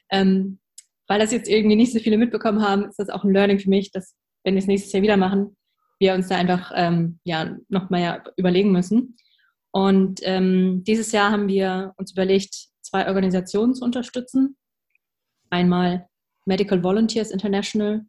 Ähm, 0.09 0.59
weil 1.07 1.19
das 1.19 1.31
jetzt 1.31 1.49
irgendwie 1.49 1.75
nicht 1.75 1.93
so 1.93 1.99
viele 1.99 2.17
mitbekommen 2.17 2.61
haben, 2.61 2.85
ist 2.85 2.99
das 2.99 3.09
auch 3.09 3.23
ein 3.23 3.33
Learning 3.33 3.59
für 3.59 3.69
mich, 3.69 3.91
dass 3.91 4.15
wenn 4.43 4.53
wir 4.53 4.59
es 4.59 4.67
nächstes 4.67 4.93
Jahr 4.93 5.03
wieder 5.03 5.17
machen, 5.17 5.57
wir 5.99 6.13
uns 6.13 6.27
da 6.27 6.35
einfach 6.35 6.71
ähm, 6.75 7.19
ja, 7.23 7.55
noch 7.69 7.89
mal 7.89 8.23
überlegen 8.37 8.71
müssen. 8.71 9.15
Und 9.71 10.21
ähm, 10.23 10.83
dieses 10.85 11.11
Jahr 11.11 11.31
haben 11.31 11.47
wir 11.47 11.93
uns 11.97 12.11
überlegt, 12.11 12.67
zwei 12.81 13.07
Organisationen 13.07 13.75
zu 13.75 13.83
unterstützen. 13.83 14.57
Einmal 15.49 16.07
Medical 16.45 16.83
Volunteers 16.83 17.31
International, 17.31 18.05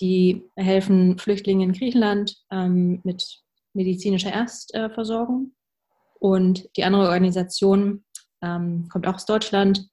die 0.00 0.42
helfen 0.56 1.18
Flüchtlingen 1.18 1.70
in 1.70 1.76
Griechenland 1.76 2.36
ähm, 2.50 3.00
mit 3.04 3.40
medizinischer 3.74 4.32
Erstversorgung. 4.32 5.52
Und 6.18 6.68
die 6.76 6.84
andere 6.84 7.08
Organisation 7.08 8.04
ähm, 8.42 8.88
kommt 8.88 9.06
auch 9.06 9.14
aus 9.14 9.26
Deutschland, 9.26 9.88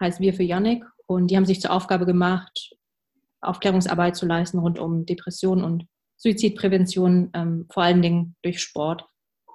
heißt 0.00 0.20
Wir 0.20 0.34
für 0.34 0.42
Yannick. 0.42 0.84
Und 1.06 1.30
die 1.30 1.36
haben 1.36 1.46
sich 1.46 1.60
zur 1.60 1.72
Aufgabe 1.72 2.06
gemacht, 2.06 2.76
Aufklärungsarbeit 3.40 4.16
zu 4.16 4.26
leisten 4.26 4.58
rund 4.58 4.78
um 4.78 5.06
Depression 5.06 5.64
und 5.64 5.86
Suizidprävention, 6.18 7.30
ähm, 7.32 7.66
vor 7.70 7.82
allen 7.82 8.02
Dingen 8.02 8.36
durch 8.42 8.60
Sport. 8.60 9.06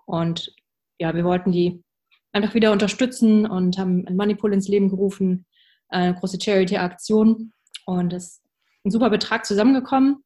Und 0.05 0.53
ja, 0.99 1.13
wir 1.13 1.23
wollten 1.23 1.51
die 1.51 1.83
einfach 2.31 2.53
wieder 2.53 2.71
unterstützen 2.71 3.45
und 3.45 3.77
haben 3.77 4.05
ein 4.07 4.17
Moneypool 4.17 4.53
ins 4.53 4.67
Leben 4.67 4.89
gerufen, 4.89 5.45
eine 5.89 6.15
große 6.15 6.39
Charity-Aktion. 6.41 7.53
Und 7.85 8.13
es 8.13 8.25
ist 8.25 8.43
ein 8.85 8.91
super 8.91 9.09
Betrag 9.09 9.45
zusammengekommen, 9.45 10.23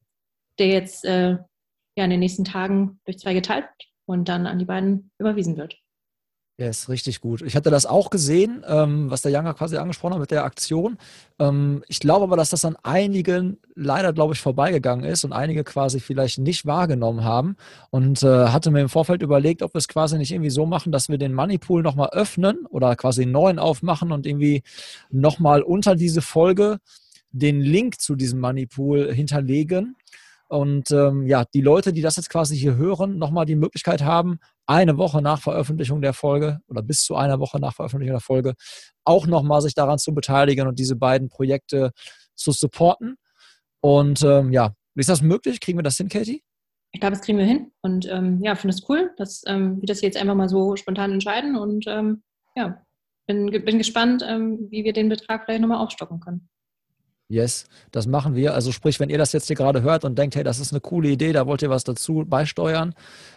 der 0.58 0.68
jetzt 0.68 1.06
äh, 1.06 1.38
ja, 1.96 2.04
in 2.04 2.10
den 2.10 2.20
nächsten 2.20 2.46
Tagen 2.46 3.00
durch 3.06 3.20
zwei 3.20 3.34
geteilt 3.34 3.68
und 4.06 4.30
dann 4.30 4.48
an 4.48 4.60
die 4.60 4.66
beiden 4.66 5.12
überwiesen 5.20 5.58
wird. 5.58 5.78
Ja, 6.60 6.68
ist 6.68 6.90
richtig 6.90 7.22
gut. 7.22 7.42
Ich 7.42 7.56
hatte 7.56 7.70
das 7.70 7.86
auch 7.86 8.10
gesehen, 8.10 8.66
ähm, 8.68 9.10
was 9.10 9.22
der 9.22 9.32
Younger 9.32 9.54
quasi 9.54 9.78
angesprochen 9.78 10.16
hat 10.16 10.20
mit 10.20 10.32
der 10.32 10.44
Aktion. 10.44 10.98
Ähm, 11.40 11.86
ich 11.88 12.02
glaube 12.02 12.26
aber, 12.26 12.36
dass 12.36 12.50
das 12.50 12.66
an 12.66 12.76
einigen 12.84 13.60
leider, 13.76 14.12
glaube 14.12 14.34
ich, 14.34 14.42
vorbeigegangen 14.42 15.06
ist 15.06 15.24
und 15.24 15.32
einige 15.32 15.64
quasi 15.64 16.02
vielleicht 16.02 16.38
nicht 16.40 16.66
wahrgenommen 16.66 17.24
haben 17.24 17.56
und 17.92 18.24
äh, 18.24 18.48
hatte 18.48 18.72
mir 18.72 18.82
im 18.82 18.90
Vorfeld 18.90 19.22
überlegt, 19.22 19.62
ob 19.62 19.74
wir 19.74 19.80
es 19.80 19.88
quasi 19.88 20.18
nicht 20.18 20.34
irgendwie 20.34 20.50
so 20.50 20.66
machen, 20.66 20.92
dass 20.92 21.08
wir 21.08 21.18
den 21.18 21.34
Moneypool 21.34 21.82
nochmal 21.82 22.10
öffnen 22.10 22.66
oder 22.66 22.94
quasi 22.98 23.22
einen 23.22 23.32
neuen 23.32 23.58
aufmachen 23.58 24.12
und 24.12 24.26
irgendwie 24.26 24.64
nochmal 25.10 25.62
unter 25.62 25.96
diese 25.96 26.22
Folge 26.22 26.80
den 27.32 27.62
Link 27.62 28.02
zu 28.02 28.18
diesem 28.18 28.42
Moneypool 28.42 29.14
hinterlegen 29.14 29.96
und 30.50 30.90
ähm, 30.90 31.28
ja, 31.28 31.46
die 31.46 31.62
Leute, 31.62 31.94
die 31.94 32.02
das 32.02 32.16
jetzt 32.16 32.32
quasi 32.32 32.58
hier 32.58 32.76
hören, 32.76 33.20
nochmal 33.20 33.46
die 33.46 33.56
Möglichkeit 33.56 34.02
haben, 34.02 34.40
eine 34.70 34.98
Woche 34.98 35.22
nach 35.22 35.42
Veröffentlichung 35.42 36.00
der 36.00 36.14
Folge 36.14 36.60
oder 36.68 36.84
bis 36.84 37.04
zu 37.04 37.16
einer 37.16 37.40
Woche 37.40 37.60
nach 37.60 37.74
Veröffentlichung 37.74 38.14
der 38.14 38.22
Folge 38.22 38.54
auch 39.04 39.26
nochmal 39.26 39.62
sich 39.62 39.74
daran 39.74 39.98
zu 39.98 40.14
beteiligen 40.14 40.68
und 40.68 40.78
diese 40.78 40.96
beiden 40.96 41.28
Projekte 41.28 41.92
zu 42.36 42.52
supporten. 42.52 43.16
Und 43.82 44.22
ähm, 44.22 44.52
ja, 44.52 44.74
ist 44.96 45.10
das 45.10 45.24
möglich? 45.24 45.60
Kriegen 45.60 45.80
wir 45.80 45.84
das 45.84 45.98
hin, 45.98 46.08
Katie? 46.08 46.44
Ich 46.92 47.00
glaube, 47.00 47.16
das 47.16 47.26
kriegen 47.26 47.40
wir 47.40 47.46
hin. 47.46 47.72
Und 47.82 48.08
ähm, 48.08 48.44
ja, 48.44 48.54
finde 48.54 48.76
es 48.76 48.88
cool, 48.88 49.12
dass 49.18 49.42
ähm, 49.48 49.82
wir 49.82 49.88
das 49.88 50.02
jetzt 50.02 50.18
einfach 50.18 50.36
mal 50.36 50.50
so 50.50 50.76
spontan 50.76 51.14
entscheiden. 51.14 51.56
Und 51.56 51.86
ähm, 51.88 52.22
ja, 52.56 52.86
bin, 53.26 53.50
bin 53.50 53.80
gespannt, 53.80 54.24
ähm, 54.28 54.68
wie 54.70 54.84
wir 54.84 54.94
den 54.94 55.10
Betrag 55.10 55.46
vielleicht 55.46 55.62
nochmal 55.62 55.84
aufstocken 55.84 56.20
können. 56.20 56.48
Yes, 57.32 57.66
das 57.92 58.08
machen 58.08 58.34
wir. 58.34 58.56
Also 58.56 58.72
sprich, 58.72 59.00
wenn 59.00 59.10
ihr 59.12 59.20
das 59.20 59.34
jetzt 59.34 59.46
hier 59.46 59.56
gerade 59.56 59.84
hört 59.84 60.04
und 60.04 60.18
denkt, 60.18 60.36
hey, 60.36 60.44
das 60.44 60.60
ist 60.60 60.74
eine 60.74 60.82
coole 60.82 61.10
Idee, 61.10 61.32
da 61.32 61.46
wollt 61.46 61.62
ihr 61.62 61.70
was 61.70 61.84
dazu 61.84 62.26
beisteuern, 62.28 62.96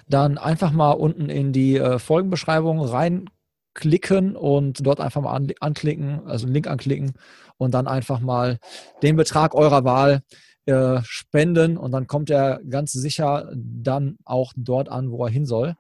dann 0.09 0.39
einfach 0.39 0.73
mal 0.73 0.93
unten 0.93 1.29
in 1.29 1.53
die 1.53 1.77
äh, 1.77 1.99
Folgenbeschreibung 1.99 2.81
reinklicken 2.81 4.35
und 4.35 4.87
dort 4.87 4.99
einfach 4.99 5.21
mal 5.21 5.35
an, 5.35 5.53
anklicken, 5.61 6.27
also 6.27 6.47
einen 6.47 6.55
Link 6.55 6.69
anklicken 6.69 7.13
und 7.59 7.75
dann 7.75 7.87
einfach 7.87 8.21
mal 8.21 8.59
den 9.03 9.17
Betrag 9.17 9.55
eurer 9.55 9.85
Wahl 9.85 10.23
äh, 10.65 11.01
spenden 11.05 11.77
und 11.77 11.93
dann 11.93 12.07
kommt 12.07 12.31
er 12.31 12.61
ganz 12.67 12.93
sicher 12.93 13.53
dann 13.55 14.17
auch 14.25 14.55
dort 14.57 14.89
an, 14.89 15.11
wo 15.11 15.23
er 15.27 15.31
hin 15.31 15.45
soll. 15.45 15.75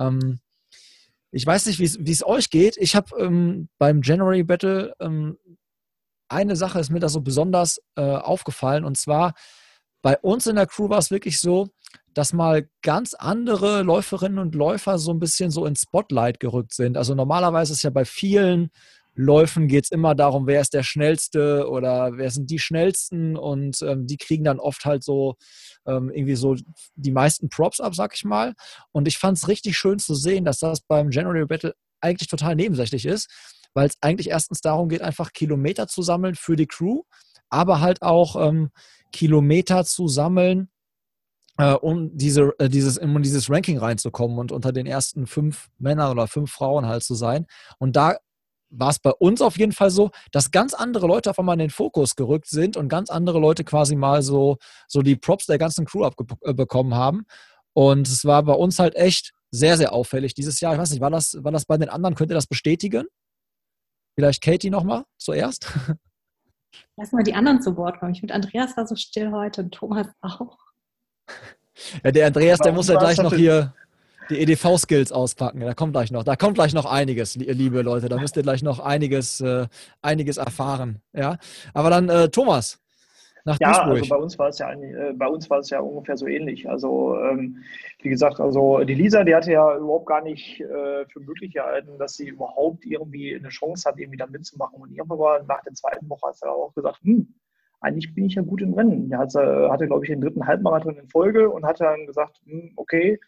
Ähm, 0.00 0.40
ich 1.30 1.46
weiß 1.46 1.66
nicht, 1.66 1.78
wie 1.78 2.10
es 2.10 2.26
euch 2.26 2.50
geht. 2.50 2.76
Ich 2.78 2.96
habe 2.96 3.14
ähm, 3.20 3.68
beim 3.78 4.00
January 4.02 4.42
Battle 4.42 4.94
ähm, 4.98 5.36
eine 6.28 6.56
Sache 6.56 6.80
ist 6.80 6.90
mir 6.90 7.00
da 7.00 7.08
so 7.08 7.20
besonders 7.20 7.80
äh, 7.96 8.02
aufgefallen 8.02 8.84
und 8.84 8.96
zwar 8.96 9.34
bei 10.02 10.18
uns 10.18 10.46
in 10.46 10.56
der 10.56 10.66
Crew 10.66 10.88
war 10.88 10.98
es 10.98 11.10
wirklich 11.10 11.40
so, 11.40 11.68
dass 12.14 12.32
mal 12.32 12.68
ganz 12.82 13.14
andere 13.14 13.82
Läuferinnen 13.82 14.38
und 14.38 14.54
Läufer 14.54 14.98
so 14.98 15.12
ein 15.12 15.18
bisschen 15.18 15.50
so 15.50 15.66
ins 15.66 15.82
Spotlight 15.82 16.38
gerückt 16.40 16.74
sind. 16.74 16.96
Also 16.96 17.14
normalerweise 17.14 17.72
ist 17.72 17.82
ja 17.82 17.90
bei 17.90 18.04
vielen 18.04 18.70
Läufen 19.18 19.66
geht 19.66 19.84
es 19.84 19.90
immer 19.90 20.14
darum, 20.14 20.46
wer 20.46 20.60
ist 20.60 20.74
der 20.74 20.82
Schnellste 20.82 21.68
oder 21.70 22.18
wer 22.18 22.30
sind 22.30 22.50
die 22.50 22.58
Schnellsten 22.58 23.34
und 23.34 23.80
ähm, 23.80 24.06
die 24.06 24.18
kriegen 24.18 24.44
dann 24.44 24.60
oft 24.60 24.84
halt 24.84 25.02
so 25.02 25.36
ähm, 25.86 26.10
irgendwie 26.10 26.36
so 26.36 26.54
die 26.96 27.12
meisten 27.12 27.48
Props 27.48 27.80
ab, 27.80 27.94
sag 27.94 28.14
ich 28.14 28.24
mal. 28.24 28.52
Und 28.92 29.08
ich 29.08 29.16
fand 29.16 29.38
es 29.38 29.48
richtig 29.48 29.78
schön 29.78 29.98
zu 29.98 30.14
sehen, 30.14 30.44
dass 30.44 30.58
das 30.58 30.82
beim 30.82 31.08
General 31.08 31.46
Battle 31.46 31.74
eigentlich 32.02 32.28
total 32.28 32.56
nebensächlich 32.56 33.06
ist, 33.06 33.30
weil 33.76 33.88
es 33.88 33.98
eigentlich 34.00 34.30
erstens 34.30 34.62
darum 34.62 34.88
geht, 34.88 35.02
einfach 35.02 35.34
Kilometer 35.34 35.86
zu 35.86 36.00
sammeln 36.00 36.34
für 36.34 36.56
die 36.56 36.66
Crew, 36.66 37.02
aber 37.50 37.80
halt 37.82 38.00
auch 38.00 38.34
ähm, 38.48 38.70
Kilometer 39.12 39.84
zu 39.84 40.08
sammeln, 40.08 40.70
äh, 41.58 41.74
um, 41.74 42.16
diese, 42.16 42.54
äh, 42.58 42.70
dieses, 42.70 42.96
um 42.96 43.22
dieses 43.22 43.50
Ranking 43.50 43.76
reinzukommen 43.76 44.38
und 44.38 44.50
unter 44.50 44.72
den 44.72 44.86
ersten 44.86 45.26
fünf 45.26 45.68
Männern 45.76 46.10
oder 46.10 46.26
fünf 46.26 46.50
Frauen 46.50 46.86
halt 46.86 47.04
zu 47.04 47.14
sein. 47.14 47.46
Und 47.78 47.96
da 47.96 48.16
war 48.70 48.88
es 48.88 48.98
bei 48.98 49.10
uns 49.12 49.42
auf 49.42 49.58
jeden 49.58 49.72
Fall 49.72 49.90
so, 49.90 50.10
dass 50.32 50.50
ganz 50.50 50.72
andere 50.72 51.06
Leute 51.06 51.28
auf 51.28 51.38
einmal 51.38 51.56
in 51.56 51.60
den 51.60 51.70
Fokus 51.70 52.16
gerückt 52.16 52.48
sind 52.48 52.78
und 52.78 52.88
ganz 52.88 53.10
andere 53.10 53.38
Leute 53.38 53.62
quasi 53.62 53.94
mal 53.94 54.22
so, 54.22 54.56
so 54.88 55.02
die 55.02 55.16
Props 55.16 55.44
der 55.44 55.58
ganzen 55.58 55.84
Crew 55.84 56.02
abbekommen 56.04 56.92
äh, 56.92 56.96
haben. 56.96 57.26
Und 57.74 58.08
es 58.08 58.24
war 58.24 58.42
bei 58.42 58.54
uns 58.54 58.78
halt 58.78 58.96
echt 58.96 59.34
sehr, 59.50 59.76
sehr 59.76 59.92
auffällig 59.92 60.32
dieses 60.32 60.60
Jahr. 60.60 60.72
Ich 60.72 60.80
weiß 60.80 60.92
nicht, 60.92 61.02
war 61.02 61.10
das, 61.10 61.36
war 61.44 61.52
das 61.52 61.66
bei 61.66 61.76
den 61.76 61.90
anderen? 61.90 62.14
Könnt 62.14 62.30
ihr 62.30 62.34
das 62.34 62.46
bestätigen? 62.46 63.06
Vielleicht 64.16 64.42
Katie 64.42 64.70
nochmal 64.70 65.04
zuerst. 65.18 65.70
Lass 66.96 67.12
mal 67.12 67.22
die 67.22 67.34
anderen 67.34 67.60
zu 67.60 67.76
Wort 67.76 68.00
kommen. 68.00 68.12
Ich 68.12 68.20
finde, 68.20 68.34
Andreas 68.34 68.76
war 68.76 68.86
so 68.86 68.96
still 68.96 69.30
heute 69.30 69.62
und 69.62 69.72
Thomas 69.72 70.08
auch. 70.22 70.58
Ja, 72.02 72.10
der 72.10 72.26
Andreas, 72.28 72.58
der 72.58 72.72
muss 72.72 72.88
ja 72.88 72.98
gleich 72.98 73.18
noch 73.18 73.34
hier 73.34 73.74
die 74.30 74.40
EDV-Skills 74.40 75.12
auspacken. 75.12 75.60
Da 75.60 75.74
kommt 75.74 75.92
gleich 75.92 76.10
noch, 76.10 76.24
da 76.24 76.34
kommt 76.34 76.54
gleich 76.54 76.72
noch 76.72 76.86
einiges, 76.86 77.36
liebe 77.36 77.82
Leute. 77.82 78.08
Da 78.08 78.18
müsst 78.18 78.36
ihr 78.36 78.42
gleich 78.42 78.62
noch 78.62 78.80
einiges, 78.80 79.42
äh, 79.42 79.66
einiges 80.00 80.38
erfahren. 80.38 81.02
Ja, 81.12 81.36
aber 81.74 81.90
dann 81.90 82.08
äh, 82.08 82.30
Thomas, 82.30 82.80
nach 83.46 83.58
ja, 83.60 83.68
Duisburg. 83.68 83.98
also 83.98 84.08
bei 84.08 84.16
uns 84.16 84.38
war 84.38 84.48
es 84.48 84.58
ja 84.58 84.72
äh, 84.72 85.12
bei 85.14 85.28
uns 85.28 85.48
war 85.48 85.60
es 85.60 85.70
ja 85.70 85.80
ungefähr 85.80 86.16
so 86.16 86.26
ähnlich. 86.26 86.68
Also 86.68 87.16
ähm, 87.20 87.62
wie 88.02 88.08
gesagt, 88.08 88.40
also 88.40 88.80
die 88.80 88.94
Lisa, 88.94 89.22
die 89.22 89.34
hatte 89.34 89.52
ja 89.52 89.76
überhaupt 89.76 90.06
gar 90.06 90.22
nicht 90.22 90.60
äh, 90.60 91.06
für 91.06 91.20
möglich 91.20 91.52
gehalten, 91.54 91.96
dass 91.98 92.14
sie 92.14 92.28
überhaupt 92.28 92.84
irgendwie 92.84 93.36
eine 93.36 93.48
Chance 93.48 93.88
hat, 93.88 93.98
irgendwie 93.98 94.18
da 94.18 94.26
mitzumachen. 94.26 94.80
Und 94.80 94.90
irgendwann 94.90 95.18
war 95.18 95.42
nach 95.44 95.62
der 95.62 95.74
zweiten 95.74 96.08
Woche 96.10 96.26
hat 96.28 96.36
sie 96.36 96.50
auch 96.50 96.74
gesagt, 96.74 96.98
hm, 97.02 97.34
eigentlich 97.80 98.12
bin 98.14 98.24
ich 98.24 98.34
ja 98.34 98.42
gut 98.42 98.62
im 98.62 98.74
Rennen. 98.74 99.08
Ja, 99.10 99.18
hatte, 99.18 99.68
hatte 99.70 99.86
glaube 99.86 100.04
ich, 100.04 100.10
den 100.10 100.20
dritten 100.20 100.46
Halbmarathon 100.46 100.98
in 100.98 101.08
Folge 101.08 101.48
und 101.48 101.64
hat 101.64 101.80
dann 101.80 102.06
gesagt, 102.06 102.40
hm, 102.46 102.72
okay, 102.74 103.20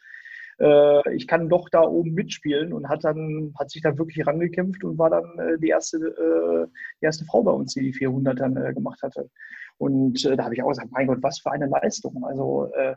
äh, 0.60 1.14
ich 1.14 1.26
kann 1.26 1.48
doch 1.48 1.68
da 1.68 1.82
oben 1.82 2.14
mitspielen 2.14 2.72
und 2.72 2.88
hat 2.88 3.04
dann 3.04 3.54
hat 3.58 3.70
sich 3.70 3.82
dann 3.82 3.98
wirklich 3.98 4.26
rangekämpft 4.26 4.82
und 4.84 4.98
war 4.98 5.10
dann 5.10 5.38
äh, 5.38 5.58
die 5.58 5.68
erste 5.68 5.98
äh, 5.98 6.66
die 7.00 7.04
erste 7.04 7.24
Frau 7.24 7.42
bei 7.42 7.52
uns, 7.52 7.74
die 7.74 7.82
die 7.82 7.92
400 7.92 8.40
dann 8.40 8.56
äh, 8.56 8.74
gemacht 8.74 9.00
hatte. 9.02 9.30
Und 9.78 10.24
äh, 10.24 10.36
da 10.36 10.44
habe 10.44 10.54
ich 10.54 10.62
auch 10.62 10.68
gesagt, 10.68 10.90
mein 10.90 11.06
Gott, 11.06 11.22
was 11.22 11.40
für 11.40 11.52
eine 11.52 11.66
Leistung. 11.66 12.24
Also 12.24 12.70
äh, 12.74 12.94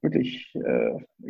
wirklich 0.00 0.56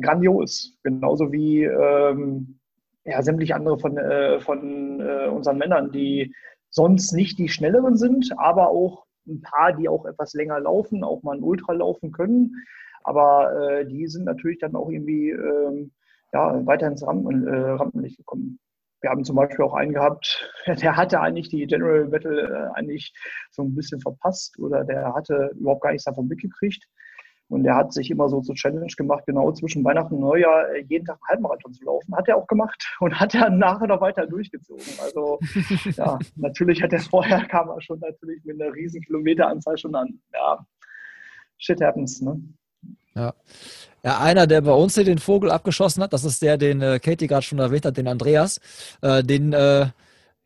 grandios. 0.02 0.78
Genauso 0.82 1.32
wie 1.32 1.64
ähm, 1.64 2.58
ja, 3.04 3.22
sämtliche 3.22 3.54
andere 3.54 3.78
von, 3.78 3.98
von 4.40 5.00
unseren 5.00 5.56
Männern, 5.56 5.90
die 5.90 6.34
sonst 6.68 7.12
nicht 7.12 7.38
die 7.38 7.48
schnelleren 7.48 7.96
sind, 7.96 8.30
aber 8.36 8.68
auch 8.68 9.06
ein 9.26 9.40
paar, 9.40 9.72
die 9.72 9.88
auch 9.88 10.04
etwas 10.04 10.34
länger 10.34 10.60
laufen, 10.60 11.02
auch 11.02 11.22
mal 11.22 11.36
ein 11.36 11.42
Ultra 11.42 11.72
laufen 11.72 12.12
können. 12.12 12.54
Aber 13.08 13.52
äh, 13.58 13.86
die 13.86 14.06
sind 14.06 14.24
natürlich 14.24 14.58
dann 14.58 14.76
auch 14.76 14.90
irgendwie 14.90 15.30
ähm, 15.30 15.92
ja, 16.32 16.66
weiter 16.66 16.86
ins 16.86 17.06
Rampen, 17.06 17.46
äh, 17.46 17.70
Rampenlicht 17.70 18.18
gekommen. 18.18 18.58
Wir 19.00 19.10
haben 19.10 19.24
zum 19.24 19.36
Beispiel 19.36 19.64
auch 19.64 19.74
einen 19.74 19.94
gehabt, 19.94 20.52
der 20.66 20.96
hatte 20.96 21.20
eigentlich 21.20 21.48
die 21.48 21.66
General 21.66 22.04
Battle 22.06 22.42
äh, 22.42 22.78
eigentlich 22.78 23.12
so 23.50 23.62
ein 23.62 23.74
bisschen 23.74 24.00
verpasst 24.00 24.58
oder 24.58 24.84
der 24.84 25.14
hatte 25.14 25.52
überhaupt 25.58 25.82
gar 25.82 25.92
nichts 25.92 26.04
davon 26.04 26.28
mitgekriegt. 26.28 26.84
Und 27.50 27.64
der 27.64 27.76
hat 27.76 27.94
sich 27.94 28.10
immer 28.10 28.28
so 28.28 28.42
zur 28.42 28.54
Challenge 28.54 28.92
gemacht, 28.94 29.24
genau 29.24 29.50
zwischen 29.52 29.82
Weihnachten 29.82 30.16
und 30.16 30.20
Neujahr 30.20 30.76
jeden 30.76 31.06
Tag 31.06 31.16
einen 31.16 31.28
Halbmarathon 31.30 31.72
zu 31.72 31.82
laufen. 31.82 32.14
Hat 32.14 32.28
er 32.28 32.36
auch 32.36 32.46
gemacht 32.46 32.84
und 33.00 33.18
hat 33.18 33.34
er 33.34 33.48
nachher 33.48 33.86
noch 33.86 34.02
weiter 34.02 34.26
durchgezogen. 34.26 34.84
Also 35.02 35.38
ja, 35.96 36.18
natürlich 36.36 36.82
hat 36.82 36.92
er 36.92 37.00
vorher, 37.00 37.46
kam 37.46 37.70
er 37.70 37.80
schon 37.80 38.00
natürlich 38.00 38.44
mit 38.44 38.60
einer 38.60 38.74
riesen 38.74 39.00
Kilometeranzahl 39.00 39.78
schon 39.78 39.94
an. 39.94 40.20
Ja, 40.34 40.66
shit 41.56 41.80
happens, 41.80 42.20
ne? 42.20 42.38
Ja. 43.18 43.34
ja, 44.04 44.20
einer, 44.20 44.46
der 44.46 44.60
bei 44.60 44.72
uns 44.72 44.94
hier 44.94 45.04
den 45.04 45.18
Vogel 45.18 45.50
abgeschossen 45.50 46.02
hat, 46.02 46.12
das 46.12 46.24
ist 46.24 46.40
der, 46.40 46.56
den 46.56 46.80
äh, 46.80 47.00
Katie 47.00 47.26
gerade 47.26 47.42
schon 47.42 47.58
erwähnt 47.58 47.84
hat, 47.84 47.96
den 47.96 48.06
Andreas. 48.06 48.60
Äh, 49.02 49.24
den 49.24 49.52
äh, 49.52 49.86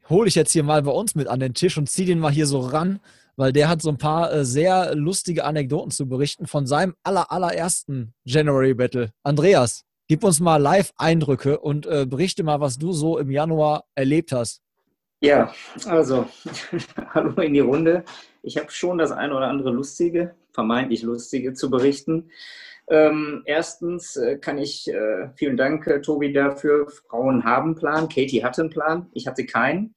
hole 0.08 0.28
ich 0.28 0.34
jetzt 0.34 0.52
hier 0.52 0.62
mal 0.62 0.82
bei 0.82 0.90
uns 0.90 1.14
mit 1.14 1.28
an 1.28 1.40
den 1.40 1.52
Tisch 1.52 1.76
und 1.76 1.90
ziehe 1.90 2.06
den 2.06 2.18
mal 2.18 2.32
hier 2.32 2.46
so 2.46 2.60
ran, 2.60 3.00
weil 3.36 3.52
der 3.52 3.68
hat 3.68 3.82
so 3.82 3.90
ein 3.90 3.98
paar 3.98 4.32
äh, 4.32 4.44
sehr 4.44 4.94
lustige 4.94 5.44
Anekdoten 5.44 5.90
zu 5.90 6.08
berichten 6.08 6.46
von 6.46 6.66
seinem 6.66 6.94
aller, 7.02 7.30
allerersten 7.30 8.14
January 8.24 8.72
Battle. 8.72 9.10
Andreas, 9.22 9.84
gib 10.08 10.24
uns 10.24 10.40
mal 10.40 10.56
Live-Eindrücke 10.56 11.58
und 11.58 11.86
äh, 11.86 12.06
berichte 12.06 12.42
mal, 12.44 12.60
was 12.60 12.78
du 12.78 12.92
so 12.92 13.18
im 13.18 13.30
Januar 13.30 13.84
erlebt 13.94 14.32
hast. 14.32 14.62
Ja, 15.20 15.54
also, 15.86 16.26
hallo 17.14 17.40
in 17.42 17.54
die 17.54 17.60
Runde. 17.60 18.04
Ich 18.42 18.56
habe 18.56 18.70
schon 18.70 18.98
das 18.98 19.12
eine 19.12 19.36
oder 19.36 19.46
andere 19.46 19.70
lustige, 19.70 20.34
vermeintlich 20.52 21.02
lustige 21.02 21.54
zu 21.54 21.70
berichten. 21.70 22.30
Ähm, 22.88 23.42
erstens 23.46 24.16
äh, 24.16 24.38
kann 24.38 24.58
ich, 24.58 24.88
äh, 24.88 25.30
vielen 25.36 25.56
Dank, 25.56 25.86
äh, 25.86 26.00
Tobi, 26.00 26.32
dafür. 26.32 26.88
Frauen 26.88 27.44
haben 27.44 27.74
Plan. 27.74 28.08
Katie 28.08 28.44
hatte 28.44 28.62
einen 28.62 28.70
Plan. 28.70 29.08
Ich 29.12 29.26
hatte 29.26 29.46
keinen. 29.46 29.94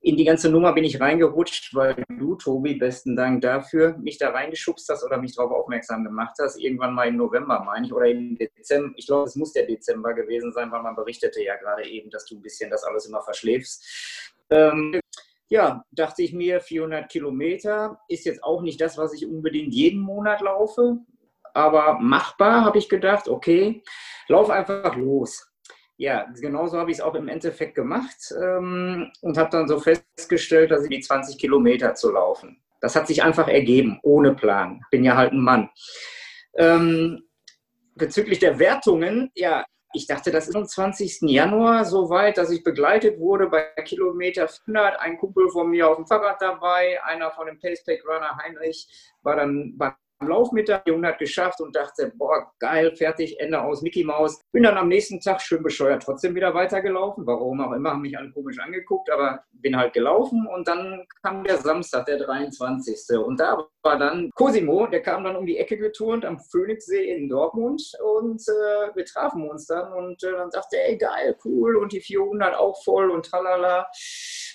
In 0.00 0.16
die 0.16 0.24
ganze 0.24 0.48
Nummer 0.48 0.72
bin 0.74 0.84
ich 0.84 1.00
reingerutscht, 1.00 1.74
weil 1.74 2.04
du, 2.08 2.36
Tobi, 2.36 2.74
besten 2.74 3.16
Dank 3.16 3.40
dafür, 3.40 3.96
mich 3.98 4.16
da 4.16 4.30
reingeschubst 4.30 4.88
hast 4.88 5.04
oder 5.04 5.18
mich 5.18 5.34
darauf 5.34 5.50
aufmerksam 5.50 6.04
gemacht 6.04 6.36
hast. 6.40 6.56
Irgendwann 6.56 6.94
mal 6.94 7.08
im 7.08 7.16
November, 7.16 7.62
meine 7.64 7.86
ich, 7.86 7.92
oder 7.92 8.06
im 8.06 8.36
Dezember. 8.36 8.92
Ich 8.96 9.06
glaube, 9.06 9.24
es 9.24 9.34
muss 9.34 9.52
der 9.52 9.66
Dezember 9.66 10.14
gewesen 10.14 10.52
sein, 10.52 10.70
weil 10.70 10.82
man 10.82 10.94
berichtete 10.94 11.42
ja 11.42 11.56
gerade 11.56 11.88
eben, 11.88 12.10
dass 12.10 12.26
du 12.26 12.36
ein 12.36 12.42
bisschen 12.42 12.70
das 12.70 12.84
alles 12.84 13.06
immer 13.06 13.22
verschläfst. 13.22 13.84
Ähm, 14.50 15.00
ja, 15.48 15.84
dachte 15.90 16.22
ich 16.22 16.32
mir, 16.32 16.60
400 16.60 17.10
Kilometer 17.10 18.00
ist 18.08 18.26
jetzt 18.26 18.44
auch 18.44 18.62
nicht 18.62 18.80
das, 18.80 18.98
was 18.98 19.14
ich 19.14 19.26
unbedingt 19.26 19.74
jeden 19.74 20.00
Monat 20.00 20.40
laufe, 20.40 20.98
aber 21.54 21.98
machbar, 22.00 22.64
habe 22.64 22.78
ich 22.78 22.88
gedacht, 22.88 23.28
okay, 23.28 23.82
lauf 24.28 24.50
einfach 24.50 24.94
los. 24.96 25.46
Ja, 25.96 26.26
genauso 26.40 26.78
habe 26.78 26.92
ich 26.92 26.98
es 26.98 27.02
auch 27.02 27.14
im 27.14 27.26
Endeffekt 27.26 27.74
gemacht 27.74 28.32
ähm, 28.40 29.10
und 29.20 29.36
habe 29.36 29.50
dann 29.50 29.66
so 29.66 29.80
festgestellt, 29.80 30.70
dass 30.70 30.84
ich 30.84 30.90
die 30.90 31.00
20 31.00 31.38
Kilometer 31.38 31.94
zu 31.94 32.12
laufen. 32.12 32.62
Das 32.80 32.94
hat 32.94 33.08
sich 33.08 33.24
einfach 33.24 33.48
ergeben, 33.48 33.98
ohne 34.04 34.34
Plan. 34.34 34.80
Bin 34.92 35.02
ja 35.02 35.16
halt 35.16 35.32
ein 35.32 35.40
Mann. 35.40 35.70
Ähm, 36.56 37.24
bezüglich 37.96 38.38
der 38.38 38.60
Wertungen, 38.60 39.32
ja, 39.34 39.64
ich 39.94 40.06
dachte, 40.06 40.30
das 40.30 40.48
ist 40.48 40.56
am 40.56 40.66
20. 40.66 41.22
Januar 41.22 41.84
soweit, 41.84 42.36
dass 42.36 42.50
ich 42.50 42.62
begleitet 42.62 43.18
wurde 43.18 43.46
bei 43.48 43.62
Kilometer 43.84 44.48
100. 44.66 45.00
Ein 45.00 45.16
Kumpel 45.16 45.48
von 45.50 45.70
mir 45.70 45.88
auf 45.88 45.96
dem 45.96 46.06
Fahrrad 46.06 46.42
dabei, 46.42 47.02
einer 47.04 47.30
von 47.30 47.46
dem 47.46 47.58
Pacepack 47.58 48.04
Runner 48.06 48.36
Heinrich 48.42 48.86
war 49.22 49.36
dann 49.36 49.76
bei 49.78 49.94
Lauf 50.20 50.50
mit 50.50 50.68
der 50.68 50.84
100 50.84 51.18
geschafft 51.18 51.60
und 51.60 51.76
dachte, 51.76 52.12
boah, 52.16 52.50
geil, 52.58 52.94
fertig, 52.96 53.38
Ende 53.38 53.60
aus, 53.60 53.82
Mickey 53.82 54.02
Maus. 54.02 54.40
Bin 54.52 54.64
dann 54.64 54.76
am 54.76 54.88
nächsten 54.88 55.20
Tag 55.20 55.40
schön 55.40 55.62
bescheuert 55.62 56.02
trotzdem 56.02 56.34
wieder 56.34 56.54
weitergelaufen. 56.54 57.26
Warum 57.26 57.60
auch 57.60 57.72
immer, 57.72 57.90
haben 57.90 58.02
mich 58.02 58.18
alle 58.18 58.32
komisch 58.32 58.58
angeguckt, 58.58 59.10
aber 59.10 59.44
bin 59.52 59.76
halt 59.76 59.92
gelaufen 59.92 60.46
und 60.46 60.66
dann 60.66 61.06
kam 61.22 61.44
der 61.44 61.58
Samstag, 61.58 62.06
der 62.06 62.18
23. 62.18 63.16
Und 63.18 63.38
da 63.38 63.64
war 63.82 63.98
dann 63.98 64.30
Cosimo, 64.34 64.86
der 64.88 65.02
kam 65.02 65.22
dann 65.22 65.36
um 65.36 65.46
die 65.46 65.58
Ecke 65.58 65.78
geturnt 65.78 66.24
am 66.24 66.38
Phoenixsee 66.38 67.14
in 67.14 67.28
Dortmund 67.28 67.80
und 68.02 68.42
äh, 68.42 68.94
wir 68.94 69.04
trafen 69.04 69.48
uns 69.48 69.66
dann 69.66 69.92
und 69.92 70.22
äh, 70.24 70.32
dann 70.32 70.50
sagte 70.50 70.78
er, 70.78 70.88
ey, 70.88 70.98
geil, 70.98 71.36
cool 71.44 71.76
und 71.76 71.92
die 71.92 72.00
400 72.00 72.54
auch 72.56 72.82
voll 72.82 73.10
und 73.10 73.24
tralala. 73.24 73.86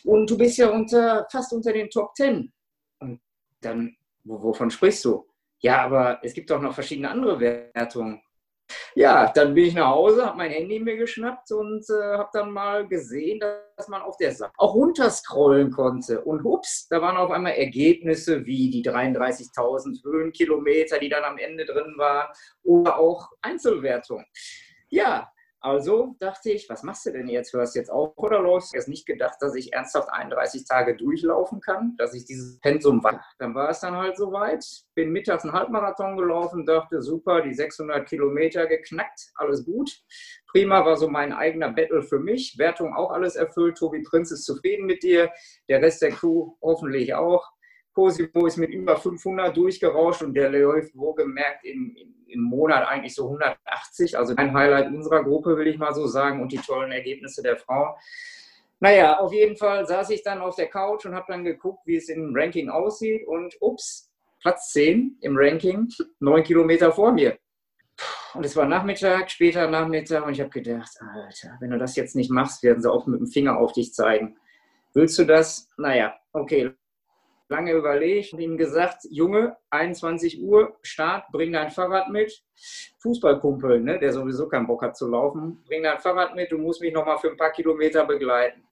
Und 0.04 0.30
du 0.30 0.38
bist 0.38 0.58
ja 0.58 0.70
unter, 0.70 1.26
fast 1.32 1.54
unter 1.54 1.72
den 1.72 1.90
Top 1.90 2.14
10. 2.16 2.52
Und 3.00 3.22
dann, 3.62 3.96
wovon 4.26 4.70
sprichst 4.70 5.06
du? 5.06 5.26
Ja, 5.64 5.82
aber 5.86 6.20
es 6.22 6.34
gibt 6.34 6.50
doch 6.50 6.62
noch 6.62 6.74
verschiedene 6.74 7.10
andere 7.10 7.40
Wertungen. 7.40 8.22
Ja, 8.96 9.32
dann 9.34 9.54
bin 9.54 9.66
ich 9.66 9.74
nach 9.74 9.92
Hause, 9.92 10.26
habe 10.26 10.38
mein 10.38 10.52
Handy 10.52 10.80
mir 10.80 10.98
geschnappt 10.98 11.52
und 11.52 11.86
äh, 11.90 12.18
habe 12.18 12.30
dann 12.34 12.52
mal 12.52 12.88
gesehen, 12.88 13.40
dass 13.40 13.88
man 13.88 14.02
auf 14.02 14.18
der 14.18 14.32
Seite 14.34 14.52
auch 14.58 14.74
runterscrollen 14.74 15.72
konnte. 15.72 16.22
Und 16.22 16.44
hups, 16.44 16.88
da 16.90 17.02
waren 17.02 17.18
auf 17.18 17.32
einmal 17.32 17.54
Ergebnisse 17.54 18.46
wie 18.46 18.70
die 18.70 18.84
33.000 18.84 20.04
Höhenkilometer, 20.04 21.00
die 21.00 21.10
dann 21.10 21.24
am 21.24 21.38
Ende 21.38 21.66
drin 21.66 21.94
waren, 21.98 22.34
oder 22.64 22.98
auch 23.00 23.32
Einzelwertungen. 23.42 24.26
Ja, 24.90 25.32
also 25.64 26.18
dachte 26.20 26.52
ich, 26.52 26.68
was 26.70 26.84
machst 26.84 27.06
du 27.06 27.12
denn 27.12 27.30
jetzt? 27.30 27.54
Hörst 27.54 27.74
du 27.74 27.80
jetzt 27.80 27.90
auf 27.90 28.18
oder 28.18 28.42
läufst? 28.42 28.76
Ich 28.76 28.82
habe 28.82 28.92
nicht 28.92 29.06
gedacht, 29.06 29.38
dass 29.40 29.56
ich 29.56 29.72
ernsthaft 29.72 30.10
31 30.12 30.66
Tage 30.66 30.98
durchlaufen 30.98 31.62
kann, 31.62 31.96
dass 31.98 32.14
ich 32.14 32.26
dieses 32.26 32.60
Pensum 32.60 33.02
war. 33.02 33.24
Dann 33.40 33.56
war 33.56 33.70
es 33.70 33.80
dann 33.80 33.96
halt 33.96 34.18
soweit. 34.18 34.66
Bin 34.94 35.12
mittags 35.12 35.46
einen 35.46 35.54
Halbmarathon 35.54 36.18
gelaufen, 36.18 36.66
dachte, 36.66 37.02
super, 37.02 37.42
die 37.42 37.54
600 37.54 38.06
Kilometer 38.08 38.68
geknackt, 38.68 39.32
alles 39.36 39.64
gut. 39.64 39.90
Prima 40.52 40.86
war 40.86 40.98
so 40.98 41.08
mein 41.08 41.32
eigener 41.32 41.72
Battle 41.72 42.04
für 42.04 42.20
mich. 42.20 42.58
Wertung 42.58 42.94
auch 42.94 43.12
alles 43.12 43.38
erfüllt. 43.38 43.78
Tobi 43.78 44.04
Prinz 44.04 44.32
ist 44.32 44.44
zufrieden 44.44 44.86
mit 44.86 45.02
dir. 45.02 45.32
Der 45.70 45.82
Rest 45.82 46.02
der 46.02 46.12
Crew 46.12 46.58
hoffentlich 46.62 47.14
auch. 47.14 47.50
Cosimo 47.94 48.46
ist 48.46 48.58
mit 48.58 48.72
über 48.72 48.98
500 48.98 49.56
durchgerauscht 49.56 50.24
und 50.24 50.34
der 50.34 50.50
läuft 50.50 50.96
wohlgemerkt 50.96 51.64
im, 51.66 51.96
im 52.28 52.42
Monat 52.42 52.88
eigentlich 52.88 53.14
so 53.14 53.26
180. 53.26 54.18
Also 54.18 54.36
ein 54.36 54.54
Highlight 54.54 54.88
unserer 54.88 55.24
Gruppe, 55.24 55.58
will 55.58 55.68
ich 55.68 55.78
mal 55.78 55.94
so 55.94 56.08
sagen, 56.08 56.42
und 56.42 56.52
die 56.52 56.58
tollen 56.58 56.92
Ergebnisse 56.92 57.42
der 57.42 57.58
Frau. 57.58 57.96
Naja, 58.80 59.20
auf 59.20 59.32
jeden 59.32 59.56
Fall 59.56 59.86
saß 59.86 60.10
ich 60.10 60.24
dann 60.24 60.42
auf 60.42 60.56
der 60.56 60.68
Couch 60.68 61.06
und 61.06 61.16
habe 61.16 61.26
dann 61.30 61.44
geguckt, 61.44 61.82
wie 61.86 61.96
es 61.96 62.10
im 62.10 62.34
Ranking 62.36 62.70
aussieht 62.70 63.26
und 63.28 63.56
ups, 63.62 64.12
Platz 64.42 64.74
10 64.74 65.20
im 65.22 65.38
Ranking, 65.38 65.88
neun 66.20 66.44
Kilometer 66.44 66.92
vor 66.92 67.14
mir. 67.14 67.38
Und 68.34 68.46
es 68.46 68.56
war 68.56 68.66
Nachmittag, 68.66 69.32
später 69.32 69.70
Nachmittag 69.70 70.26
und 70.26 70.34
ich 70.34 70.42
habe 70.42 70.50
gedacht, 70.50 70.90
Alter, 71.00 71.58
wenn 71.62 71.70
du 71.70 71.78
das 71.78 71.96
jetzt 71.96 72.16
nicht 72.16 72.32
machst, 72.32 72.64
werden 72.64 72.82
sie 72.82 72.92
auch 72.92 73.06
mit 73.06 73.20
dem 73.20 73.28
Finger 73.28 73.58
auf 73.58 73.72
dich 73.72 73.94
zeigen. 73.94 74.36
Willst 74.94 75.18
du 75.18 75.24
das? 75.24 75.70
Naja, 75.78 76.16
okay, 76.34 76.74
lange 77.54 77.74
überlegt 77.74 78.34
und 78.34 78.40
ihm 78.40 78.58
gesagt, 78.58 79.04
Junge, 79.10 79.56
21 79.70 80.42
Uhr, 80.42 80.76
Start, 80.82 81.26
bring 81.32 81.54
dein 81.54 81.70
Fahrrad 81.70 82.10
mit. 82.10 82.44
Fußballkumpel, 83.00 83.80
ne, 83.80 84.00
der 84.00 84.12
sowieso 84.12 84.48
keinen 84.48 84.66
Bock 84.66 84.82
hat 84.82 84.98
zu 84.98 85.08
laufen, 85.08 85.64
bring 85.68 85.84
dein 85.84 86.00
Fahrrad 86.00 86.36
mit, 86.36 86.52
du 86.52 86.58
musst 86.58 86.82
mich 86.82 86.94
noch 86.94 87.06
mal 87.06 87.18
für 87.18 87.30
ein 87.30 87.38
paar 87.38 87.52
Kilometer 87.52 88.06
begleiten. 88.06 88.64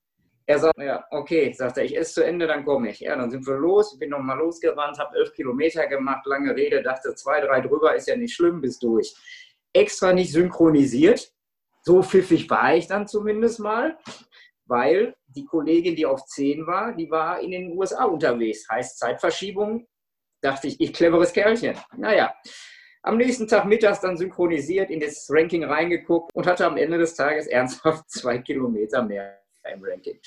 Er 0.47 0.57
sagt, 0.57 0.77
ja, 0.79 1.05
okay, 1.11 1.53
sagt 1.53 1.77
er, 1.77 1.85
ich 1.85 1.95
esse 1.95 2.15
zu 2.15 2.25
Ende, 2.25 2.47
dann 2.47 2.65
komme 2.65 2.89
ich. 2.89 2.99
Ja, 3.01 3.15
dann 3.15 3.29
sind 3.29 3.45
wir 3.45 3.55
los, 3.55 3.93
ich 3.93 3.99
bin 3.99 4.09
noch 4.09 4.19
mal 4.19 4.37
losgerannt, 4.37 4.97
habe 4.97 5.15
elf 5.15 5.31
Kilometer 5.33 5.85
gemacht, 5.85 6.25
lange 6.25 6.55
Rede, 6.55 6.81
dachte, 6.81 7.13
zwei, 7.13 7.39
drei 7.39 7.61
drüber 7.61 7.95
ist 7.95 8.07
ja 8.07 8.15
nicht 8.15 8.33
schlimm, 8.33 8.61
bis 8.61 8.79
durch. 8.79 9.13
Extra 9.73 10.11
nicht 10.11 10.31
synchronisiert, 10.31 11.31
so 11.83 12.01
pfiffig 12.01 12.49
war 12.49 12.75
ich 12.75 12.87
dann 12.87 13.07
zumindest 13.07 13.59
mal 13.59 13.97
weil 14.71 15.13
die 15.27 15.45
Kollegin, 15.45 15.95
die 15.95 16.05
auf 16.05 16.25
10 16.25 16.65
war, 16.65 16.95
die 16.95 17.11
war 17.11 17.41
in 17.41 17.51
den 17.51 17.77
USA 17.77 18.05
unterwegs. 18.05 18.67
Heißt 18.69 18.97
Zeitverschiebung, 18.97 19.85
dachte 20.41 20.67
ich, 20.67 20.79
ich 20.79 20.93
cleveres 20.93 21.33
Kerlchen. 21.33 21.77
Naja, 21.97 22.33
am 23.03 23.17
nächsten 23.17 23.47
Tag 23.47 23.65
mittags 23.65 23.99
dann 23.99 24.17
synchronisiert, 24.17 24.89
in 24.89 25.01
das 25.01 25.27
Ranking 25.29 25.65
reingeguckt 25.65 26.33
und 26.33 26.47
hatte 26.47 26.65
am 26.65 26.77
Ende 26.77 26.97
des 26.97 27.15
Tages 27.15 27.47
ernsthaft 27.47 28.05
zwei 28.09 28.37
Kilometer 28.39 29.03
mehr 29.03 29.41
im 29.71 29.83
Ranking. 29.83 30.19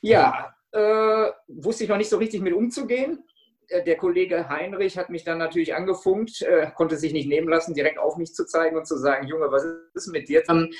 Ja, 0.00 0.54
äh, 0.70 1.30
wusste 1.48 1.84
ich 1.84 1.90
noch 1.90 1.96
nicht 1.96 2.10
so 2.10 2.18
richtig 2.18 2.40
mit 2.40 2.54
umzugehen. 2.54 3.24
Äh, 3.68 3.82
der 3.84 3.96
Kollege 3.96 4.48
Heinrich 4.48 4.96
hat 4.96 5.10
mich 5.10 5.24
dann 5.24 5.38
natürlich 5.38 5.74
angefunkt, 5.74 6.42
äh, 6.42 6.70
konnte 6.74 6.96
sich 6.96 7.12
nicht 7.12 7.28
nehmen 7.28 7.48
lassen, 7.48 7.74
direkt 7.74 7.98
auf 7.98 8.16
mich 8.16 8.32
zu 8.32 8.46
zeigen 8.46 8.76
und 8.76 8.86
zu 8.86 8.96
sagen, 8.96 9.26
Junge, 9.26 9.50
was 9.50 9.66
ist 9.94 10.08
mit 10.08 10.28
dir? 10.28 10.42
Dann 10.46 10.70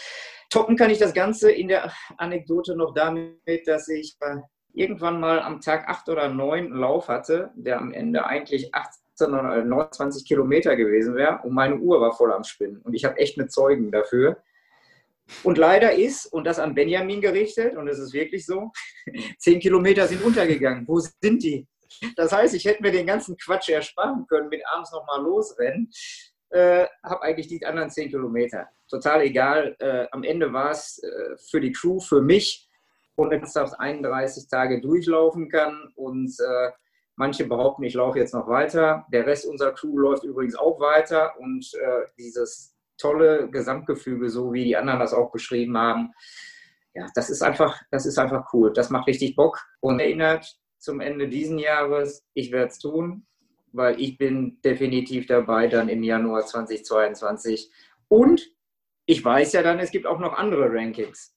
Toppen 0.53 0.76
kann 0.76 0.90
ich 0.90 0.98
das 0.98 1.14
Ganze 1.14 1.50
in 1.50 1.68
der 1.68 1.90
Anekdote 2.18 2.76
noch 2.76 2.92
damit, 2.92 3.66
dass 3.66 3.88
ich 3.88 4.16
äh, 4.20 4.36
irgendwann 4.74 5.18
mal 5.18 5.40
am 5.40 5.62
Tag 5.62 5.88
8 5.88 6.11
oder 6.11 6.28
9 6.28 6.66
einen 6.66 6.74
Lauf 6.74 7.09
hatte, 7.09 7.50
der 7.55 7.78
am 7.78 7.90
Ende 7.90 8.26
eigentlich 8.26 8.74
18 8.74 9.28
oder 9.28 9.64
29 9.64 10.26
Kilometer 10.26 10.76
gewesen 10.76 11.14
wäre 11.14 11.40
und 11.42 11.55
meine 11.55 11.76
Uhr 11.76 12.03
war 12.03 12.12
voll 12.12 12.32
am 12.34 12.44
Spinnen. 12.44 12.82
Und 12.82 12.92
ich 12.92 13.07
habe 13.07 13.16
echt 13.16 13.38
eine 13.38 13.48
Zeugen 13.48 13.90
dafür. 13.90 14.42
Und 15.42 15.57
leider 15.57 15.94
ist, 15.94 16.26
und 16.26 16.44
das 16.44 16.59
an 16.59 16.74
Benjamin 16.74 17.22
gerichtet, 17.22 17.74
und 17.74 17.88
es 17.88 17.98
ist 17.98 18.12
wirklich 18.12 18.44
so, 18.44 18.72
10 19.38 19.59
Kilometer 19.59 20.07
sind 20.07 20.22
untergegangen. 20.22 20.86
Wo 20.86 20.98
sind 20.98 21.42
die? 21.42 21.66
Das 22.16 22.30
heißt, 22.30 22.55
ich 22.55 22.66
hätte 22.66 22.82
mir 22.82 22.92
den 22.92 23.07
ganzen 23.07 23.38
Quatsch 23.38 23.70
ersparen 23.70 24.26
können, 24.26 24.50
mit 24.50 24.61
abends 24.66 24.92
nochmal 24.92 25.22
losrennen 25.22 25.90
äh, 26.53 26.86
habe 27.03 27.22
eigentlich 27.22 27.48
die 27.48 27.64
anderen 27.64 27.90
10 27.90 28.11
Kilometer. 28.11 28.68
Total 28.93 29.22
egal. 29.22 29.74
Äh, 29.78 30.07
am 30.12 30.22
Ende 30.22 30.53
war 30.53 30.70
es 30.70 31.03
äh, 31.03 31.36
für 31.51 31.62
die 31.62 31.72
Crew, 31.72 31.99
für 31.99 32.20
mich, 32.20 32.68
und 33.14 33.32
ich 33.32 33.57
31 33.57 34.49
Tage 34.49 34.82
durchlaufen 34.82 35.49
kann. 35.49 35.90
Und 35.95 36.30
äh, 36.38 36.70
manche 37.16 37.47
behaupten, 37.47 37.84
ich 37.84 37.95
laufe 37.95 38.18
jetzt 38.18 38.34
noch 38.34 38.49
weiter. 38.49 39.07
Der 39.11 39.26
Rest 39.26 39.47
unserer 39.47 39.72
Crew 39.72 39.99
läuft 39.99 40.24
übrigens 40.24 40.57
auch 40.57 40.78
weiter. 40.78 41.32
Und 41.38 41.72
äh, 41.74 42.07
dieses 42.18 42.76
tolle 42.99 43.49
Gesamtgefüge, 43.51 44.28
so 44.28 44.53
wie 44.53 44.64
die 44.64 44.76
anderen 44.76 45.01
das 45.01 45.14
auch 45.14 45.32
beschrieben 45.32 45.78
haben, 45.78 46.12
ja, 46.95 47.07
das 47.14 47.30
ist 47.30 47.43
einfach, 47.43 47.80
das 47.90 48.05
ist 48.05 48.18
einfach 48.18 48.53
cool. 48.53 48.74
Das 48.74 48.90
macht 48.90 49.09
richtig 49.09 49.34
Bock 49.34 49.59
und 49.80 50.01
erinnert 50.01 50.59
zum 50.76 51.01
Ende 51.01 51.28
diesen 51.28 51.59
Jahres, 51.59 52.26
ich 52.34 52.53
werde 52.53 52.68
es 52.68 52.78
tun 52.78 53.26
weil 53.72 53.99
ich 54.01 54.18
bin 54.18 54.61
definitiv 54.62 55.26
dabei 55.26 55.66
dann 55.66 55.88
im 55.88 56.03
Januar 56.03 56.45
2022. 56.45 57.70
Und 58.09 58.53
ich 59.12 59.22
weiß 59.22 59.52
ja 59.52 59.62
dann, 59.62 59.78
es 59.78 59.90
gibt 59.90 60.06
auch 60.06 60.18
noch 60.18 60.32
andere 60.32 60.72
Rankings 60.72 61.34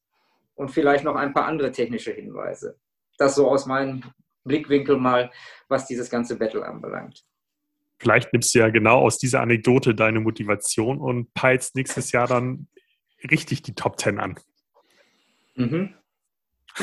und 0.55 0.71
vielleicht 0.71 1.03
noch 1.03 1.15
ein 1.15 1.33
paar 1.33 1.45
andere 1.45 1.73
technische 1.73 2.13
Hinweise. 2.13 2.79
Das 3.17 3.35
so 3.35 3.49
aus 3.49 3.65
meinem 3.65 4.01
Blickwinkel 4.45 4.97
mal, 4.97 5.29
was 5.67 5.85
dieses 5.85 6.09
ganze 6.09 6.37
Battle 6.37 6.65
anbelangt. 6.65 7.25
Vielleicht 7.99 8.31
nimmst 8.31 8.55
du 8.55 8.59
ja 8.59 8.69
genau 8.69 8.99
aus 8.99 9.17
dieser 9.17 9.41
Anekdote 9.41 9.93
deine 9.93 10.21
Motivation 10.21 10.99
und 10.99 11.33
peilst 11.33 11.75
nächstes 11.75 12.13
Jahr 12.13 12.27
dann 12.27 12.67
richtig 13.29 13.61
die 13.61 13.75
Top 13.75 13.99
10 13.99 14.19
an. 14.19 14.39
Mhm. 15.55 15.93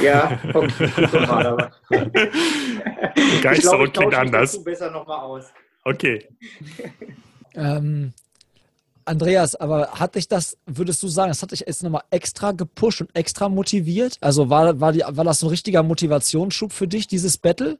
Ja, 0.00 0.40
okay, 0.52 0.90
mal, 1.26 1.46
aber. 1.46 1.72
Begeisterung 3.36 3.92
klingt 3.92 4.14
anders. 4.14 4.62
besser 4.62 4.90
nochmal 4.90 5.20
aus. 5.20 5.52
Okay. 5.84 6.26
Ähm, 7.54 8.14
Andreas, 9.04 9.54
aber 9.54 9.92
hat 9.92 10.14
dich 10.14 10.28
das, 10.28 10.56
würdest 10.66 11.02
du 11.02 11.08
sagen, 11.08 11.30
das 11.30 11.42
hat 11.42 11.52
dich 11.52 11.60
jetzt 11.60 11.82
nochmal 11.82 12.04
extra 12.10 12.52
gepusht 12.52 13.00
und 13.00 13.14
extra 13.14 13.48
motiviert? 13.48 14.16
Also 14.20 14.50
war, 14.50 14.80
war, 14.80 14.92
die, 14.92 15.02
war 15.06 15.24
das 15.24 15.40
so 15.40 15.46
ein 15.46 15.50
richtiger 15.50 15.82
Motivationsschub 15.82 16.72
für 16.72 16.88
dich, 16.88 17.06
dieses 17.06 17.38
Battle? 17.38 17.78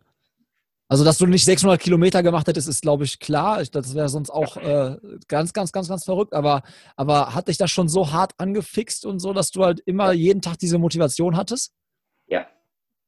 Also, 0.92 1.04
dass 1.04 1.16
du 1.16 1.24
nicht 1.24 1.46
600 1.46 1.80
Kilometer 1.80 2.22
gemacht 2.22 2.46
hättest, 2.48 2.68
ist, 2.68 2.82
glaube 2.82 3.04
ich, 3.04 3.18
klar. 3.18 3.64
Das 3.64 3.94
wäre 3.94 4.10
sonst 4.10 4.28
auch 4.28 4.58
äh, 4.58 4.98
ganz, 5.26 5.54
ganz, 5.54 5.72
ganz, 5.72 5.88
ganz 5.88 6.04
verrückt. 6.04 6.34
Aber, 6.34 6.62
aber 6.96 7.34
hat 7.34 7.48
dich 7.48 7.56
das 7.56 7.70
schon 7.70 7.88
so 7.88 8.12
hart 8.12 8.32
angefixt 8.36 9.06
und 9.06 9.18
so, 9.18 9.32
dass 9.32 9.50
du 9.50 9.64
halt 9.64 9.80
immer 9.86 10.12
jeden 10.12 10.42
Tag 10.42 10.58
diese 10.58 10.76
Motivation 10.76 11.34
hattest? 11.34 11.72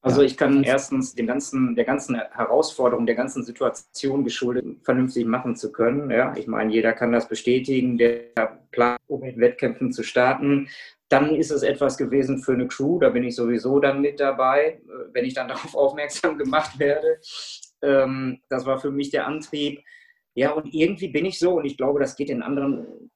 Also 0.04 0.20
ich 0.20 0.36
kann 0.36 0.62
erstens 0.64 1.14
dem 1.14 1.26
ganzen, 1.26 1.74
der 1.74 1.86
ganzen 1.86 2.14
Herausforderung, 2.14 3.06
der 3.06 3.14
ganzen 3.14 3.42
Situation 3.42 4.22
geschuldet, 4.22 4.66
vernünftig 4.82 5.24
machen 5.24 5.56
zu 5.56 5.72
können. 5.72 6.10
Ja, 6.10 6.36
ich 6.36 6.46
meine, 6.46 6.74
jeder 6.74 6.92
kann 6.92 7.10
das 7.10 7.26
bestätigen, 7.26 7.96
der 7.96 8.58
plant, 8.70 9.00
um 9.06 9.20
mit 9.20 9.38
Wettkämpfen 9.38 9.92
zu 9.92 10.02
starten. 10.02 10.68
Dann 11.08 11.34
ist 11.34 11.50
es 11.50 11.62
etwas 11.62 11.96
gewesen 11.96 12.42
für 12.42 12.52
eine 12.52 12.68
Crew, 12.68 12.98
da 12.98 13.08
bin 13.08 13.24
ich 13.24 13.34
sowieso 13.34 13.80
dann 13.80 14.02
mit 14.02 14.20
dabei, 14.20 14.78
wenn 15.12 15.24
ich 15.24 15.32
dann 15.32 15.48
darauf 15.48 15.74
aufmerksam 15.74 16.36
gemacht 16.36 16.78
werde. 16.78 17.18
Ähm, 17.80 18.40
das 18.50 18.66
war 18.66 18.78
für 18.78 18.90
mich 18.90 19.08
der 19.08 19.26
Antrieb. 19.26 19.80
Ja, 20.34 20.50
und 20.50 20.74
irgendwie 20.74 21.08
bin 21.08 21.24
ich 21.24 21.38
so, 21.38 21.52
und 21.54 21.64
ich 21.64 21.78
glaube, 21.78 21.98
das 21.98 22.14
geht 22.14 22.28
den 22.28 22.42
anderen, 22.42 23.10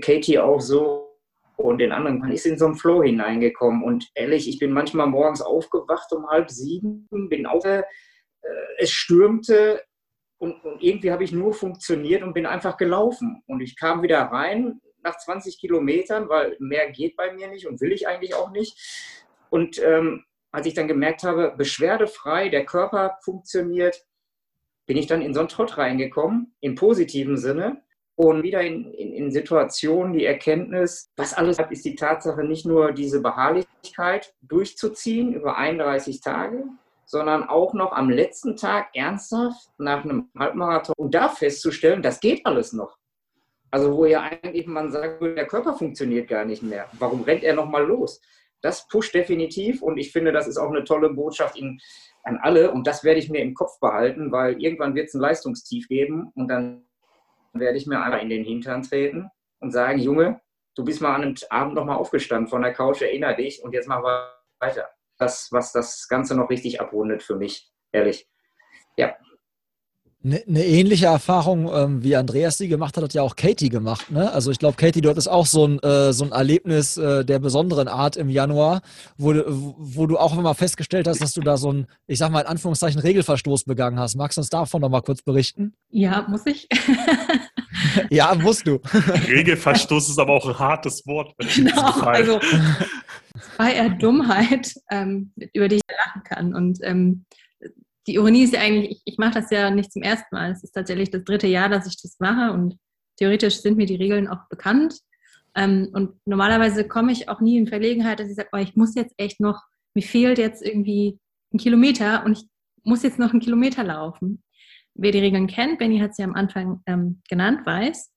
Katie 0.00 0.40
auch 0.40 0.60
so, 0.60 1.11
und 1.56 1.78
den 1.78 1.92
anderen, 1.92 2.18
man 2.18 2.32
ist 2.32 2.46
in 2.46 2.58
so 2.58 2.66
einen 2.66 2.76
Flow 2.76 3.02
hineingekommen. 3.02 3.82
Und 3.82 4.10
ehrlich, 4.14 4.48
ich 4.48 4.58
bin 4.58 4.72
manchmal 4.72 5.06
morgens 5.06 5.42
aufgewacht 5.42 6.12
um 6.12 6.26
halb 6.28 6.50
sieben, 6.50 7.06
bin 7.28 7.46
auf, 7.46 7.64
äh, 7.64 7.82
es 8.78 8.90
stürmte 8.90 9.82
und, 10.38 10.64
und 10.64 10.82
irgendwie 10.82 11.12
habe 11.12 11.24
ich 11.24 11.32
nur 11.32 11.54
funktioniert 11.54 12.22
und 12.22 12.32
bin 12.32 12.46
einfach 12.46 12.76
gelaufen. 12.76 13.42
Und 13.46 13.60
ich 13.60 13.78
kam 13.78 14.02
wieder 14.02 14.20
rein 14.22 14.80
nach 15.04 15.16
20 15.16 15.58
Kilometern, 15.60 16.28
weil 16.28 16.56
mehr 16.58 16.90
geht 16.90 17.16
bei 17.16 17.32
mir 17.32 17.48
nicht 17.48 17.66
und 17.66 17.80
will 17.80 17.92
ich 17.92 18.08
eigentlich 18.08 18.34
auch 18.34 18.50
nicht. 18.50 18.76
Und 19.50 19.80
ähm, 19.80 20.24
als 20.50 20.66
ich 20.66 20.74
dann 20.74 20.88
gemerkt 20.88 21.22
habe, 21.22 21.54
beschwerdefrei, 21.56 22.48
der 22.48 22.64
Körper 22.64 23.18
funktioniert, 23.22 24.04
bin 24.86 24.96
ich 24.96 25.06
dann 25.06 25.22
in 25.22 25.32
so 25.32 25.40
einen 25.40 25.48
Trott 25.48 25.78
reingekommen, 25.78 26.54
im 26.60 26.74
positiven 26.74 27.36
Sinne 27.36 27.82
und 28.16 28.42
wieder 28.42 28.60
in, 28.60 28.92
in, 28.92 29.12
in, 29.12 29.30
Situationen 29.30 30.12
die 30.12 30.24
Erkenntnis, 30.24 31.10
was 31.16 31.34
alles 31.34 31.58
hat, 31.58 31.72
ist 31.72 31.84
die 31.84 31.94
Tatsache, 31.94 32.44
nicht 32.44 32.66
nur 32.66 32.92
diese 32.92 33.20
Beharrlichkeit 33.20 34.34
durchzuziehen 34.42 35.32
über 35.32 35.56
31 35.56 36.20
Tage, 36.20 36.64
sondern 37.06 37.48
auch 37.48 37.74
noch 37.74 37.92
am 37.92 38.10
letzten 38.10 38.56
Tag 38.56 38.88
ernsthaft 38.94 39.68
nach 39.78 40.04
einem 40.04 40.30
Halbmarathon 40.38 40.94
und 40.96 41.14
da 41.14 41.28
festzustellen, 41.28 42.02
das 42.02 42.20
geht 42.20 42.44
alles 42.46 42.72
noch. 42.72 42.96
Also 43.70 43.96
wo 43.96 44.04
ja 44.04 44.20
eigentlich 44.20 44.66
man 44.66 44.92
sagt, 44.92 45.22
der 45.22 45.46
Körper 45.46 45.74
funktioniert 45.74 46.28
gar 46.28 46.44
nicht 46.44 46.62
mehr. 46.62 46.88
Warum 46.98 47.22
rennt 47.22 47.42
er 47.42 47.54
nochmal 47.54 47.86
los? 47.86 48.20
Das 48.60 48.86
pusht 48.86 49.14
definitiv 49.14 49.82
und 49.82 49.96
ich 49.96 50.12
finde, 50.12 50.30
das 50.30 50.46
ist 50.46 50.58
auch 50.58 50.70
eine 50.70 50.84
tolle 50.84 51.10
Botschaft 51.10 51.58
in, 51.58 51.80
an 52.22 52.38
alle 52.42 52.70
und 52.70 52.86
das 52.86 53.02
werde 53.02 53.18
ich 53.18 53.30
mir 53.30 53.40
im 53.40 53.54
Kopf 53.54 53.80
behalten, 53.80 54.30
weil 54.30 54.62
irgendwann 54.62 54.94
wird 54.94 55.08
es 55.08 55.14
ein 55.14 55.20
Leistungstief 55.20 55.88
geben 55.88 56.30
und 56.34 56.48
dann 56.48 56.84
werde 57.52 57.78
ich 57.78 57.86
mir 57.86 58.02
einmal 58.02 58.20
in 58.20 58.30
den 58.30 58.44
Hintern 58.44 58.82
treten 58.82 59.30
und 59.60 59.70
sagen, 59.70 59.98
Junge, 59.98 60.40
du 60.74 60.84
bist 60.84 61.00
mal 61.00 61.14
an 61.14 61.22
einem 61.22 61.34
Abend 61.50 61.74
nochmal 61.74 61.96
aufgestanden 61.96 62.48
von 62.48 62.62
der 62.62 62.72
Couch, 62.72 63.02
erinnere 63.02 63.36
dich 63.36 63.62
und 63.62 63.72
jetzt 63.72 63.88
machen 63.88 64.04
wir 64.04 64.34
weiter. 64.58 64.88
Das, 65.18 65.48
was 65.52 65.72
das 65.72 66.08
Ganze 66.08 66.36
noch 66.36 66.50
richtig 66.50 66.80
abrundet 66.80 67.22
für 67.22 67.36
mich, 67.36 67.70
ehrlich. 67.92 68.28
Ja. 68.96 69.16
Eine 70.24 70.40
ne 70.46 70.64
ähnliche 70.64 71.06
Erfahrung, 71.06 71.68
ähm, 71.74 72.04
wie 72.04 72.14
Andreas 72.14 72.56
die 72.56 72.68
gemacht 72.68 72.96
hat, 72.96 73.02
hat 73.02 73.14
ja 73.14 73.22
auch 73.22 73.34
Katie 73.34 73.70
gemacht. 73.70 74.10
Ne? 74.10 74.32
Also 74.32 74.52
ich 74.52 74.58
glaube, 74.60 74.76
Katie, 74.76 75.00
du 75.00 75.10
hattest 75.10 75.28
auch 75.28 75.46
so 75.46 75.66
ein, 75.66 75.80
äh, 75.80 76.12
so 76.12 76.24
ein 76.24 76.30
Erlebnis 76.30 76.96
äh, 76.96 77.24
der 77.24 77.40
besonderen 77.40 77.88
Art 77.88 78.16
im 78.16 78.28
Januar, 78.28 78.82
wo, 79.16 79.34
wo 79.46 80.06
du 80.06 80.18
auch 80.18 80.38
immer 80.38 80.54
festgestellt 80.54 81.08
hast, 81.08 81.20
dass 81.20 81.32
du 81.32 81.40
da 81.40 81.56
so 81.56 81.72
ein, 81.72 81.86
ich 82.06 82.18
sag 82.18 82.30
mal 82.30 82.42
in 82.42 82.46
Anführungszeichen, 82.46 83.00
Regelverstoß 83.00 83.64
begangen 83.64 83.98
hast. 83.98 84.14
Magst 84.14 84.36
du 84.36 84.42
uns 84.42 84.48
davon 84.48 84.80
noch 84.80 84.90
mal 84.90 85.02
kurz 85.02 85.22
berichten? 85.22 85.74
Ja, 85.90 86.24
muss 86.28 86.46
ich. 86.46 86.68
ja, 88.10 88.32
musst 88.36 88.66
du. 88.66 88.80
Regelverstoß 89.26 90.08
ist 90.08 90.18
aber 90.20 90.34
auch 90.34 90.48
ein 90.48 90.58
hartes 90.58 91.04
Wort. 91.04 91.34
Genau, 91.56 92.00
also 92.00 92.38
es 92.38 93.58
war 93.58 93.72
eher 93.72 93.90
Dummheit, 93.90 94.72
ähm, 94.90 95.32
über 95.52 95.68
die 95.68 95.76
ich 95.76 95.82
lachen 95.88 96.22
kann. 96.22 96.54
Und 96.54 96.78
ähm, 96.82 97.24
die 98.06 98.14
Ironie 98.14 98.44
ist 98.44 98.54
ja 98.54 98.60
eigentlich, 98.60 98.90
ich, 98.90 99.02
ich 99.04 99.18
mache 99.18 99.34
das 99.34 99.50
ja 99.50 99.70
nicht 99.70 99.92
zum 99.92 100.02
ersten 100.02 100.34
Mal. 100.34 100.52
Es 100.52 100.64
ist 100.64 100.72
tatsächlich 100.72 101.10
das 101.10 101.24
dritte 101.24 101.46
Jahr, 101.46 101.68
dass 101.68 101.86
ich 101.86 102.00
das 102.00 102.18
mache 102.18 102.52
und 102.52 102.76
theoretisch 103.16 103.60
sind 103.60 103.76
mir 103.76 103.86
die 103.86 103.96
Regeln 103.96 104.28
auch 104.28 104.48
bekannt. 104.48 104.94
Ähm, 105.54 105.90
und 105.92 106.14
normalerweise 106.24 106.86
komme 106.86 107.12
ich 107.12 107.28
auch 107.28 107.40
nie 107.40 107.58
in 107.58 107.66
Verlegenheit, 107.66 108.20
dass 108.20 108.28
ich 108.28 108.36
sage, 108.36 108.48
oh, 108.52 108.58
ich 108.58 108.74
muss 108.74 108.94
jetzt 108.94 109.14
echt 109.18 109.40
noch, 109.40 109.62
mir 109.94 110.02
fehlt 110.02 110.38
jetzt 110.38 110.62
irgendwie 110.62 111.18
ein 111.52 111.58
Kilometer 111.58 112.24
und 112.24 112.38
ich 112.38 112.44
muss 112.84 113.02
jetzt 113.02 113.18
noch 113.18 113.30
einen 113.30 113.40
Kilometer 113.40 113.84
laufen. 113.84 114.42
Wer 114.94 115.12
die 115.12 115.20
Regeln 115.20 115.46
kennt, 115.46 115.78
Benny 115.78 116.00
hat 116.00 116.14
sie 116.14 116.22
am 116.22 116.34
Anfang 116.34 116.82
ähm, 116.86 117.22
genannt, 117.28 117.64
weiß, 117.64 118.10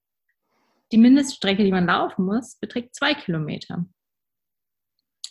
die 0.91 0.97
Mindeststrecke, 0.97 1.63
die 1.63 1.71
man 1.71 1.86
laufen 1.86 2.25
muss, 2.25 2.57
beträgt 2.59 2.95
zwei 2.95 3.13
Kilometer. 3.13 3.86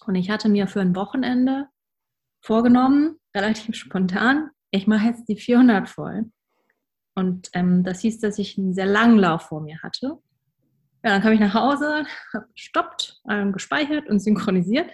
Und 0.07 0.15
ich 0.15 0.31
hatte 0.31 0.49
mir 0.49 0.67
für 0.69 0.81
ein 0.81 0.97
Wochenende 0.97 1.69
vorgenommen, 2.41 3.19
relativ 3.35 3.75
spontan, 3.75 4.51
ich 4.71 4.87
mache 4.87 5.07
jetzt 5.07 5.29
die 5.29 5.37
400 5.37 5.89
voll. 5.89 6.31
Und 7.15 7.49
ähm, 7.53 7.85
das 7.85 8.01
hieß, 8.01 8.21
dass 8.21 8.39
ich 8.39 8.59
einen 8.59 8.75
sehr 8.75 8.87
langen 8.87 9.19
Lauf 9.19 9.43
vor 9.43 9.61
mir 9.61 9.81
hatte. 9.83 10.19
Ja, 11.05 11.11
dann 11.11 11.23
kam 11.23 11.33
ich 11.33 11.41
nach 11.41 11.55
Hause, 11.55 12.07
habe 12.33 12.49
gestoppt, 12.55 13.21
ähm, 13.31 13.53
gespeichert 13.53 14.09
und 14.09 14.21
synchronisiert. 14.21 14.91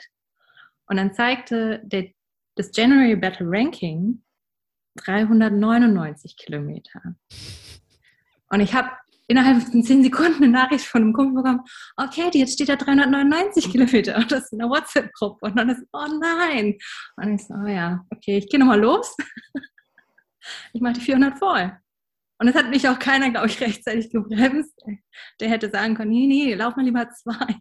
Und 0.87 0.97
dann 0.97 1.15
zeigte 1.15 1.81
der, 1.85 2.11
das 2.57 2.71
January 2.75 3.17
Battle 3.17 3.47
Ranking 3.49 4.23
399 4.97 6.37
Kilometer. 6.37 7.01
Und 8.49 8.61
ich 8.61 8.75
habe 8.75 8.91
innerhalb 9.31 9.63
von 9.63 9.83
zehn 9.85 10.03
Sekunden 10.03 10.43
eine 10.43 10.53
Nachricht 10.53 10.85
von 10.85 11.03
einem 11.03 11.13
Kumpel 11.13 11.43
bekommen, 11.43 11.63
okay, 11.97 12.31
jetzt 12.33 12.55
steht 12.55 12.69
da 12.69 12.75
399 12.75 13.71
Kilometer 13.71 14.17
und 14.17 14.31
das 14.33 14.45
ist 14.45 14.53
in 14.53 14.59
der 14.59 14.69
WhatsApp-Gruppe. 14.69 15.47
Und 15.47 15.57
dann 15.57 15.71
ist, 15.71 15.83
oh 15.93 16.07
nein. 16.21 16.77
Und 17.17 17.35
ich 17.35 17.47
so, 17.47 17.55
oh 17.55 17.69
ja, 17.69 18.05
okay, 18.11 18.39
ich 18.39 18.49
gehe 18.49 18.59
nochmal 18.59 18.81
los. 18.81 19.17
ich 20.73 20.81
mache 20.81 20.95
die 20.95 21.01
400 21.01 21.39
voll. 21.39 21.73
Und 22.39 22.49
es 22.49 22.55
hat 22.57 22.71
mich 22.71 22.89
auch 22.89 22.99
keiner, 22.99 23.31
glaube 23.31 23.47
ich, 23.47 23.61
rechtzeitig 23.61 24.11
gebremst. 24.11 24.75
Der 25.41 25.49
hätte 25.49 25.71
sagen 25.71 25.95
können, 25.95 26.11
nee, 26.11 26.27
nee, 26.27 26.55
lauf 26.55 26.75
mal 26.75 26.85
lieber 26.85 27.09
zwei. 27.23 27.55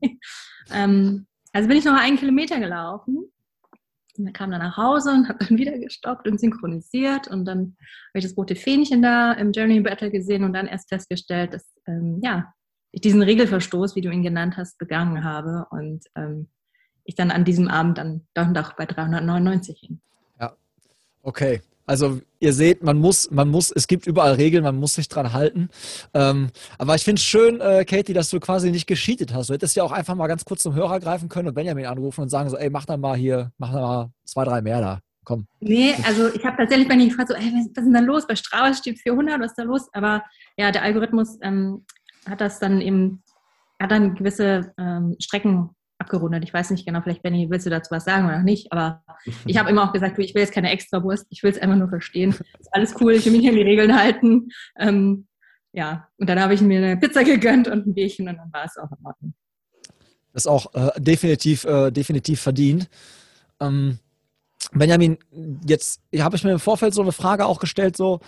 Ähm, 0.74 1.28
also 1.54 1.68
bin 1.68 1.78
ich 1.78 1.86
noch 1.86 2.00
einen 2.00 2.18
Kilometer 2.18 2.60
gelaufen 2.60 3.32
und 4.20 4.34
kam 4.34 4.52
dann 4.52 4.62
nach 4.62 4.78
Hause 4.78 5.12
und 5.12 5.30
habe 5.30 5.46
dann 5.46 5.58
wieder 5.58 5.78
gestoppt 5.78 6.28
und 6.28 6.40
synchronisiert. 6.40 7.28
Und 7.28 7.46
dann 7.46 7.60
habe 7.60 8.20
ich 8.20 8.24
das 8.24 8.38
rote 8.38 8.56
Fähnchen 8.56 9.02
da 9.02 9.34
im 9.34 9.52
Journey 9.52 9.80
Battle 9.82 10.12
gesehen 10.12 10.44
und 10.44 10.54
dann 10.54 10.68
erst 10.68 10.90
festgestellt, 10.90 11.54
dass 11.54 11.66
ähm, 11.88 12.20
ja, 12.24 12.54
ich 12.92 13.02
diesen 13.02 13.22
Regelverstoß, 13.22 13.96
wie 13.96 14.02
du 14.02 14.12
ihn 14.12 14.24
genannt 14.24 14.58
hast, 14.58 14.78
begangen 14.78 15.24
habe. 15.24 15.66
Und 15.72 16.06
ähm, 16.16 16.50
ich 17.04 17.16
dann 17.16 17.32
an 17.32 17.46
diesem 17.46 17.68
Abend 17.68 17.98
dann, 17.98 18.28
dann 18.34 18.54
doch 18.54 18.74
bei 18.74 18.86
399 18.86 19.80
hin. 19.80 20.02
Ja, 20.40 20.54
okay. 21.24 21.62
Also 21.90 22.20
ihr 22.40 22.54
seht, 22.54 22.84
man 22.84 23.00
muss, 23.00 23.32
man 23.32 23.50
muss, 23.50 23.72
es 23.72 23.88
gibt 23.88 24.06
überall 24.06 24.34
Regeln, 24.34 24.64
man 24.64 24.76
muss 24.76 24.94
sich 24.94 25.10
dran 25.10 25.34
halten. 25.34 25.70
Ähm, 26.14 26.50
aber 26.78 26.94
ich 26.94 27.04
finde 27.04 27.20
es 27.20 27.26
schön, 27.26 27.60
äh, 27.62 27.84
Katie, 27.84 28.14
dass 28.14 28.30
du 28.30 28.40
quasi 28.40 28.70
nicht 28.70 28.86
gescheatet 28.86 29.34
hast. 29.34 29.50
Du 29.50 29.56
hättest 29.56 29.76
ja 29.76 29.82
auch 29.82 29.92
einfach 29.92 30.14
mal 30.14 30.28
ganz 30.28 30.46
kurz 30.46 30.62
zum 30.62 30.76
Hörer 30.76 31.00
greifen 31.00 31.30
können 31.30 31.48
und 31.48 31.56
Benjamin 31.56 31.88
anrufen 31.88 32.22
und 32.22 32.30
sagen 32.30 32.48
so, 32.48 32.58
ey, 32.58 32.70
mach 32.70 32.86
da 32.86 32.96
mal 32.96 33.18
hier, 33.18 33.52
mach 33.58 33.74
da 33.74 33.82
mal 33.82 34.12
zwei, 34.24 34.44
drei 34.44 34.62
mehr 34.62 34.82
da. 34.82 35.00
Komm. 35.26 35.48
Nee, 35.62 35.96
also 36.06 36.32
ich 36.32 36.46
habe 36.46 36.58
tatsächlich 36.58 36.88
bei 36.88 36.94
ihm 36.94 37.10
gefragt, 37.10 37.30
so, 37.30 37.34
ey, 37.34 37.52
was 37.56 37.66
ist 37.66 37.76
denn 37.76 37.94
da 37.94 38.02
los? 38.02 38.28
Bei 38.28 38.36
Strava 38.36 38.72
steht 38.76 39.00
400, 39.00 39.40
was 39.40 39.48
ist 39.48 39.58
da 39.58 39.64
los? 39.64 39.90
Aber 39.92 40.24
ja, 40.58 40.72
der 40.72 40.84
Algorithmus 40.84 41.40
ähm, 41.42 41.86
hat 42.30 42.40
das 42.40 42.60
dann 42.60 42.82
eben, 42.82 43.24
hat 43.82 43.90
dann 43.90 44.14
gewisse 44.14 44.74
ähm, 44.78 45.16
Strecken 45.20 45.72
abgerundet. 46.00 46.43
Ich 46.43 46.54
weiß 46.54 46.72
nicht 46.72 46.86
genau, 46.86 47.02
vielleicht 47.02 47.22
Benny, 47.22 47.50
willst 47.50 47.66
du 47.66 47.70
dazu 47.70 47.91
was 47.91 48.06
sagen 48.06 48.26
oder 48.26 48.41
nicht? 48.41 48.72
Aber 48.72 49.04
ich 49.45 49.58
habe 49.58 49.70
immer 49.70 49.84
auch 49.84 49.93
gesagt, 49.93 50.18
ich 50.18 50.34
will 50.34 50.41
jetzt 50.41 50.54
keine 50.54 50.72
Extrawurst, 50.72 51.28
ich 51.30 51.43
will 51.43 51.52
es 51.52 51.60
einfach 51.60 51.76
nur 51.76 51.89
verstehen. 51.89 52.36
Ist 52.60 52.74
alles 52.74 52.95
cool, 53.00 53.14
ich 53.14 53.26
will 53.26 53.34
mich 53.34 53.47
an 53.47 53.56
die 53.56 53.62
Regeln 53.62 53.95
halten. 53.97 54.50
Ähm, 54.78 55.28
ja, 55.72 56.08
und 56.18 56.28
dann 56.30 56.39
habe 56.39 56.54
ich 56.54 56.62
mir 56.62 56.78
eine 56.78 56.97
Pizza 56.97 57.24
gegönnt 57.24 57.68
und 57.68 57.86
ein 57.86 57.93
Bierchen 57.93 58.28
und 58.28 58.38
dann 58.38 58.52
war 58.52 58.66
es 58.66 58.78
auch 58.78 58.89
in 58.91 59.06
Ordnung. 59.06 59.34
Das 60.34 60.43
ist 60.43 60.47
auch 60.47 60.74
äh, 60.74 61.00
definitiv, 61.00 61.66
äh, 61.66 61.91
definitiv 61.91 62.41
verdient. 62.41 62.89
Ähm, 63.60 64.00
Benjamin, 64.72 65.18
jetzt 65.66 66.02
habe 66.20 66.36
ich 66.36 66.43
mir 66.43 66.52
im 66.52 66.60
Vorfeld 66.60 66.93
so 66.93 67.02
eine 67.02 67.12
Frage 67.12 67.45
auch 67.45 67.60
gestellt, 67.60 67.97
so 67.97 68.20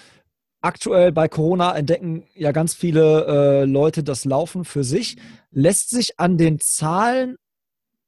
aktuell 0.61 1.11
bei 1.11 1.27
Corona 1.27 1.75
entdecken 1.75 2.27
ja 2.35 2.51
ganz 2.51 2.73
viele 2.73 3.25
äh, 3.25 3.65
Leute 3.65 4.03
das 4.03 4.25
Laufen 4.25 4.63
für 4.63 4.83
sich. 4.83 5.17
Lässt 5.51 5.89
sich 5.89 6.19
an 6.19 6.37
den 6.37 6.59
Zahlen 6.59 7.37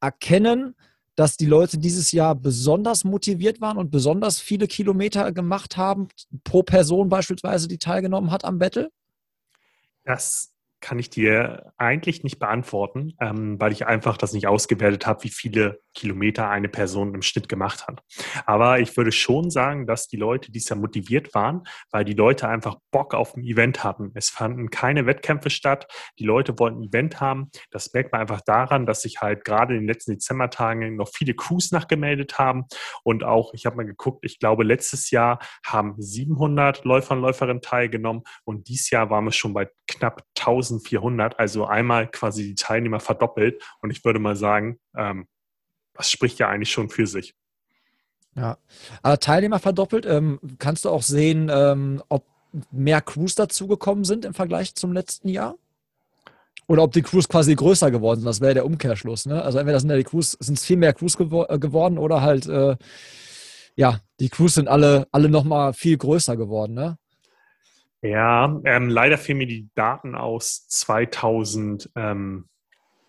erkennen, 0.03 0.75
dass 1.15 1.37
die 1.37 1.45
Leute 1.45 1.77
dieses 1.77 2.11
Jahr 2.11 2.35
besonders 2.35 3.03
motiviert 3.03 3.61
waren 3.61 3.77
und 3.77 3.91
besonders 3.91 4.39
viele 4.39 4.67
Kilometer 4.67 5.31
gemacht 5.31 5.77
haben, 5.77 6.07
pro 6.43 6.63
Person 6.63 7.09
beispielsweise, 7.09 7.67
die 7.67 7.77
teilgenommen 7.77 8.31
hat 8.31 8.45
am 8.45 8.59
Battle? 8.59 8.91
Das 10.03 10.53
kann 10.81 10.99
ich 10.99 11.09
dir 11.09 11.71
eigentlich 11.77 12.23
nicht 12.23 12.39
beantworten, 12.39 13.13
ähm, 13.21 13.59
weil 13.59 13.71
ich 13.71 13.85
einfach 13.85 14.17
das 14.17 14.33
nicht 14.33 14.47
ausgewertet 14.47 15.07
habe, 15.07 15.23
wie 15.23 15.29
viele 15.29 15.79
Kilometer 15.93 16.49
eine 16.49 16.69
Person 16.69 17.13
im 17.13 17.21
Schnitt 17.21 17.49
gemacht 17.49 17.87
hat. 17.87 18.01
Aber 18.45 18.79
ich 18.79 18.95
würde 18.97 19.11
schon 19.11 19.49
sagen, 19.49 19.85
dass 19.87 20.07
die 20.07 20.17
Leute 20.17 20.51
dies 20.51 20.69
Jahr 20.69 20.79
motiviert 20.79 21.33
waren, 21.33 21.63
weil 21.91 22.05
die 22.05 22.13
Leute 22.13 22.47
einfach 22.47 22.77
Bock 22.91 23.13
auf 23.13 23.35
ein 23.35 23.43
Event 23.43 23.83
hatten. 23.83 24.11
Es 24.15 24.29
fanden 24.29 24.69
keine 24.69 25.05
Wettkämpfe 25.05 25.49
statt. 25.49 25.87
Die 26.19 26.25
Leute 26.25 26.57
wollten 26.59 26.79
ein 26.79 26.89
Event 26.89 27.21
haben. 27.21 27.49
Das 27.71 27.93
merkt 27.93 28.11
man 28.11 28.21
einfach 28.21 28.41
daran, 28.41 28.85
dass 28.85 29.01
sich 29.01 29.21
halt 29.21 29.45
gerade 29.45 29.73
in 29.73 29.81
den 29.81 29.87
letzten 29.87 30.11
Dezembertagen 30.13 30.95
noch 30.95 31.09
viele 31.13 31.33
Crews 31.33 31.71
nachgemeldet 31.71 32.39
haben. 32.39 32.65
Und 33.03 33.23
auch, 33.23 33.53
ich 33.53 33.65
habe 33.65 33.75
mal 33.77 33.85
geguckt, 33.85 34.25
ich 34.25 34.39
glaube, 34.39 34.63
letztes 34.63 35.11
Jahr 35.11 35.39
haben 35.65 35.95
700 35.97 36.83
Läufer 36.85 37.15
und 37.15 37.21
Läuferinnen 37.21 37.61
teilgenommen 37.61 38.23
und 38.43 38.67
dieses 38.67 38.89
Jahr 38.89 39.09
waren 39.09 39.25
wir 39.25 39.31
schon 39.31 39.53
bei 39.53 39.69
knapp 39.87 40.23
1400. 40.37 41.39
Also 41.39 41.65
einmal 41.65 42.09
quasi 42.09 42.43
die 42.43 42.55
Teilnehmer 42.55 42.99
verdoppelt. 42.99 43.63
Und 43.81 43.91
ich 43.91 44.03
würde 44.03 44.19
mal 44.19 44.35
sagen, 44.35 44.79
ähm, 44.97 45.27
das 45.93 46.09
spricht 46.09 46.39
ja 46.39 46.49
eigentlich 46.49 46.71
schon 46.71 46.89
für 46.89 47.07
sich. 47.07 47.35
Ja, 48.35 48.57
aber 49.01 49.19
Teilnehmer 49.19 49.59
verdoppelt. 49.59 50.05
Ähm, 50.05 50.39
kannst 50.57 50.85
du 50.85 50.89
auch 50.89 51.03
sehen, 51.03 51.49
ähm, 51.53 52.01
ob 52.09 52.25
mehr 52.71 53.01
Crews 53.01 53.35
dazugekommen 53.35 54.03
sind 54.03 54.25
im 54.25 54.33
Vergleich 54.33 54.75
zum 54.75 54.93
letzten 54.93 55.29
Jahr? 55.29 55.55
Oder 56.67 56.83
ob 56.83 56.93
die 56.93 57.01
Crews 57.01 57.27
quasi 57.27 57.55
größer 57.55 57.91
geworden 57.91 58.21
sind. 58.21 58.27
Das 58.27 58.41
wäre 58.41 58.53
der 58.53 58.65
Umkehrschluss. 58.65 59.25
Ne? 59.25 59.43
Also 59.43 59.59
entweder 59.59 59.79
sind 59.79 59.89
ja 59.89 59.97
die 59.97 60.03
Crews, 60.03 60.31
sind 60.39 60.57
es 60.57 60.65
viel 60.65 60.77
mehr 60.77 60.93
Crews 60.93 61.17
gewo 61.17 61.43
äh, 61.43 61.59
geworden 61.59 61.97
oder 61.97 62.21
halt, 62.21 62.47
äh, 62.47 62.77
ja, 63.75 63.99
die 64.19 64.29
Crews 64.29 64.55
sind 64.55 64.67
alle, 64.67 65.07
alle 65.11 65.29
nochmal 65.29 65.73
viel 65.73 65.97
größer 65.97 66.37
geworden. 66.37 66.73
Ne? 66.73 66.97
Ja, 68.01 68.61
ähm, 68.63 68.89
leider 68.89 69.17
fehlen 69.17 69.39
mir 69.39 69.47
die 69.47 69.69
Daten 69.75 70.15
aus 70.15 70.67
2000. 70.67 71.91
Ähm 71.95 72.45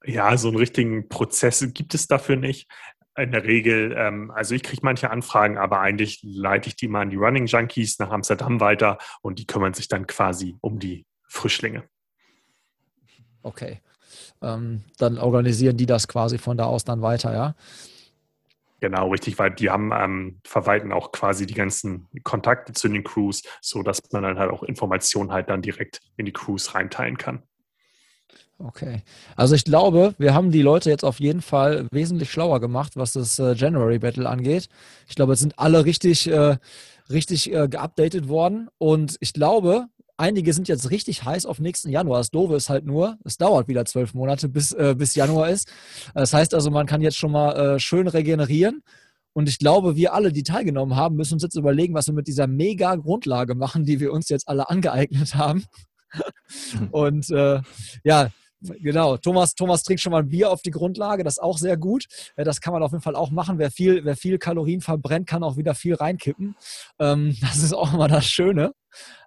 Ja, 0.05 0.37
so 0.37 0.49
einen 0.49 0.57
richtigen 0.57 1.09
Prozess 1.09 1.65
gibt 1.73 1.95
es 1.95 2.07
dafür 2.09 2.37
nicht 2.37 2.69
in 3.19 3.33
der 3.33 3.45
Regel, 3.45 3.95
ähm, 3.97 4.31
also 4.31 4.55
ich 4.55 4.63
kriege 4.63 4.81
manche 4.83 5.11
Anfragen, 5.11 5.59
aber 5.59 5.81
eigentlich 5.81 6.21
leite 6.23 6.69
ich 6.69 6.77
die 6.77 6.89
mal 6.89 7.03
an 7.03 7.11
die 7.11 7.17
Running 7.17 7.47
Junkies 7.47 7.99
nach 7.99 8.11
Amsterdam 8.11 8.61
weiter 8.61 8.99
und 9.23 9.39
die 9.39 9.47
kümmern 9.47 9.75
sich 9.75 9.89
dann 9.89 10.07
quasi 10.07 10.57
um 10.61 10.79
die 10.79 11.07
Frischlinge. 11.29 11.85
Okay. 13.43 13.81
Ähm, 14.41 14.85
dann 14.99 15.19
organisieren 15.19 15.77
die 15.77 15.87
das 15.87 16.09
quasi 16.09 16.39
von 16.39 16.57
da 16.57 16.65
aus 16.65 16.85
dann 16.85 17.03
weiter, 17.03 17.33
ja? 17.33 17.55
Genau, 18.81 19.11
richtig, 19.11 19.39
weil 19.39 19.51
die 19.51 19.71
haben, 19.71 19.91
ähm, 19.93 20.41
verwalten 20.45 20.93
auch 20.93 21.11
quasi 21.11 21.47
die 21.47 21.55
ganzen 21.55 22.07
Kontakte 22.23 22.73
zu 22.73 22.89
den 22.89 23.03
Crews, 23.03 23.43
sodass 23.61 24.01
man 24.13 24.23
dann 24.23 24.39
halt 24.39 24.53
auch 24.53 24.63
Informationen 24.63 25.33
halt 25.33 25.51
dann 25.51 25.63
direkt 25.63 26.01
in 26.17 26.27
die 26.27 26.33
Crews 26.33 26.75
reinteilen 26.75 27.19
kann. 27.19 27.43
Okay. 28.61 29.03
Also 29.37 29.55
ich 29.55 29.63
glaube, 29.65 30.15
wir 30.19 30.35
haben 30.35 30.51
die 30.51 30.63
Leute 30.63 30.91
jetzt 30.91 31.05
auf 31.05 31.21
jeden 31.21 31.43
Fall 31.43 31.87
wesentlich 31.93 32.33
schlauer 32.33 32.61
gemacht, 32.61 32.97
was 32.97 33.13
das 33.13 33.39
äh, 33.39 33.53
January 33.53 34.01
Battle 34.01 34.29
angeht. 34.29 34.69
Ich 35.07 35.15
glaube, 35.15 35.33
jetzt 35.33 35.41
sind 35.41 35.59
alle 35.59 35.85
richtig, 35.85 36.29
äh, 36.29 36.57
richtig 37.09 37.53
äh, 37.53 37.69
geupdatet 37.69 38.29
worden. 38.29 38.69
Und 38.79 39.17
ich 39.21 39.33
glaube, 39.33 39.87
einige 40.17 40.53
sind 40.53 40.67
jetzt 40.67 40.91
richtig 40.91 41.25
heiß 41.25 41.47
auf 41.47 41.61
nächsten 41.61 41.89
Januar. 41.91 42.19
Das 42.19 42.31
Doofe 42.31 42.57
ist 42.57 42.69
halt 42.69 42.85
nur, 42.85 43.17
es 43.25 43.37
dauert 43.37 43.69
wieder 43.69 43.85
zwölf 43.85 44.13
Monate, 44.13 44.49
bis, 44.49 44.73
äh, 44.73 44.97
bis 44.99 45.15
Januar 45.15 45.51
ist. 45.51 45.71
Das 46.15 46.33
heißt 46.35 46.53
also, 46.53 46.73
man 46.73 46.87
kann 46.87 47.01
jetzt 47.01 47.17
schon 47.17 47.31
mal 47.31 47.77
äh, 47.77 47.79
schön 47.79 48.09
regenerieren. 48.09 48.83
Und 49.35 49.49
ich 49.49 49.61
glaube, 49.61 49.95
wir 49.95 50.15
alle, 50.15 50.33
die 50.33 50.43
teilgenommen 50.43 50.97
haben, 50.97 51.15
müssen 51.15 51.35
uns 51.35 51.45
jetzt 51.45 51.55
überlegen, 51.55 51.95
was 51.95 52.09
wir 52.09 52.15
mit 52.15 52.27
dieser 52.27 52.49
mega 52.49 52.97
Grundlage 52.97 53.55
machen, 53.55 53.85
die 53.85 54.01
wir 54.01 54.13
uns 54.13 54.29
jetzt 54.29 54.49
alle 54.49 54.69
angeeignet 54.69 55.37
haben. 55.37 55.65
Und 56.91 57.31
äh, 57.31 57.61
ja, 58.03 58.31
Genau, 58.61 59.17
Thomas, 59.17 59.55
Thomas 59.55 59.85
trinkt 59.85 60.01
schon 60.01 60.11
mal 60.11 60.23
ein 60.23 60.29
Bier 60.29 60.51
auf 60.51 60.63
die 60.63 60.73
Grundlage, 60.73 61.23
das 61.23 61.35
ist 61.35 61.43
auch 61.43 61.59
sehr 61.59 61.77
gut. 61.77 62.07
Das 62.37 62.61
kann 62.61 62.73
man 62.73 62.83
auf 62.83 62.91
jeden 62.91 63.03
Fall 63.03 63.15
auch 63.15 63.31
machen. 63.31 63.59
Wer 63.59 63.71
viel, 63.71 64.05
wer 64.05 64.17
viel 64.17 64.39
Kalorien 64.39 64.81
verbrennt, 64.81 65.29
kann 65.29 65.45
auch 65.45 65.57
wieder 65.57 65.75
viel 65.75 65.95
reinkippen. 65.95 66.57
Ähm, 66.99 67.37
das 67.41 67.59
ist 67.59 67.73
auch 67.73 67.95
immer 67.95 68.09
das 68.09 68.27
Schöne. 68.27 68.73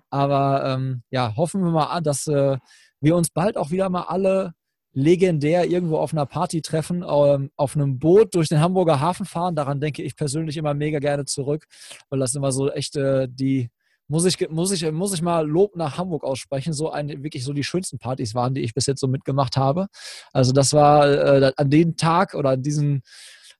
Aber 0.10 0.66
ähm, 0.66 1.04
ja, 1.10 1.36
hoffen 1.38 1.64
wir 1.64 1.72
mal, 1.72 2.02
dass 2.02 2.28
äh, 2.28 2.58
wir 3.00 3.16
uns 3.16 3.30
bald 3.30 3.58
auch 3.58 3.72
wieder 3.72 3.90
mal 3.90 4.04
alle 4.04 4.54
legendär 4.94 5.66
irgendwo 5.70 5.98
auf 5.98 6.12
einer 6.12 6.26
Party 6.26 6.62
treffen, 6.62 7.04
ähm, 7.08 7.50
auf 7.56 7.76
einem 7.76 7.98
Boot 7.98 8.36
durch 8.36 8.50
den 8.50 8.60
Hamburger 8.60 9.00
Hafen 9.00 9.26
fahren. 9.26 9.56
Daran 9.56 9.80
denke 9.80 10.04
ich 10.04 10.18
persönlich 10.18 10.58
immer 10.58 10.74
mega 10.74 11.00
gerne 11.00 11.24
zurück, 11.24 11.66
weil 12.10 12.20
das 12.20 12.36
immer 12.36 12.52
so 12.52 12.70
echt 12.70 12.98
äh, 12.98 13.28
die, 13.30 13.70
muss 14.12 14.26
ich, 14.26 14.50
muss 14.50 14.72
ich, 14.74 14.92
muss 14.92 15.14
ich 15.14 15.22
mal 15.22 15.48
Lob 15.48 15.78
nach 15.78 15.98
Hamburg 15.98 16.26
aussprechen. 16.26 16.74
So 16.74 16.92
ein, 16.92 17.24
wirklich 17.24 17.46
so 17.46 17.54
die 17.54 17.64
schönsten 17.64 17.98
Partys 17.98 18.36
waren, 18.36 18.54
die 18.54 18.60
ich 18.60 18.74
bis 18.74 18.86
jetzt 18.86 19.00
so 19.00 19.08
mitgemacht 19.08 19.56
habe. 19.56 19.88
Also 20.34 20.52
das 20.52 20.74
war 20.74 21.10
äh, 21.10 21.54
an 21.56 21.70
den 21.70 21.96
Tag 21.96 22.34
oder 22.34 22.50
an 22.50 22.62
diesen, 22.62 23.04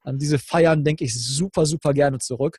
an 0.02 0.20
diese 0.20 0.40
Feiern 0.40 0.84
denke 0.84 1.06
ich 1.06 1.18
super, 1.18 1.66
super 1.66 1.94
gerne 1.94 2.20
zurück. 2.20 2.58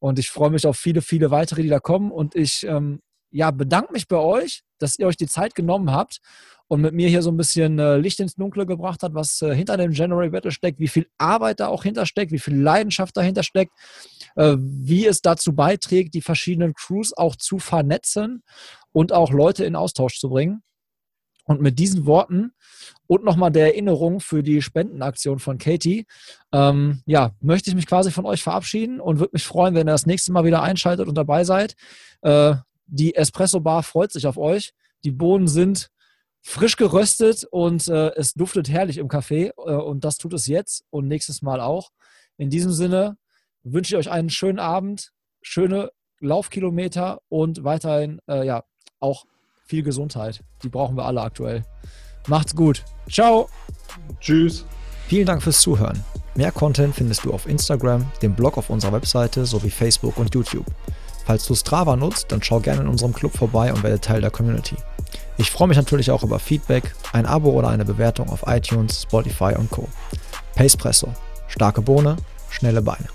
Und 0.00 0.18
ich 0.18 0.28
freue 0.28 0.50
mich 0.50 0.66
auf 0.66 0.76
viele, 0.76 1.02
viele 1.02 1.30
weitere, 1.30 1.62
die 1.62 1.68
da 1.68 1.78
kommen. 1.78 2.10
Und 2.10 2.34
ich 2.34 2.66
ähm, 2.66 3.00
ja, 3.30 3.50
bedanke 3.50 3.92
mich 3.92 4.08
bei 4.08 4.16
euch, 4.16 4.62
dass 4.78 4.98
ihr 4.98 5.06
euch 5.06 5.16
die 5.16 5.26
Zeit 5.26 5.54
genommen 5.54 5.90
habt 5.90 6.20
und 6.68 6.80
mit 6.80 6.94
mir 6.94 7.08
hier 7.08 7.22
so 7.22 7.30
ein 7.30 7.36
bisschen 7.36 7.78
äh, 7.78 7.96
Licht 7.96 8.20
ins 8.20 8.34
Dunkle 8.34 8.66
gebracht 8.66 9.02
hat, 9.02 9.14
was 9.14 9.42
äh, 9.42 9.54
hinter 9.54 9.76
dem 9.76 9.92
January 9.92 10.30
Battle 10.30 10.52
steckt, 10.52 10.78
wie 10.78 10.88
viel 10.88 11.08
Arbeit 11.18 11.60
da 11.60 11.68
auch 11.68 11.82
hintersteckt, 11.82 12.32
wie 12.32 12.38
viel 12.38 12.56
Leidenschaft 12.60 13.16
dahinter 13.16 13.42
steckt 13.42 13.72
äh, 14.36 14.56
wie 14.58 15.06
es 15.06 15.22
dazu 15.22 15.54
beiträgt, 15.54 16.14
die 16.14 16.22
verschiedenen 16.22 16.74
Crews 16.74 17.16
auch 17.16 17.36
zu 17.36 17.58
vernetzen 17.58 18.42
und 18.92 19.12
auch 19.12 19.32
Leute 19.32 19.64
in 19.64 19.76
Austausch 19.76 20.18
zu 20.18 20.28
bringen. 20.28 20.62
Und 21.44 21.60
mit 21.60 21.80
diesen 21.80 22.06
Worten 22.06 22.52
und 23.08 23.24
nochmal 23.24 23.50
der 23.50 23.66
Erinnerung 23.66 24.20
für 24.20 24.42
die 24.42 24.62
Spendenaktion 24.62 25.40
von 25.40 25.58
Katie, 25.58 26.06
ähm, 26.52 27.02
ja, 27.06 27.32
möchte 27.40 27.70
ich 27.70 27.76
mich 27.76 27.86
quasi 27.86 28.12
von 28.12 28.24
euch 28.24 28.42
verabschieden 28.42 29.00
und 29.00 29.18
würde 29.18 29.32
mich 29.32 29.42
freuen, 29.42 29.74
wenn 29.74 29.88
ihr 29.88 29.92
das 29.92 30.06
nächste 30.06 30.30
Mal 30.30 30.44
wieder 30.44 30.62
einschaltet 30.62 31.08
und 31.08 31.16
dabei 31.16 31.42
seid. 31.42 31.74
Äh, 32.22 32.54
die 32.90 33.14
Espresso 33.14 33.60
Bar 33.60 33.82
freut 33.82 34.12
sich 34.12 34.26
auf 34.26 34.36
euch. 34.36 34.72
Die 35.04 35.10
Bohnen 35.10 35.48
sind 35.48 35.90
frisch 36.42 36.76
geröstet 36.76 37.46
und 37.50 37.88
äh, 37.88 38.10
es 38.16 38.34
duftet 38.34 38.68
herrlich 38.68 38.98
im 38.98 39.08
Café 39.08 39.52
äh, 39.56 39.74
und 39.74 40.04
das 40.04 40.18
tut 40.18 40.32
es 40.32 40.46
jetzt 40.46 40.84
und 40.90 41.06
nächstes 41.08 41.42
Mal 41.42 41.60
auch. 41.60 41.90
In 42.36 42.50
diesem 42.50 42.72
Sinne, 42.72 43.16
wünsche 43.62 43.94
ich 43.94 43.98
euch 43.98 44.10
einen 44.10 44.30
schönen 44.30 44.58
Abend, 44.58 45.12
schöne 45.42 45.90
Laufkilometer 46.20 47.20
und 47.28 47.64
weiterhin 47.64 48.20
äh, 48.28 48.46
ja 48.46 48.64
auch 48.98 49.24
viel 49.66 49.82
Gesundheit. 49.82 50.42
Die 50.62 50.68
brauchen 50.68 50.96
wir 50.96 51.04
alle 51.04 51.22
aktuell. 51.22 51.64
Macht's 52.26 52.54
gut. 52.54 52.84
Ciao. 53.10 53.48
Tschüss. 54.20 54.64
Vielen 55.06 55.26
Dank 55.26 55.42
fürs 55.42 55.60
Zuhören. 55.60 56.02
Mehr 56.34 56.52
Content 56.52 56.94
findest 56.94 57.24
du 57.24 57.32
auf 57.32 57.46
Instagram, 57.46 58.10
dem 58.22 58.34
Blog 58.34 58.56
auf 58.56 58.70
unserer 58.70 58.92
Webseite 58.92 59.46
sowie 59.46 59.70
Facebook 59.70 60.16
und 60.16 60.34
YouTube. 60.34 60.66
Falls 61.30 61.46
du 61.46 61.54
Strava 61.54 61.94
nutzt, 61.94 62.32
dann 62.32 62.42
schau 62.42 62.58
gerne 62.58 62.80
in 62.80 62.88
unserem 62.88 63.12
Club 63.12 63.36
vorbei 63.36 63.72
und 63.72 63.84
werde 63.84 64.00
Teil 64.00 64.20
der 64.20 64.32
Community. 64.32 64.74
Ich 65.36 65.52
freue 65.52 65.68
mich 65.68 65.76
natürlich 65.76 66.10
auch 66.10 66.24
über 66.24 66.40
Feedback, 66.40 66.92
ein 67.12 67.24
Abo 67.24 67.50
oder 67.50 67.68
eine 67.68 67.84
Bewertung 67.84 68.30
auf 68.30 68.42
iTunes, 68.48 69.02
Spotify 69.02 69.54
und 69.56 69.70
Co. 69.70 69.88
Pacepresso. 70.56 71.14
Starke 71.46 71.82
Bohne, 71.82 72.16
schnelle 72.48 72.82
Beine. 72.82 73.06